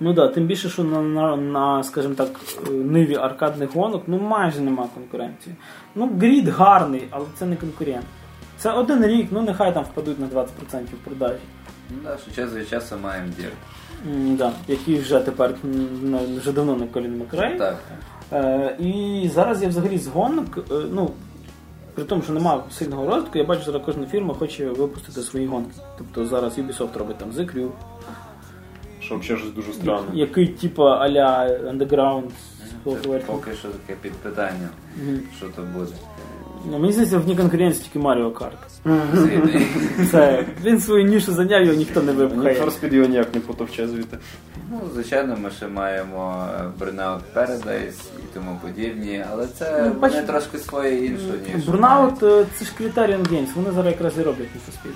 Ну 0.00 0.12
да, 0.12 0.28
тим 0.28 0.46
більше, 0.46 0.68
що 0.68 0.84
на, 0.84 1.02
на, 1.02 1.36
на 1.36 1.82
скажімо 1.82 2.14
так, 2.14 2.28
е, 2.68 2.70
ниві 2.70 3.16
аркадних 3.16 3.74
гонок 3.74 4.02
ну 4.06 4.18
майже 4.18 4.60
нема 4.60 4.88
конкуренції. 4.94 5.56
Ну, 5.94 6.10
грід 6.20 6.48
гарний, 6.48 7.02
але 7.10 7.26
це 7.38 7.46
не 7.46 7.56
конкурент. 7.56 8.04
Це 8.58 8.70
один 8.72 9.06
рік, 9.06 9.28
ну 9.30 9.42
нехай 9.42 9.74
там 9.74 9.84
впадуть 9.84 10.20
на 10.20 10.26
20% 10.26 10.46
продажі. 11.04 11.40
Ну 11.90 11.96
так, 12.04 12.18
що 12.20 12.42
час 12.42 12.54
від 12.54 12.68
часу 12.68 12.96
маємо 13.02 13.26
дір. 13.38 13.50
Да, 14.14 14.52
які 14.68 14.98
вже 14.98 15.20
тепер 15.20 15.54
вже 16.40 16.52
давно 16.52 16.76
не 16.76 16.86
Колін 16.86 17.18
Макрай. 17.18 17.58
Так. 17.58 17.78
Е, 18.32 18.76
і 18.80 19.28
зараз 19.34 19.62
я 19.62 19.68
взагалі 19.68 19.98
з 19.98 20.06
гонок, 20.06 20.58
е, 20.58 20.74
ну, 20.92 21.10
при 21.94 22.04
тому, 22.04 22.22
що 22.22 22.32
немає 22.32 22.60
сильного 22.70 23.06
розвитку, 23.06 23.38
я 23.38 23.44
бачу, 23.44 23.62
зараз 23.64 23.82
кожна 23.84 24.06
фірма 24.06 24.34
хоче 24.34 24.68
випустити 24.68 25.22
свої 25.22 25.46
гонки. 25.46 25.70
Тобто 25.98 26.26
зараз 26.26 26.58
Ubisoft 26.58 26.98
робить 26.98 27.18
там 27.18 27.30
The 27.30 27.54
Crew, 27.54 27.68
Що 29.00 29.16
взагалі 29.18 29.40
щось 29.42 29.54
дуже 29.54 29.72
странне. 29.72 30.06
який 30.12 30.46
типа 30.46 30.96
а-ля 30.98 31.46
Underground. 31.72 32.30
Це 33.02 33.18
поки 33.26 33.52
що 33.52 33.68
таке 33.68 33.98
під 34.02 34.12
питанням, 34.12 34.68
Мгм. 35.04 35.20
що 35.36 35.46
то 35.56 35.62
буде. 35.62 35.92
Ну, 36.70 36.78
мені 36.78 36.92
здається, 36.92 37.18
вне 37.18 37.36
конкуренції 37.36 37.84
тільки 37.84 37.98
Маріо 37.98 38.30
Карт. 38.30 38.58
Це 40.10 40.44
він 40.64 40.80
свою 40.80 41.04
нішу 41.04 41.32
зайняв, 41.32 41.62
його 41.62 41.74
ніхто 41.76 42.02
не 42.02 42.12
випхає. 42.12 42.60
for 42.60 42.66
Speed 42.66 42.94
його 42.94 43.08
ніяк 43.08 43.34
не 43.34 43.40
потовче 43.40 43.88
звідти. 43.88 44.18
Ну, 44.70 44.80
звичайно, 44.94 45.36
ми 45.42 45.50
ще 45.50 45.68
маємо 45.68 46.46
е, 46.60 46.84
Burnout 46.84 47.18
Paradise 47.36 48.00
і 48.18 48.34
тому 48.34 48.60
подібні, 48.62 49.24
але 49.32 49.46
це 49.46 49.82
Ну, 49.86 50.00
бач- 50.00 50.10
вони 50.12 50.22
трошки 50.26 50.58
своє 50.58 51.04
інше, 51.06 51.34
ніж. 51.54 51.64
Бурнаут 51.64 52.22
е, 52.22 52.44
це 52.58 52.64
ж 52.64 52.70
Criterion 52.80 53.28
Games, 53.28 53.46
вони 53.54 53.70
зараз 53.70 53.86
якраз 53.92 54.18
і 54.18 54.22
роблять 54.22 54.48
Speed. 54.68 54.92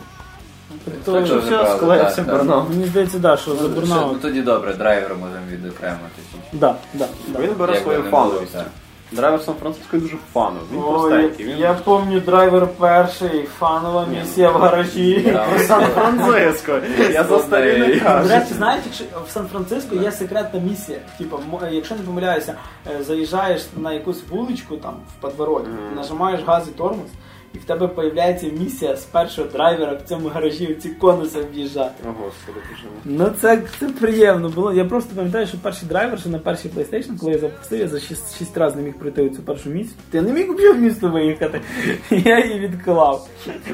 Так, 0.85 0.95
Тобто, 1.05 1.25
все, 1.25 1.35
вже 1.37 1.49
правда, 1.49 1.77
склеївся 1.77 2.17
так, 2.17 2.27
так. 2.27 2.43
Burnout. 2.43 2.69
мені 2.71 2.85
здається, 2.85 3.19
да, 3.19 3.37
що 3.37 3.51
за 3.57 3.69
Ну, 3.69 3.87
ще- 3.87 3.95
ну 3.95 4.14
тоді 4.23 4.43
добре, 4.43 4.75
драйвер 4.75 5.11
можемо 5.21 5.47
відокремити. 5.53 5.99
чуть-чуть. 6.33 6.61
Да, 6.61 6.75
да, 6.95 7.07
да. 7.29 7.39
Він 7.39 7.51
бере 7.59 7.73
Як 7.73 7.83
свою 7.83 7.99
не 8.03 8.11
було, 8.11 8.23
фановість. 8.29 8.53
так. 8.53 8.67
Driver 9.12 9.41
San 9.41 9.55
Francisco 9.55 9.97
дуже 9.97 10.17
фановий. 10.33 10.63
Він 10.73 10.83
простенький. 10.83 11.47
Він 11.47 11.59
я 11.59 11.75
пам'ятаю 11.75 12.21
драйвер 12.21 12.67
перший, 12.67 13.43
фанова 13.59 14.07
місія 14.07 14.51
в 14.51 14.57
гаражі. 14.57 15.39
Сан-Франциско. 15.67 16.79
Я 17.13 17.25
за 17.25 17.39
старі 17.39 17.79
не 17.79 18.23
До 18.23 18.29
речі, 18.29 18.55
знаєте, 18.55 18.83
якщо 18.87 19.05
в 19.27 19.31
Сан-Франциско 19.31 19.97
є 19.97 20.13
секретна 20.13 20.61
місія. 20.61 20.99
Типу, 21.19 21.41
якщо 21.71 21.95
не 21.95 22.01
помиляюся, 22.01 22.55
е, 22.87 23.03
заїжджаєш 23.03 23.67
на 23.77 23.93
якусь 23.93 24.23
вуличку 24.31 24.77
там 24.77 24.95
в 25.19 25.21
подворотні, 25.21 25.75
нажимаєш 25.97 26.41
газ 26.47 26.69
і 26.69 26.71
тормоз, 26.79 27.09
і 27.57 27.59
в 27.59 27.65
тебе 27.65 27.91
з'являється 27.99 28.47
місія 28.59 28.97
з 28.97 29.05
першого 29.05 29.49
драйвера 29.49 29.93
в 29.93 30.09
цьому 30.09 30.29
гаражі 30.29 30.75
ці 30.83 30.89
конуси 30.89 31.41
об'їжджати. 31.41 32.05
О, 32.05 32.09
господи. 32.09 32.59
Ну 33.05 33.31
це, 33.41 33.63
це 33.81 33.89
приємно 33.89 34.49
було. 34.49 34.73
Я 34.73 34.85
просто 34.85 35.15
пам'ятаю, 35.17 35.47
що 35.47 35.59
перший 35.59 35.89
драйвер, 35.89 36.21
що 36.21 36.29
на 36.29 36.39
першій 36.39 36.69
PlayStation, 36.69 37.19
коли 37.21 37.33
я 37.33 37.39
запустив, 37.39 37.81
я 37.81 37.89
за 37.89 38.01
6, 38.01 38.39
6 38.39 38.57
разів 38.57 38.77
не 38.77 38.83
міг 38.83 38.95
пройти 38.95 39.31
цю 39.31 39.43
першу 39.43 39.71
місію. 39.71 39.95
Я 40.13 40.23
не 40.23 40.33
міг 40.33 40.53
взагалі 40.53 40.79
в 40.79 40.83
місто 40.83 41.09
виїхати. 41.09 41.61
Я 42.11 42.45
її 42.45 42.61
відклав. 42.61 43.29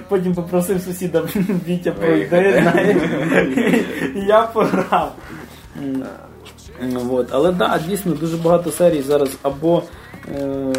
Потім 0.09 0.35
попросив 0.35 0.81
сусіда 0.81 1.23
Вітя 1.69 1.93
пройти, 1.93 2.61
знаєш. 2.63 2.97
Я 4.15 4.43
пограв. 4.43 5.15
М, 5.83 6.05
ну. 6.83 7.27
Але 7.31 7.49
так, 7.49 7.57
да, 7.57 7.81
дійсно, 7.89 8.13
дуже 8.15 8.37
багато 8.37 8.71
серій 8.71 9.03
зараз 9.03 9.31
або. 9.43 9.83
Е, 10.29 10.73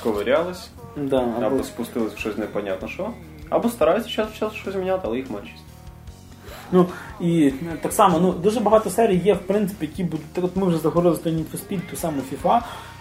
Сковирялись, 0.00 0.70
да, 0.96 1.16
або 1.36 1.46
або 1.46 1.64
спустились 1.64 2.12
в 2.14 2.18
щось 2.18 2.38
непонятно 2.38 2.88
що. 2.88 3.10
Або 3.50 3.68
стараються 3.68 4.10
час 4.10 4.28
в 4.30 4.38
час 4.38 4.52
щось 4.52 4.74
міняти, 4.74 5.00
але 5.04 5.16
їх 5.16 5.30
меншість. 5.30 5.62
Ну 6.72 6.86
і 7.20 7.46
е, 7.46 7.76
так 7.82 7.92
само, 7.92 8.18
ну 8.18 8.32
дуже 8.32 8.60
багато 8.60 8.90
серій 8.90 9.16
є, 9.16 9.34
в 9.34 9.38
принципі, 9.38 9.86
які 9.86 10.04
будуть. 10.04 10.32
Так 10.32 10.44
от 10.44 10.56
ми 10.56 10.66
вже 10.66 10.78
заговорили 10.78 11.18
за 11.24 11.30
Need 11.30 11.44
for 11.52 11.68
Speed, 11.68 11.80
ту 11.90 11.96
саму 11.96 12.22
FIFA. 12.32 12.60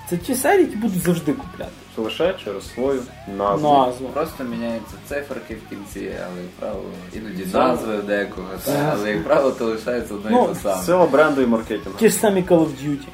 Це 0.10 0.18
ті 0.18 0.36
серії, 0.36 0.66
які 0.66 0.78
будуть 0.78 1.02
завжди 1.02 1.34
купляти. 1.34 1.72
Це 1.96 2.02
лише 2.02 2.34
через 2.44 2.74
свою 2.74 3.02
назву. 3.38 3.74
Назву. 3.74 4.08
Просто 4.08 4.44
міняються 4.44 4.94
циферки 5.08 5.56
в 5.56 5.70
кінці, 5.70 6.12
але 6.26 6.42
як 6.42 6.52
правило, 6.60 6.84
іноді 7.14 7.46
назви 7.54 7.98
в 7.98 8.04
декого, 8.04 8.48
та, 8.66 8.96
але 9.00 9.12
як 9.12 9.24
правило, 9.24 9.52
то 9.52 9.66
лишається 9.66 10.14
одно 10.14 10.30
Ну, 10.32 10.44
і 10.46 10.48
те 10.48 10.56
саме. 10.56 10.84
Сила 10.84 11.06
бренду 11.06 11.42
і 11.42 11.46
маркетингу. 11.46 12.00
Ті 12.00 12.10
ж 12.10 12.16
самі 12.16 12.42
Call 12.42 12.60
of 12.60 12.70
Duty. 12.86 13.08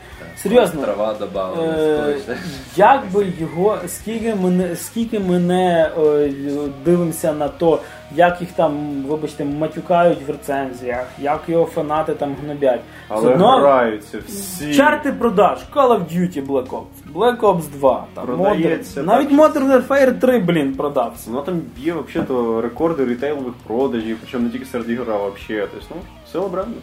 Серйозно. 0.43 0.81
Трава 0.81 1.13
додавали. 1.13 1.67
Е, 1.67 2.38
як 2.75 3.11
би 3.13 3.33
його, 3.39 3.77
скільки 3.88 4.36
ми 4.36 4.49
не, 4.49 4.75
скільки 4.75 5.19
ми 5.19 5.39
не 5.39 5.91
е, 5.97 6.29
дивимося 6.86 7.33
на 7.33 7.47
то, 7.47 7.79
як 8.15 8.41
їх 8.41 8.51
там, 8.51 9.03
вибачте, 9.07 9.45
матюкають 9.45 10.27
в 10.27 10.31
рецензіях, 10.31 11.05
як 11.19 11.41
його 11.47 11.65
фанати 11.65 12.13
там 12.13 12.36
гнобять. 12.43 12.81
Але 13.07 13.33
одно 13.33 13.57
граються 13.57 14.19
всі. 14.27 14.73
Чарти 14.73 15.11
продаж 15.11 15.59
Call 15.75 15.88
of 15.89 15.99
Duty 15.99 16.47
Black 16.47 16.67
Ops, 16.69 17.13
Black 17.13 17.39
Ops 17.39 17.63
2, 17.73 18.05
там, 18.13 18.25
Продається, 18.25 19.01
Modern, 19.01 19.05
навіть. 19.05 19.31
Modern 19.31 19.71
Warfare 19.71 20.19
3, 20.19 20.39
блін, 20.39 20.73
продався. 20.73 21.29
Воно 21.29 21.41
там 21.41 21.61
б'є 21.77 21.93
взагалі 22.07 22.61
рекорди 22.61 23.05
рітейлових 23.05 23.53
продажів, 23.67 24.17
причому 24.21 24.43
не 24.43 24.49
тільки 24.49 24.65
серед 24.65 24.89
ігор, 24.89 25.11
а 25.11 25.15
взагалі. 25.15 25.67
Тобто, 25.73 25.86
ну, 25.89 26.01
сила 26.31 26.47
бренду. 26.47 26.77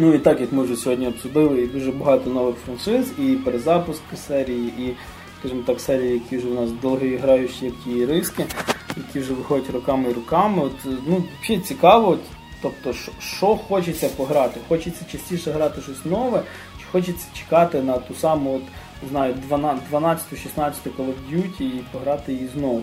Ну 0.00 0.14
і 0.14 0.18
так 0.18 0.40
як 0.40 0.52
ми 0.52 0.62
вже 0.62 0.76
сьогодні 0.76 1.06
обсудили, 1.06 1.62
і 1.62 1.66
дуже 1.66 1.92
багато 1.92 2.30
нових 2.30 2.56
франшиз, 2.56 3.12
і 3.18 3.32
перезапуски 3.32 4.16
серії, 4.16 4.66
і, 4.78 4.94
скажімо 5.38 5.62
так, 5.66 5.80
серії, 5.80 6.12
які 6.12 6.36
вже 6.36 6.48
у 6.48 6.54
нас 6.54 6.70
довгі 6.82 7.16
граючі, 7.16 7.64
як 7.64 7.74
ті 7.84 8.06
риски, 8.06 8.46
які 8.96 9.20
вже 9.20 9.32
виходять 9.32 9.70
роками 9.70 10.10
і 10.10 10.12
роками. 10.12 10.62
От, 10.62 10.72
ну, 11.06 11.24
взагалі 11.42 11.64
цікаво, 11.64 12.08
от, 12.08 12.20
тобто, 12.62 12.92
що, 13.18 13.46
хочеться 13.46 14.08
пограти? 14.08 14.60
Хочеться 14.68 15.04
частіше 15.12 15.50
грати 15.50 15.80
щось 15.82 16.04
нове, 16.04 16.42
чи 16.80 16.84
хочеться 16.92 17.26
чекати 17.34 17.82
на 17.82 17.98
ту 17.98 18.14
саму, 18.14 18.54
от, 18.54 18.62
знаю, 19.10 19.34
12-16 19.50 20.16
Call 20.56 21.06
of 21.06 21.14
Duty 21.32 21.62
і 21.62 21.84
пограти 21.92 22.32
її 22.32 22.48
знову. 22.54 22.82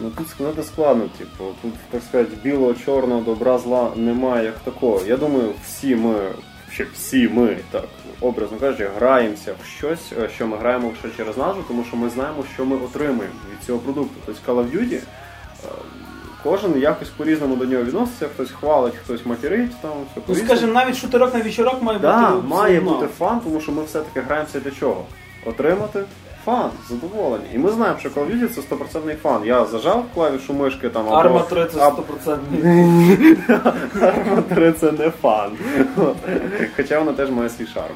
Ну 0.00 0.10
тут 0.18 0.28
сказати 0.28 0.62
складно, 0.62 1.04
типу, 1.18 1.44
тут, 1.62 1.72
так 1.90 2.02
сказати, 2.02 2.30
білого, 2.44 2.74
чорного, 2.74 3.20
добра, 3.20 3.58
зла 3.58 3.90
немає 3.96 4.44
як 4.44 4.58
такого. 4.58 5.00
Я 5.06 5.16
думаю, 5.16 5.52
всі 5.66 5.96
ми, 5.96 6.14
ще 6.72 6.86
всі 6.94 7.28
ми, 7.28 7.56
так, 7.70 7.84
образно 8.20 8.58
кажучи, 8.58 8.88
граємося 8.96 9.54
в 9.62 9.66
щось, 9.66 10.12
е, 10.18 10.28
що 10.34 10.46
ми 10.46 10.56
граємо 10.56 10.88
лише 10.88 11.16
через 11.16 11.36
назву, 11.36 11.62
тому 11.68 11.84
що 11.88 11.96
ми 11.96 12.10
знаємо, 12.10 12.44
що 12.54 12.64
ми 12.64 12.76
отримуємо 12.76 13.34
від 13.52 13.66
цього 13.66 13.78
продукту. 13.78 14.14
Тобто 14.26 14.52
Call 14.52 14.56
of 14.64 14.76
Duty, 14.76 14.94
е, 14.94 15.02
кожен 16.42 16.80
якось 16.80 17.08
по-різному 17.08 17.56
до 17.56 17.64
нього 17.64 17.84
відноситься, 17.84 18.28
хтось 18.34 18.50
хвалить, 18.50 18.94
хтось 19.04 19.26
материть, 19.26 19.80
там 19.82 19.90
все 20.12 20.22
Ну, 20.28 20.34
скажімо, 20.34 20.72
навіть 20.72 20.96
шутерок 20.96 21.34
на 21.34 21.40
вечорок 21.40 21.82
має 21.82 21.98
Да, 21.98 22.30
бути. 22.30 22.48
має 22.48 22.78
все 22.78 22.86
одно. 22.88 22.98
бути 23.00 23.12
фан, 23.18 23.40
тому 23.40 23.60
що 23.60 23.72
ми 23.72 23.84
все-таки 23.84 24.20
граємося 24.20 24.60
для 24.60 24.70
чого? 24.70 25.04
Отримати 25.46 26.04
фан, 26.44 26.70
задоволення. 26.88 27.44
І 27.54 27.58
ми 27.58 27.70
знаємо, 27.70 27.98
що 27.98 28.08
Call 28.08 28.26
of 28.26 28.40
Duty 28.42 28.48
це 28.48 28.60
100% 28.60 29.16
фан. 29.16 29.42
Я 29.44 29.64
зажав 29.66 30.04
клавішу 30.14 30.54
мишки 30.54 30.88
там 30.88 31.06
або... 31.08 31.16
Arma 31.16 31.40
3 31.40 31.66
це 31.74 31.80
або- 31.80 32.04
100%. 32.26 33.36
Arma 34.02 34.42
3 34.42 34.72
це 34.72 34.92
не 34.92 35.10
фан. 35.10 35.50
От. 35.96 36.16
Хоча 36.76 36.98
вона 36.98 37.12
теж 37.12 37.30
має 37.30 37.48
свій 37.48 37.66
шарм. 37.66 37.94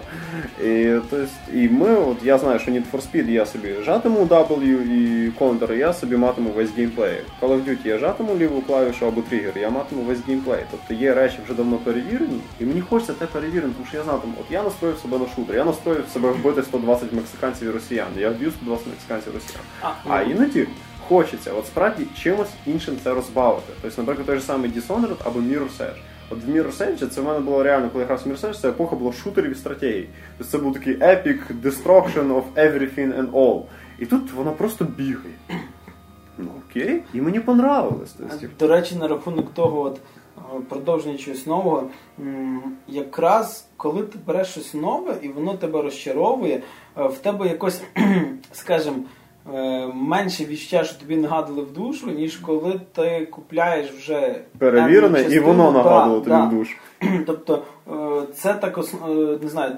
І, 0.61 1.01
то 1.11 1.17
есть, 1.17 1.33
і 1.55 1.69
ми, 1.69 1.95
от 1.97 2.17
я 2.23 2.39
знаю, 2.39 2.59
що 2.59 2.71
Need 2.71 2.83
for 2.93 3.01
Speed 3.01 3.31
я 3.31 3.47
собі 3.47 3.75
жатиму 3.85 4.25
W 4.25 4.83
і 4.83 5.31
Counter, 5.41 5.73
я 5.75 5.93
собі 5.93 6.17
матиму 6.17 6.51
весь 6.51 6.71
геймплей. 6.77 7.21
Call 7.43 7.49
of 7.49 7.65
Duty 7.69 7.87
я 7.87 7.99
жатиму 7.99 8.37
ліву 8.37 8.61
клавішу 8.63 9.07
або 9.07 9.21
тригер, 9.21 9.59
я 9.59 9.71
матиму 9.71 10.03
весь 10.03 10.19
геймплей. 10.29 10.61
Тобто 10.71 10.95
є 11.05 11.15
речі 11.15 11.39
вже 11.45 11.55
давно 11.55 11.77
перевірені, 11.77 12.41
і 12.61 12.65
мені 12.65 12.81
хочеться 12.81 13.13
те 13.13 13.27
перевірити, 13.27 13.69
тому 13.75 13.87
що 13.89 13.97
я 13.97 14.03
знаю, 14.05 14.19
там, 14.19 14.35
от 14.41 14.47
я 14.53 14.63
настроїв 14.63 14.99
себе 14.99 15.19
на 15.19 15.25
шутер, 15.37 15.57
я 15.57 15.65
настроїв 15.65 16.05
себе 16.13 16.31
вбити 16.31 16.63
120 16.63 17.13
мексиканців 17.13 17.69
і 17.69 17.71
росіян. 17.71 18.07
Я 18.19 18.31
вб'ю 18.35 18.51
120 18.51 18.87
мексиканців 18.87 19.33
і 19.33 19.35
росіян. 19.35 19.63
А, 19.83 19.93
А 20.09 20.23
іноді 20.23 20.67
хочеться, 21.09 21.53
от 21.53 21.67
справді 21.67 22.07
чимось 22.23 22.51
іншим 22.67 22.97
це 23.05 23.15
розбавити. 23.15 23.73
Тобто, 23.83 24.03
наприклад, 24.03 24.27
той 24.27 24.37
же 24.37 24.43
самий 24.43 24.71
Dishonored 24.71 25.17
або 25.25 25.41
Mirror's 25.41 25.79
Edge. 25.81 25.97
От 26.31 26.45
в 26.45 26.49
Mirror's 26.51 26.79
Edge 26.79 27.09
це 27.09 27.21
в 27.21 27.25
мене 27.25 27.39
було 27.41 27.63
реально, 27.63 27.89
коли 27.91 28.03
я 28.03 28.07
грав 28.07 28.23
в 28.25 28.29
Mirror's 28.29 28.49
Edge, 28.51 28.61
це 28.61 28.69
епоха 28.69 28.97
була 28.97 29.13
шутерів 29.13 29.53
і 29.53 29.55
стратегій. 29.55 30.09
Тобто 30.39 30.53
це 30.53 30.59
був 30.59 30.75
такий 30.75 30.99
epic 30.99 31.39
destruction 31.63 32.29
of 32.29 32.43
everything 32.57 33.19
and 33.21 33.31
all. 33.31 33.63
І 33.99 34.07
тут 34.07 34.33
вона 34.33 34.51
просто 34.51 34.85
бігає. 34.85 35.35
Ну 36.39 36.49
окей, 36.71 37.03
і 37.15 37.21
мені 37.21 37.41
понравилось. 37.41 38.15
Тобто, 38.19 38.47
До 38.59 38.69
речі, 38.69 38.97
на 38.97 39.09
рахунок 39.09 39.55
того, 39.55 39.83
от 39.83 40.01
продовження 40.69 41.19
чогось 41.19 41.47
нового, 41.47 41.89
якраз 42.89 43.67
коли 43.77 44.03
ти 44.03 44.19
береш 44.27 44.49
щось 44.49 44.75
нове 44.75 45.15
і 45.23 45.29
воно 45.29 45.55
тебе 45.55 45.83
розчаровує, 45.83 46.63
е, 46.99 47.07
в 47.07 47.19
тебе 47.19 47.49
якось, 47.49 47.83
скажімо, 48.53 48.97
е, 49.55 49.87
менше 49.95 50.45
відчуття, 50.45 50.85
що 50.85 51.01
тобі 51.01 51.17
нагадали 51.17 51.63
в 51.63 51.73
душу, 51.73 52.11
ніж 52.11 52.37
коли 52.37 52.81
ти 52.93 53.27
купляєш 53.27 53.91
вже 53.91 54.41
перевірене, 54.59 55.23
і 55.23 55.41
воно 55.41 55.73
нагадувало 55.73 56.21
тобі 56.21 56.37
в 56.37 56.59
душу. 56.59 56.77
Тобто 57.27 57.63
е, 57.89 58.27
це 58.35 58.55
так 58.55 58.79
не 59.43 59.49
знаю. 59.49 59.77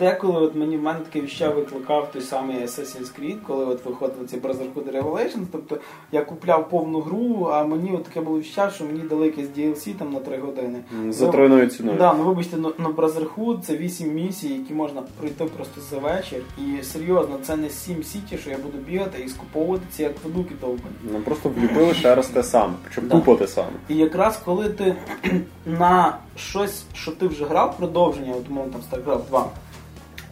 Деколи 0.00 0.40
от 0.40 0.54
мені 0.54 0.76
в 0.76 0.82
мене 0.82 1.00
таке 1.00 1.20
відчуття 1.20 1.48
викликав 1.48 2.12
той 2.12 2.22
самий 2.22 2.56
Assassin's 2.56 3.20
Creed, 3.20 3.36
коли 3.46 3.64
от 3.64 3.84
виходив 3.84 4.16
цей 4.30 4.40
Brotherhood 4.40 5.02
Revelations. 5.02 5.44
Тобто 5.52 5.78
я 6.12 6.22
купляв 6.24 6.68
повну 6.68 7.00
гру, 7.00 7.48
а 7.52 7.64
мені 7.64 7.92
от 7.94 8.04
таке 8.04 8.20
було 8.20 8.38
відчуття, 8.38 8.70
що 8.74 8.84
мені 8.84 8.98
дали 9.00 9.26
якесь 9.26 9.46
DLC 9.58 9.94
там 9.94 10.12
на 10.12 10.20
3 10.20 10.38
години. 10.38 10.78
За 11.08 11.26
Ну, 11.26 11.32
тройною 11.32 11.66
ціною. 11.66 11.98
Да, 11.98 12.14
ну 12.14 12.24
вибачте, 12.24 12.56
ну, 12.56 12.72
ну 12.78 12.88
Brotherhood 12.88 13.60
це 13.60 13.76
8 13.76 14.14
місій, 14.14 14.48
які 14.48 14.74
можна 14.74 15.02
пройти 15.20 15.44
просто 15.44 15.80
за 15.90 15.98
вечір. 15.98 16.42
І 16.58 16.82
серйозно, 16.82 17.38
це 17.42 17.56
не 17.56 17.70
7 17.70 18.02
сіті, 18.02 18.38
що 18.38 18.50
я 18.50 18.56
буду 18.58 18.78
бігати 18.78 19.22
і 19.22 19.28
скуповувати 19.28 19.82
ці 19.92 20.04
акведуки 20.04 20.54
довбані. 20.60 20.94
Нам 21.12 21.22
просто 21.22 21.48
вліпили 21.48 21.94
ще 21.94 22.14
раз 22.14 22.26
те 22.28 22.42
саме, 22.42 22.74
щоб 22.90 23.08
Да. 23.08 23.14
тупо 23.14 23.36
те 23.36 23.46
саме. 23.46 23.68
І 23.88 23.96
якраз 23.96 24.36
коли 24.44 24.68
ти 24.68 24.96
на 25.66 26.18
щось, 26.36 26.84
що 26.94 27.10
ти 27.12 27.26
вже 27.26 27.44
грав, 27.44 27.76
продовження, 27.76 28.32
от 28.36 28.50
умовно 28.50 28.72
там 28.72 29.00
StarCraft 29.00 29.26
2, 29.28 29.46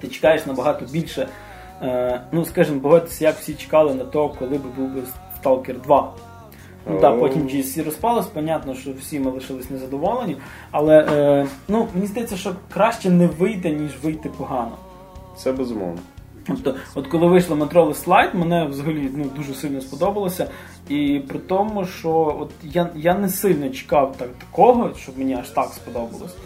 ти 0.00 0.08
чекаєш 0.08 0.46
набагато 0.46 0.84
більше. 0.84 1.28
Е, 1.82 2.20
ну, 2.32 2.44
скажімо, 2.44 2.80
погодьтеся, 2.80 3.24
як 3.24 3.36
всі 3.36 3.54
чекали 3.54 3.94
на 3.94 4.04
то, 4.04 4.28
коли 4.28 4.50
би 4.50 4.68
був 4.76 4.88
би 4.94 5.02
Stalker 5.42 5.82
2. 5.82 6.12
Ну 6.90 7.00
так, 7.00 7.20
потім 7.20 7.42
GSC 7.42 7.84
розпалось, 7.84 8.26
понятно, 8.26 8.74
що 8.74 8.90
всі 9.00 9.20
ми 9.20 9.30
лишились 9.30 9.70
незадоволені. 9.70 10.36
Але 10.70 11.06
е, 11.12 11.46
ну, 11.68 11.88
мені 11.94 12.06
здається, 12.06 12.36
що 12.36 12.54
краще 12.72 13.10
не 13.10 13.26
вийти, 13.26 13.70
ніж 13.70 13.98
вийти 14.02 14.28
погано. 14.28 14.72
Це 15.36 15.52
безумовно. 15.52 15.98
Тобто, 16.46 16.74
от 16.94 17.06
коли 17.06 17.26
вийшло 17.26 17.56
метровий 17.56 17.94
слайд, 17.94 18.34
мене 18.34 18.64
взагалі 18.64 19.10
ну, 19.14 19.24
дуже 19.36 19.54
сильно 19.54 19.80
сподобалося. 19.80 20.50
І 20.88 21.20
при 21.28 21.38
тому, 21.38 21.84
що 21.84 22.36
от 22.40 22.50
я, 22.62 22.88
я 22.96 23.14
не 23.14 23.28
сильно 23.28 23.70
чекав 23.70 24.16
так, 24.16 24.28
такого, 24.28 24.90
щоб 24.96 25.18
мені 25.18 25.34
аж 25.34 25.48
так 25.48 25.68
сподобалось. 25.68 26.36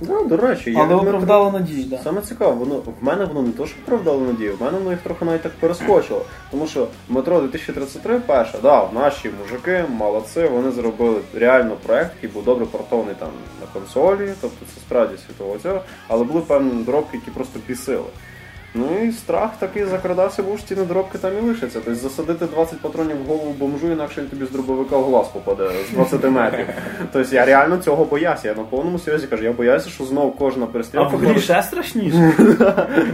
Ну, 0.00 0.24
до 0.24 0.36
речі, 0.36 0.72
я 0.72 0.82
Але 0.82 0.94
оправдало 0.94 1.50
надію, 1.50 1.90
так. 1.90 2.00
Саме 2.04 2.20
цікаво, 2.20 2.52
воно 2.52 2.74
в 2.74 3.04
мене 3.04 3.24
воно 3.24 3.42
не 3.42 3.52
то, 3.52 3.66
що 3.66 3.76
оправдало 3.86 4.20
надію, 4.20 4.56
в 4.56 4.62
мене 4.62 4.78
воно 4.78 4.90
їх 4.90 5.00
трохи 5.00 5.24
навіть 5.24 5.42
так 5.42 5.52
перескочило. 5.52 6.24
Тому 6.50 6.66
що 6.66 6.88
метро 7.08 7.40
2033 7.40 8.18
перше, 8.20 8.58
да, 8.62 8.88
наші 8.94 9.30
мужики, 9.42 9.84
молодці, 9.88 10.40
вони 10.52 10.70
зробили 10.70 11.20
реально 11.34 11.76
проект, 11.86 12.10
який 12.14 12.30
був 12.30 12.44
добре 12.44 12.66
портований 12.66 13.14
там 13.18 13.28
на 13.60 13.66
консолі, 13.80 14.32
тобто 14.40 14.66
це 14.74 14.80
справді 14.80 15.14
світового 15.26 15.58
цього, 15.58 15.80
але 16.08 16.24
були 16.24 16.40
певні 16.40 16.82
дробки, 16.84 17.16
які 17.16 17.30
просто 17.30 17.60
бісили. 17.68 18.04
Ну 18.74 18.86
і 19.04 19.12
страх 19.12 19.50
такий 19.58 19.84
закрадався, 19.84 20.42
бо 20.42 20.56
ж 20.56 20.68
ті 20.68 20.74
недоробки 20.74 21.18
там 21.18 21.32
і 21.38 21.48
лишаться. 21.48 21.80
Тобто 21.84 22.00
засадити 22.00 22.46
20 22.46 22.80
патронів 22.80 23.16
в 23.24 23.26
голову 23.26 23.52
бомжу, 23.58 23.92
інакше 23.92 24.20
він 24.20 24.28
тобі 24.28 24.44
з 24.44 24.50
дробовика 24.50 24.96
в 24.96 25.04
глаз 25.04 25.28
попаде 25.28 25.70
з 25.90 25.94
20 25.94 26.24
метрів. 26.24 26.66
Тобто 27.12 27.34
я 27.34 27.44
реально 27.44 27.76
цього 27.76 28.04
боявся. 28.04 28.48
Я 28.48 28.54
на 28.54 28.62
повному 28.62 28.98
серйозі 28.98 29.26
кажу, 29.26 29.44
я 29.44 29.52
боявся, 29.52 29.90
що 29.90 30.04
знов 30.04 30.36
кожна 30.36 30.64
А 30.64 30.66
перестрілка. 30.66 31.16
в 31.16 31.20
грі 31.20 31.40
ще 31.40 31.62
страшніше. 31.62 32.32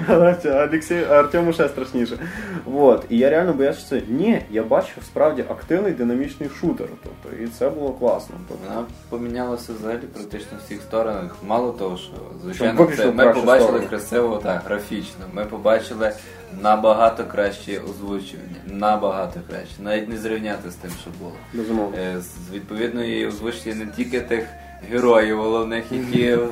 Олексій 0.69 1.05
Артему 1.11 1.53
ще 1.53 1.69
страшніше. 1.69 2.19
Вот. 2.67 3.05
І 3.09 3.19
я 3.19 3.31
реально 3.31 3.53
боявся, 3.53 3.81
що 3.81 3.89
це 3.89 4.03
ні, 4.09 4.43
я 4.51 4.62
бачив 4.62 4.97
справді 5.07 5.43
активний 5.43 5.93
динамічний 5.93 6.49
шутер. 6.49 6.87
Тобто, 7.03 7.37
і 7.43 7.47
це 7.47 7.71
було 7.71 7.91
класно. 7.91 8.35
Тобто, 8.49 8.65
Вона 8.69 8.87
помінялася 9.09 9.73
взагалі 9.73 9.99
практично 9.99 10.59
в 10.59 10.65
всіх 10.67 10.83
сторонах. 10.83 11.37
Мало 11.47 11.73
того, 11.73 11.97
що 11.97 12.11
звичайно 12.43 12.87
це, 12.97 13.07
ми 13.11 13.33
побачили 13.33 13.69
сторону. 13.69 13.89
красиво 13.89 14.41
так, 14.43 14.62
графічно. 14.65 15.25
Ми 15.33 15.45
побачили 15.45 16.12
набагато 16.62 17.25
краще 17.25 17.81
озвучування, 17.91 18.57
набагато 18.67 19.41
краще, 19.51 19.75
навіть 19.83 20.09
не 20.09 20.17
зрівняти 20.17 20.71
з 20.71 20.75
тим, 20.75 20.91
що 21.03 21.11
було. 21.21 21.33
безумовно. 21.55 21.97
Е, 21.99 22.21
З 22.21 22.55
відповідної 22.55 23.27
озвучення 23.27 23.75
не 23.75 23.87
тільки 23.87 24.21
тих 24.21 24.47
героїв 24.91 25.43
головних, 25.43 25.85
які 25.93 26.35
в 26.35 26.51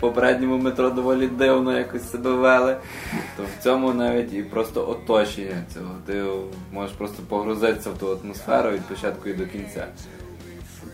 попередньому 0.00 0.58
метро 0.58 0.90
доволі 0.90 1.26
дивно 1.26 1.78
якось 1.78 2.10
себе 2.10 2.30
вели, 2.30 2.76
то 3.36 3.42
в 3.42 3.62
цьому 3.62 3.92
навіть 3.92 4.32
і 4.32 4.42
просто 4.42 4.90
оточення 4.90 5.64
цього. 5.74 5.94
Ти 6.06 6.24
можеш 6.72 6.96
просто 6.96 7.22
погрузитися 7.28 7.90
в 7.90 7.98
ту 7.98 8.18
атмосферу 8.24 8.70
від 8.70 8.82
початку 8.82 9.28
і 9.28 9.34
до 9.34 9.46
кінця. 9.46 9.86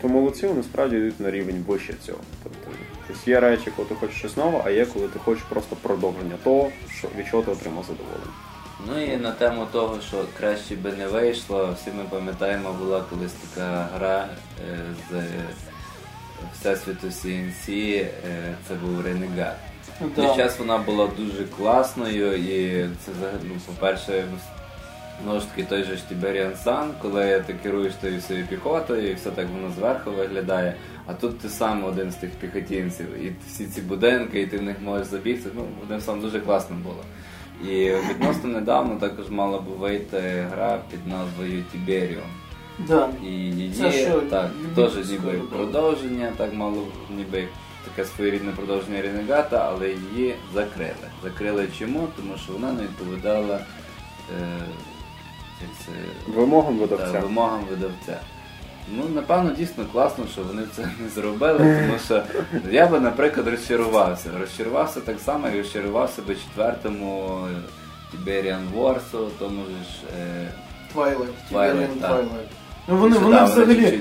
То 0.01 0.07
молодці, 0.07 0.47
вони 0.47 0.63
справді 0.63 0.95
йдуть 0.95 1.19
на 1.19 1.31
рівень 1.31 1.65
вище 1.67 1.93
цього. 2.05 2.19
Тобто, 2.43 2.69
тобто 3.07 3.31
є 3.31 3.39
речі, 3.39 3.71
коли 3.75 3.87
ти 3.87 3.95
хочеш 3.95 4.15
щось 4.15 4.37
нове, 4.37 4.61
а 4.65 4.69
є, 4.69 4.85
коли 4.85 5.07
ти 5.07 5.19
хочеш 5.19 5.43
просто 5.43 5.75
продовження 5.75 6.35
того, 6.43 6.69
що, 6.97 7.07
від 7.17 7.27
чого 7.27 7.43
ти 7.43 7.51
отримав 7.51 7.83
задоволення. 7.83 8.33
Ну 8.87 9.13
і 9.13 9.17
на 9.17 9.31
тему 9.31 9.67
того, 9.71 9.99
що 10.07 10.25
краще 10.39 10.75
би 10.75 10.91
не 10.91 11.07
вийшло, 11.07 11.75
всі 11.75 11.91
ми 11.97 12.03
пам'ятаємо, 12.09 12.73
була 12.79 13.03
колись 13.09 13.33
така 13.33 13.89
гра 13.95 14.27
е, 14.71 14.77
з 15.09 15.23
Всесвіту 16.53 17.07
CNC, 17.07 17.69
е, 17.69 18.09
це 18.67 18.73
був. 18.73 19.03
Да. 19.35 19.55
Той 20.15 20.35
час 20.35 20.59
вона 20.59 20.77
була 20.77 21.07
дуже 21.17 21.43
класною, 21.57 22.35
і 22.35 22.83
це 23.05 23.11
ну, 23.43 23.55
по-перше, 23.65 24.23
знову 25.23 25.39
ж 25.39 25.49
таки 25.49 25.63
той 25.63 25.83
же 25.83 25.91
Tiberian 25.93 26.63
Sun, 26.65 26.91
коли 27.01 27.43
ти 27.47 27.53
керуєш 27.53 27.93
тою 27.93 28.21
своєю 28.21 28.47
піхотою, 28.47 29.11
і 29.11 29.13
все 29.13 29.31
так 29.31 29.47
воно 29.49 29.73
зверху 29.73 30.11
виглядає. 30.11 30.75
А 31.05 31.13
тут 31.13 31.39
ти 31.39 31.49
сам 31.49 31.83
один 31.85 32.11
з 32.11 32.15
тих 32.15 32.29
піхотінців, 32.29 33.23
і 33.23 33.31
всі 33.47 33.65
ці 33.65 33.81
будинки, 33.81 34.41
і 34.41 34.47
ти 34.47 34.57
в 34.57 34.61
них 34.61 34.75
можеш 34.81 35.07
забігти. 35.07 35.49
Ну, 35.55 35.65
одним 35.83 36.01
словом, 36.01 36.21
дуже 36.21 36.39
класно 36.39 36.75
було. 36.83 37.03
І 37.71 37.91
відносно 38.09 38.49
недавно 38.49 38.95
також 38.95 39.29
мала 39.29 39.59
б 39.59 39.63
вийти 39.63 40.47
гра 40.51 40.79
під 40.91 41.07
назвою 41.07 41.63
Tiberium. 41.73 42.44
Да. 42.79 43.09
І 43.23 43.27
її 43.27 43.71
Це 43.73 44.09
так, 44.29 44.51
теж 44.75 45.09
ніби 45.09 45.31
продовження, 45.31 46.31
так 46.37 46.53
мало 46.53 46.87
ніби 47.09 47.47
таке 47.85 48.09
своєрідне 48.09 48.51
продовження 48.51 49.01
Ренегата, 49.01 49.65
але 49.69 49.89
її 49.89 50.35
закрили. 50.53 51.07
Закрили 51.23 51.67
чому? 51.79 52.07
Тому 52.17 52.33
що 52.43 52.53
вона 52.53 52.71
не 52.73 52.83
відповідала 52.83 53.59
е, 54.39 54.59
це, 55.85 55.91
Вимогам 56.31 56.75
та, 56.77 56.81
видавця. 56.81 57.19
вимогам 57.19 57.65
видавця. 57.69 58.19
Ну, 58.97 59.03
напевно, 59.15 59.51
дійсно 59.51 59.85
класно, 59.91 60.25
що 60.31 60.41
вони 60.43 60.63
це 60.75 60.81
не 61.03 61.09
зробили, 61.09 61.57
тому 61.59 61.99
що 62.05 62.23
я 62.71 62.87
би, 62.87 62.99
наприклад, 62.99 63.47
розчарувався. 63.47 64.29
Розчарувався 64.39 65.01
так 65.01 65.19
само, 65.19 65.47
як 65.47 65.57
розчарувався 65.57 66.21
би 66.21 66.35
четвертому 66.35 67.39
Tiberian 68.13 68.61
Wars, 68.75 69.29
тому 69.39 69.63
ж. 69.65 70.17
Е, 70.19 70.51
Twilight. 70.95 71.35
Twilight, 71.51 71.99
Twilight. 72.01 72.49
Ну, 72.87 72.97
вони, 72.97 73.17
вони 73.17 73.43
взагалі 73.43 73.99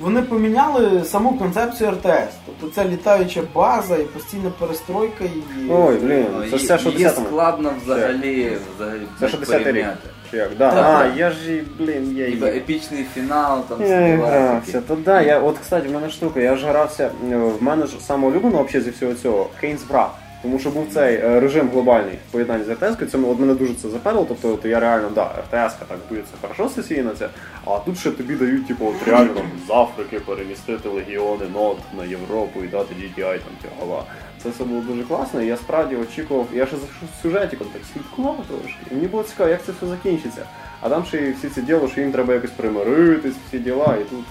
вони 0.00 0.22
поміняли 0.22 1.04
саму 1.04 1.38
концепцію 1.38 1.90
РТС. 1.90 2.34
Тобто 2.46 2.74
це 2.74 2.88
літаюча 2.88 3.42
база 3.54 3.96
і 3.96 4.02
постійна 4.02 4.50
перестройка 4.58 5.24
її. 5.24 5.70
Ой, 5.70 5.96
блін, 5.96 6.26
Ну, 6.36 6.42
це 6.50 6.56
і- 6.56 6.58
все, 6.58 6.78
що 6.78 6.90
Її 6.90 7.08
складно 7.08 7.72
взагалі, 7.84 8.56
взагалі 8.76 9.02
Це 9.20 9.28
що 9.28 9.36
10 9.38 9.66
рік. 9.66 9.86
Чи 10.30 10.36
як? 10.36 10.50
Да. 10.58 10.70
Так, 10.70 10.84
а, 10.86 11.04
так. 11.04 11.16
я 11.16 11.30
ж, 11.30 11.54
і, 11.56 11.62
блін, 11.78 12.16
я 12.16 12.28
Ніби 12.28 12.46
її. 12.46 12.58
епічний 12.58 13.04
фінал, 13.14 13.64
там 13.68 13.86
Я 13.86 14.16
грався, 14.16 14.80
то 14.88 14.94
да, 15.04 15.22
я, 15.22 15.40
от, 15.40 15.58
кстати, 15.58 15.88
в 15.88 15.92
мене 15.92 16.10
штука, 16.10 16.40
я 16.40 16.56
ж 16.56 16.66
грався, 16.66 17.10
е, 17.32 17.36
в 17.36 17.62
мене 17.62 17.86
ж 17.86 17.92
саме 18.00 18.28
улюблено 18.28 18.62
взагалі 18.62 18.84
зі 18.84 18.90
всього 18.90 19.14
цього 19.14 19.46
Кейнс 19.60 19.82
Брат. 19.84 20.10
Тому 20.42 20.58
що 20.58 20.70
був 20.70 20.86
цей 20.92 21.16
е, 21.16 21.40
режим 21.40 21.68
глобальний 21.68 22.18
в 22.28 22.32
поєднанні 22.32 22.64
з 22.64 22.68
РТС, 22.68 23.10
це 23.12 23.18
от 23.18 23.40
мене 23.40 23.54
дуже 23.54 23.74
це 23.74 23.88
заперло, 23.88 24.24
тобто 24.28 24.54
от 24.54 24.64
я 24.64 24.80
реально, 24.80 25.10
да, 25.14 25.24
РТС 25.24 25.74
так 25.88 25.98
буде 26.08 26.20
це 26.20 26.48
хорошо 26.48 26.68
сесійно 26.68 27.10
це, 27.18 27.28
а 27.64 27.78
тут 27.78 27.98
ще 27.98 28.10
тобі 28.10 28.34
дають, 28.34 28.66
типу, 28.66 28.86
от 28.86 29.08
реально 29.08 29.34
там, 29.34 29.44
з 29.68 29.70
Африки 29.70 30.20
перемістити 30.20 30.88
легіони 30.88 31.44
нот 31.54 31.78
на 31.96 32.04
Європу 32.04 32.64
і 32.64 32.68
дати 32.68 32.94
GTI 32.94 33.38
там 33.38 33.52
тягала. 33.70 34.04
Це 34.42 34.48
все 34.50 34.64
було 34.64 34.80
дуже 34.80 35.02
класно, 35.02 35.42
і 35.42 35.46
я 35.46 35.56
справді 35.56 35.96
очікував, 35.96 36.46
я 36.52 36.66
ще 36.66 36.76
за 36.76 36.86
сюжетиком 37.22 37.66
так 37.72 37.82
слідкував 37.92 38.44
трошки. 38.48 38.78
І 38.90 38.94
мені 38.94 39.06
було 39.06 39.22
цікаво, 39.22 39.50
як 39.50 39.64
це 39.64 39.72
все 39.72 39.86
закінчиться. 39.86 40.46
А 40.80 40.88
там 40.88 41.04
ще 41.04 41.18
й 41.18 41.32
всі 41.32 41.48
ці 41.48 41.62
діло, 41.62 41.88
що 41.88 42.00
їм 42.00 42.12
треба 42.12 42.34
якось 42.34 42.50
примиритись, 42.50 43.34
всі 43.48 43.58
діла, 43.58 43.96
і 44.00 44.04
тут. 44.04 44.24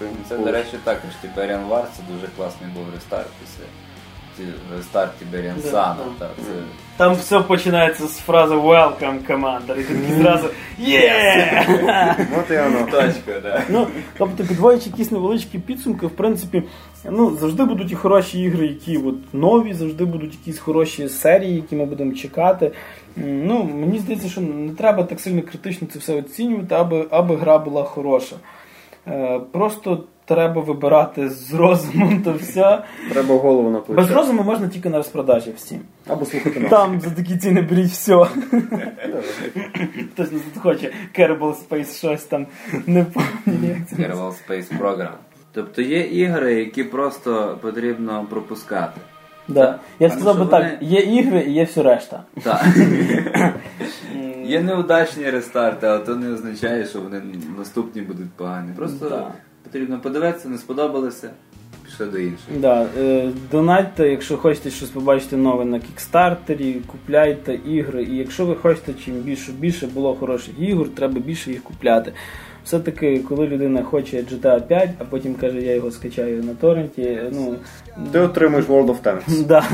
ну, 0.00 0.06
Це, 0.28 0.34
було. 0.36 0.46
до 0.46 0.52
речі, 0.52 0.78
також 0.84 1.10
Tiberian 1.24 1.68
War, 1.68 1.84
це 1.96 2.02
дуже 2.12 2.26
класний 2.36 2.70
був 2.74 2.84
рестарт 2.94 3.28
після 3.40 3.64
рестарт 4.76 5.12
Да, 5.32 5.38
Sun. 5.38 5.96
да. 6.18 6.28
Це... 6.36 6.52
Там 6.96 7.14
все 7.14 7.40
починається 7.40 8.06
з 8.06 8.18
фрази 8.18 8.54
Welcome, 8.54 9.26
команда. 9.26 9.74
І 9.74 9.82
ти 9.82 9.94
зразу 10.22 10.46
Yeah! 10.80 11.70
І 12.52 12.56
воно. 12.56 12.86
Точка, 12.90 13.40
да. 13.42 13.62
Ну, 13.68 13.86
тобто, 14.18 14.44
підводячи 14.44 14.90
якісь 14.90 15.10
невеличкі 15.10 15.58
підсумки, 15.58 16.06
в 16.06 16.10
принципі, 16.10 16.62
ну, 17.10 17.36
завжди 17.36 17.64
будуть 17.64 17.92
і 17.92 17.94
хороші 17.94 18.40
ігри, 18.40 18.66
які 18.66 18.98
от, 18.98 19.34
нові, 19.34 19.72
завжди 19.72 20.04
будуть 20.04 20.32
якісь 20.32 20.58
хороші 20.58 21.08
серії, 21.08 21.54
які 21.54 21.76
ми 21.76 21.84
будемо 21.84 22.12
чекати. 22.12 22.72
Ну, 23.16 23.64
мені 23.64 23.98
здається, 23.98 24.28
що 24.28 24.40
не 24.40 24.74
треба 24.74 25.02
так 25.02 25.20
сильно 25.20 25.42
критично 25.42 25.88
це 25.92 25.98
все 25.98 26.14
оцінювати, 26.14 26.74
аби, 26.74 27.06
аби 27.10 27.36
гра 27.36 27.58
була 27.58 27.84
хороша. 27.84 28.36
Е, 29.08 29.40
просто 29.52 30.04
треба 30.26 30.60
вибирати 30.62 31.30
з 31.30 31.54
розумом 31.54 32.22
то 32.22 32.32
все. 32.32 32.82
Треба 33.12 33.34
голову 33.34 33.70
на 33.70 33.78
плече. 33.80 34.02
Без 34.02 34.10
розуму 34.10 34.42
можна 34.42 34.68
тільки 34.68 34.88
на 34.88 34.96
розпродажі 34.96 35.52
всім. 35.56 35.80
Або 36.06 36.24
слухати 36.24 36.60
нас. 36.60 36.70
Там 36.70 37.00
за 37.00 37.10
такі 37.10 37.36
ціни 37.36 37.60
беріть 37.62 37.90
все. 37.90 38.26
Хтось 40.12 40.32
нас 40.32 40.42
тут 40.54 40.62
хоче 40.62 40.92
Kerbal 41.18 41.54
Space 41.68 41.98
щось 41.98 42.24
там 42.24 42.46
не 42.86 43.04
пам'ятаю, 43.04 43.76
це. 43.90 43.96
Kerbal 43.96 44.32
Space 44.48 44.78
Program. 44.80 45.10
Тобто 45.52 45.82
є 45.82 46.00
ігри, 46.00 46.54
які 46.54 46.84
просто 46.84 47.58
потрібно 47.62 48.26
пропускати. 48.30 49.00
Да. 49.48 49.78
Я 50.00 50.10
сказав 50.10 50.34
би 50.38 50.42
що 50.42 50.50
так, 50.50 50.72
є 50.80 51.00
ігри 51.00 51.44
і 51.48 51.52
є 51.52 51.64
все 51.64 51.82
решта. 51.82 52.22
Так. 52.42 52.66
Є 54.44 54.60
неудачні 54.60 55.30
рестарти, 55.30 55.86
але 55.86 55.98
то 55.98 56.16
не 56.16 56.32
означає, 56.32 56.86
що 56.86 57.00
вони 57.00 57.22
наступні 57.58 58.02
будуть 58.02 58.30
погані. 58.32 58.72
Просто 58.76 59.08
Да. 59.08 59.32
Потрібно 59.66 60.00
подивитися, 60.00 60.48
не 60.48 60.58
сподобалося, 60.58 61.30
пішли 61.84 62.06
до 62.06 62.18
інших. 62.18 62.60
Да, 62.60 62.86
е, 62.98 63.30
донатьте, 63.50 64.08
якщо 64.08 64.36
хочете 64.36 64.70
щось 64.70 64.88
побачити 64.88 65.36
нове 65.36 65.64
на 65.64 65.80
кікстартері, 65.80 66.76
купляйте 66.86 67.54
ігри. 67.54 68.02
І 68.02 68.16
якщо 68.16 68.46
ви 68.46 68.54
хочете, 68.54 68.94
чим 69.04 69.14
більше 69.14 69.52
більше 69.52 69.86
було 69.86 70.14
хороших 70.14 70.54
ігор, 70.58 70.88
треба 70.88 71.20
більше 71.20 71.50
їх 71.50 71.62
купляти. 71.62 72.12
Все-таки, 72.64 73.18
коли 73.18 73.46
людина 73.46 73.82
хоче 73.82 74.16
GTA 74.16 74.60
5, 74.60 74.90
а 74.98 75.04
потім 75.04 75.34
каже, 75.34 75.62
я 75.62 75.74
його 75.74 75.90
скачаю 75.90 76.42
на 76.42 76.54
торренті, 76.54 77.18
ну 77.32 77.56
Ти 78.12 78.20
отримуєш 78.20 78.66
World 78.66 78.86
of 78.86 79.02
Tanks. 79.02 79.44
Да, 79.46 79.64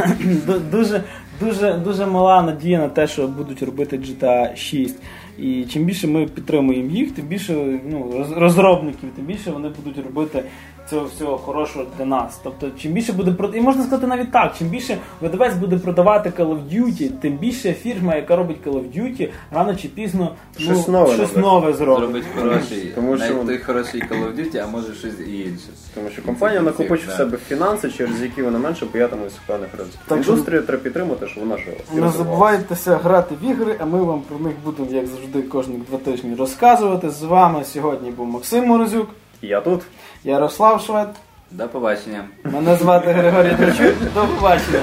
дуже, 0.70 1.02
дуже, 1.40 1.72
дуже 1.72 2.06
мала 2.06 2.42
надія 2.42 2.78
на 2.78 2.88
те, 2.88 3.06
що 3.06 3.28
будуть 3.28 3.62
робити 3.62 3.98
GTA 3.98 4.56
6. 4.56 4.96
І 5.38 5.64
чим 5.64 5.84
більше 5.84 6.06
ми 6.06 6.26
підтримуємо 6.26 6.90
їх, 6.90 7.12
тим 7.12 7.24
більше 7.26 7.80
ну, 7.90 8.12
роз- 8.18 8.38
розробників, 8.38 9.08
тим 9.16 9.24
більше 9.24 9.50
вони 9.50 9.68
будуть 9.84 10.04
робити 10.04 10.44
цього 10.90 11.06
всього 11.06 11.38
хорошого 11.38 11.84
для 11.98 12.04
нас. 12.04 12.40
Тобто, 12.42 12.70
чим 12.78 12.92
більше 12.92 13.12
буде 13.12 13.30
прод- 13.30 13.56
і 13.56 13.60
можна 13.60 13.82
сказати 13.84 14.06
навіть 14.06 14.32
так, 14.32 14.54
чим 14.58 14.68
більше 14.68 14.98
видавець 15.20 15.54
буде 15.54 15.78
продавати 15.78 16.30
Call 16.30 16.48
of 16.48 16.60
Duty, 16.74 17.10
тим 17.20 17.36
більше 17.36 17.72
фірма, 17.72 18.16
яка 18.16 18.36
робить 18.36 18.56
Call 18.66 18.72
of 18.72 19.00
Duty, 19.02 19.28
рано 19.52 19.74
чи 19.76 19.88
пізно 19.88 20.34
ну, 20.58 20.64
Щось 20.64 20.88
нове 20.88 21.14
щось 21.14 21.36
нове 21.36 21.72
зробить. 21.72 22.04
Зробить 22.04 22.24
хороший, 22.38 22.92
Тому 22.94 23.16
що- 23.16 23.34
навіть 23.34 23.46
той 23.46 23.58
хороший 23.58 24.02
Call 24.02 24.24
of 24.26 24.36
Duty, 24.36 24.56
а 24.58 24.66
може 24.66 24.94
щось 24.94 25.20
і 25.28 25.40
інше. 25.40 25.68
Тому 25.94 26.10
що 26.10 26.22
компанія 26.22 26.60
накопичить 26.62 27.08
в 27.08 27.16
себе 27.16 27.38
фінанси, 27.48 27.90
через 27.90 28.22
які 28.22 28.42
вона 28.42 28.58
менше 28.58 28.86
боятимусь 28.92 29.32
певних 29.46 29.68
ризиків. 29.78 30.00
Так 30.06 30.18
Індустрію 30.18 30.62
треба 30.62 30.82
підтримати, 30.82 31.26
щоб 31.26 31.44
вона 31.44 31.56
жила. 31.62 31.76
Не 31.94 32.08
забувайтеся 32.08 32.96
грати 32.96 33.34
в 33.42 33.50
ігри, 33.50 33.76
а 33.78 33.84
ми 33.84 34.02
вам 34.02 34.20
про 34.20 34.38
них 34.38 34.52
будемо, 34.64 34.88
як 34.90 35.06
завжди, 35.06 35.42
кожні 35.42 35.76
два 35.88 35.98
тижні 35.98 36.34
розказувати. 36.34 37.10
З 37.10 37.22
вами 37.22 37.64
сьогодні 37.64 38.10
був 38.10 38.26
Максим 38.26 38.64
Морозюк, 38.64 39.08
Я 39.42 39.60
тут. 39.60 39.80
Ярослав 40.24 40.80
Швед. 40.80 41.08
До 41.50 41.68
побачення. 41.68 42.24
Мене 42.44 42.76
звати 42.76 43.12
Григорій 43.12 43.54
Трачук. 43.56 43.94
До 44.14 44.24
побачення. 44.24 44.80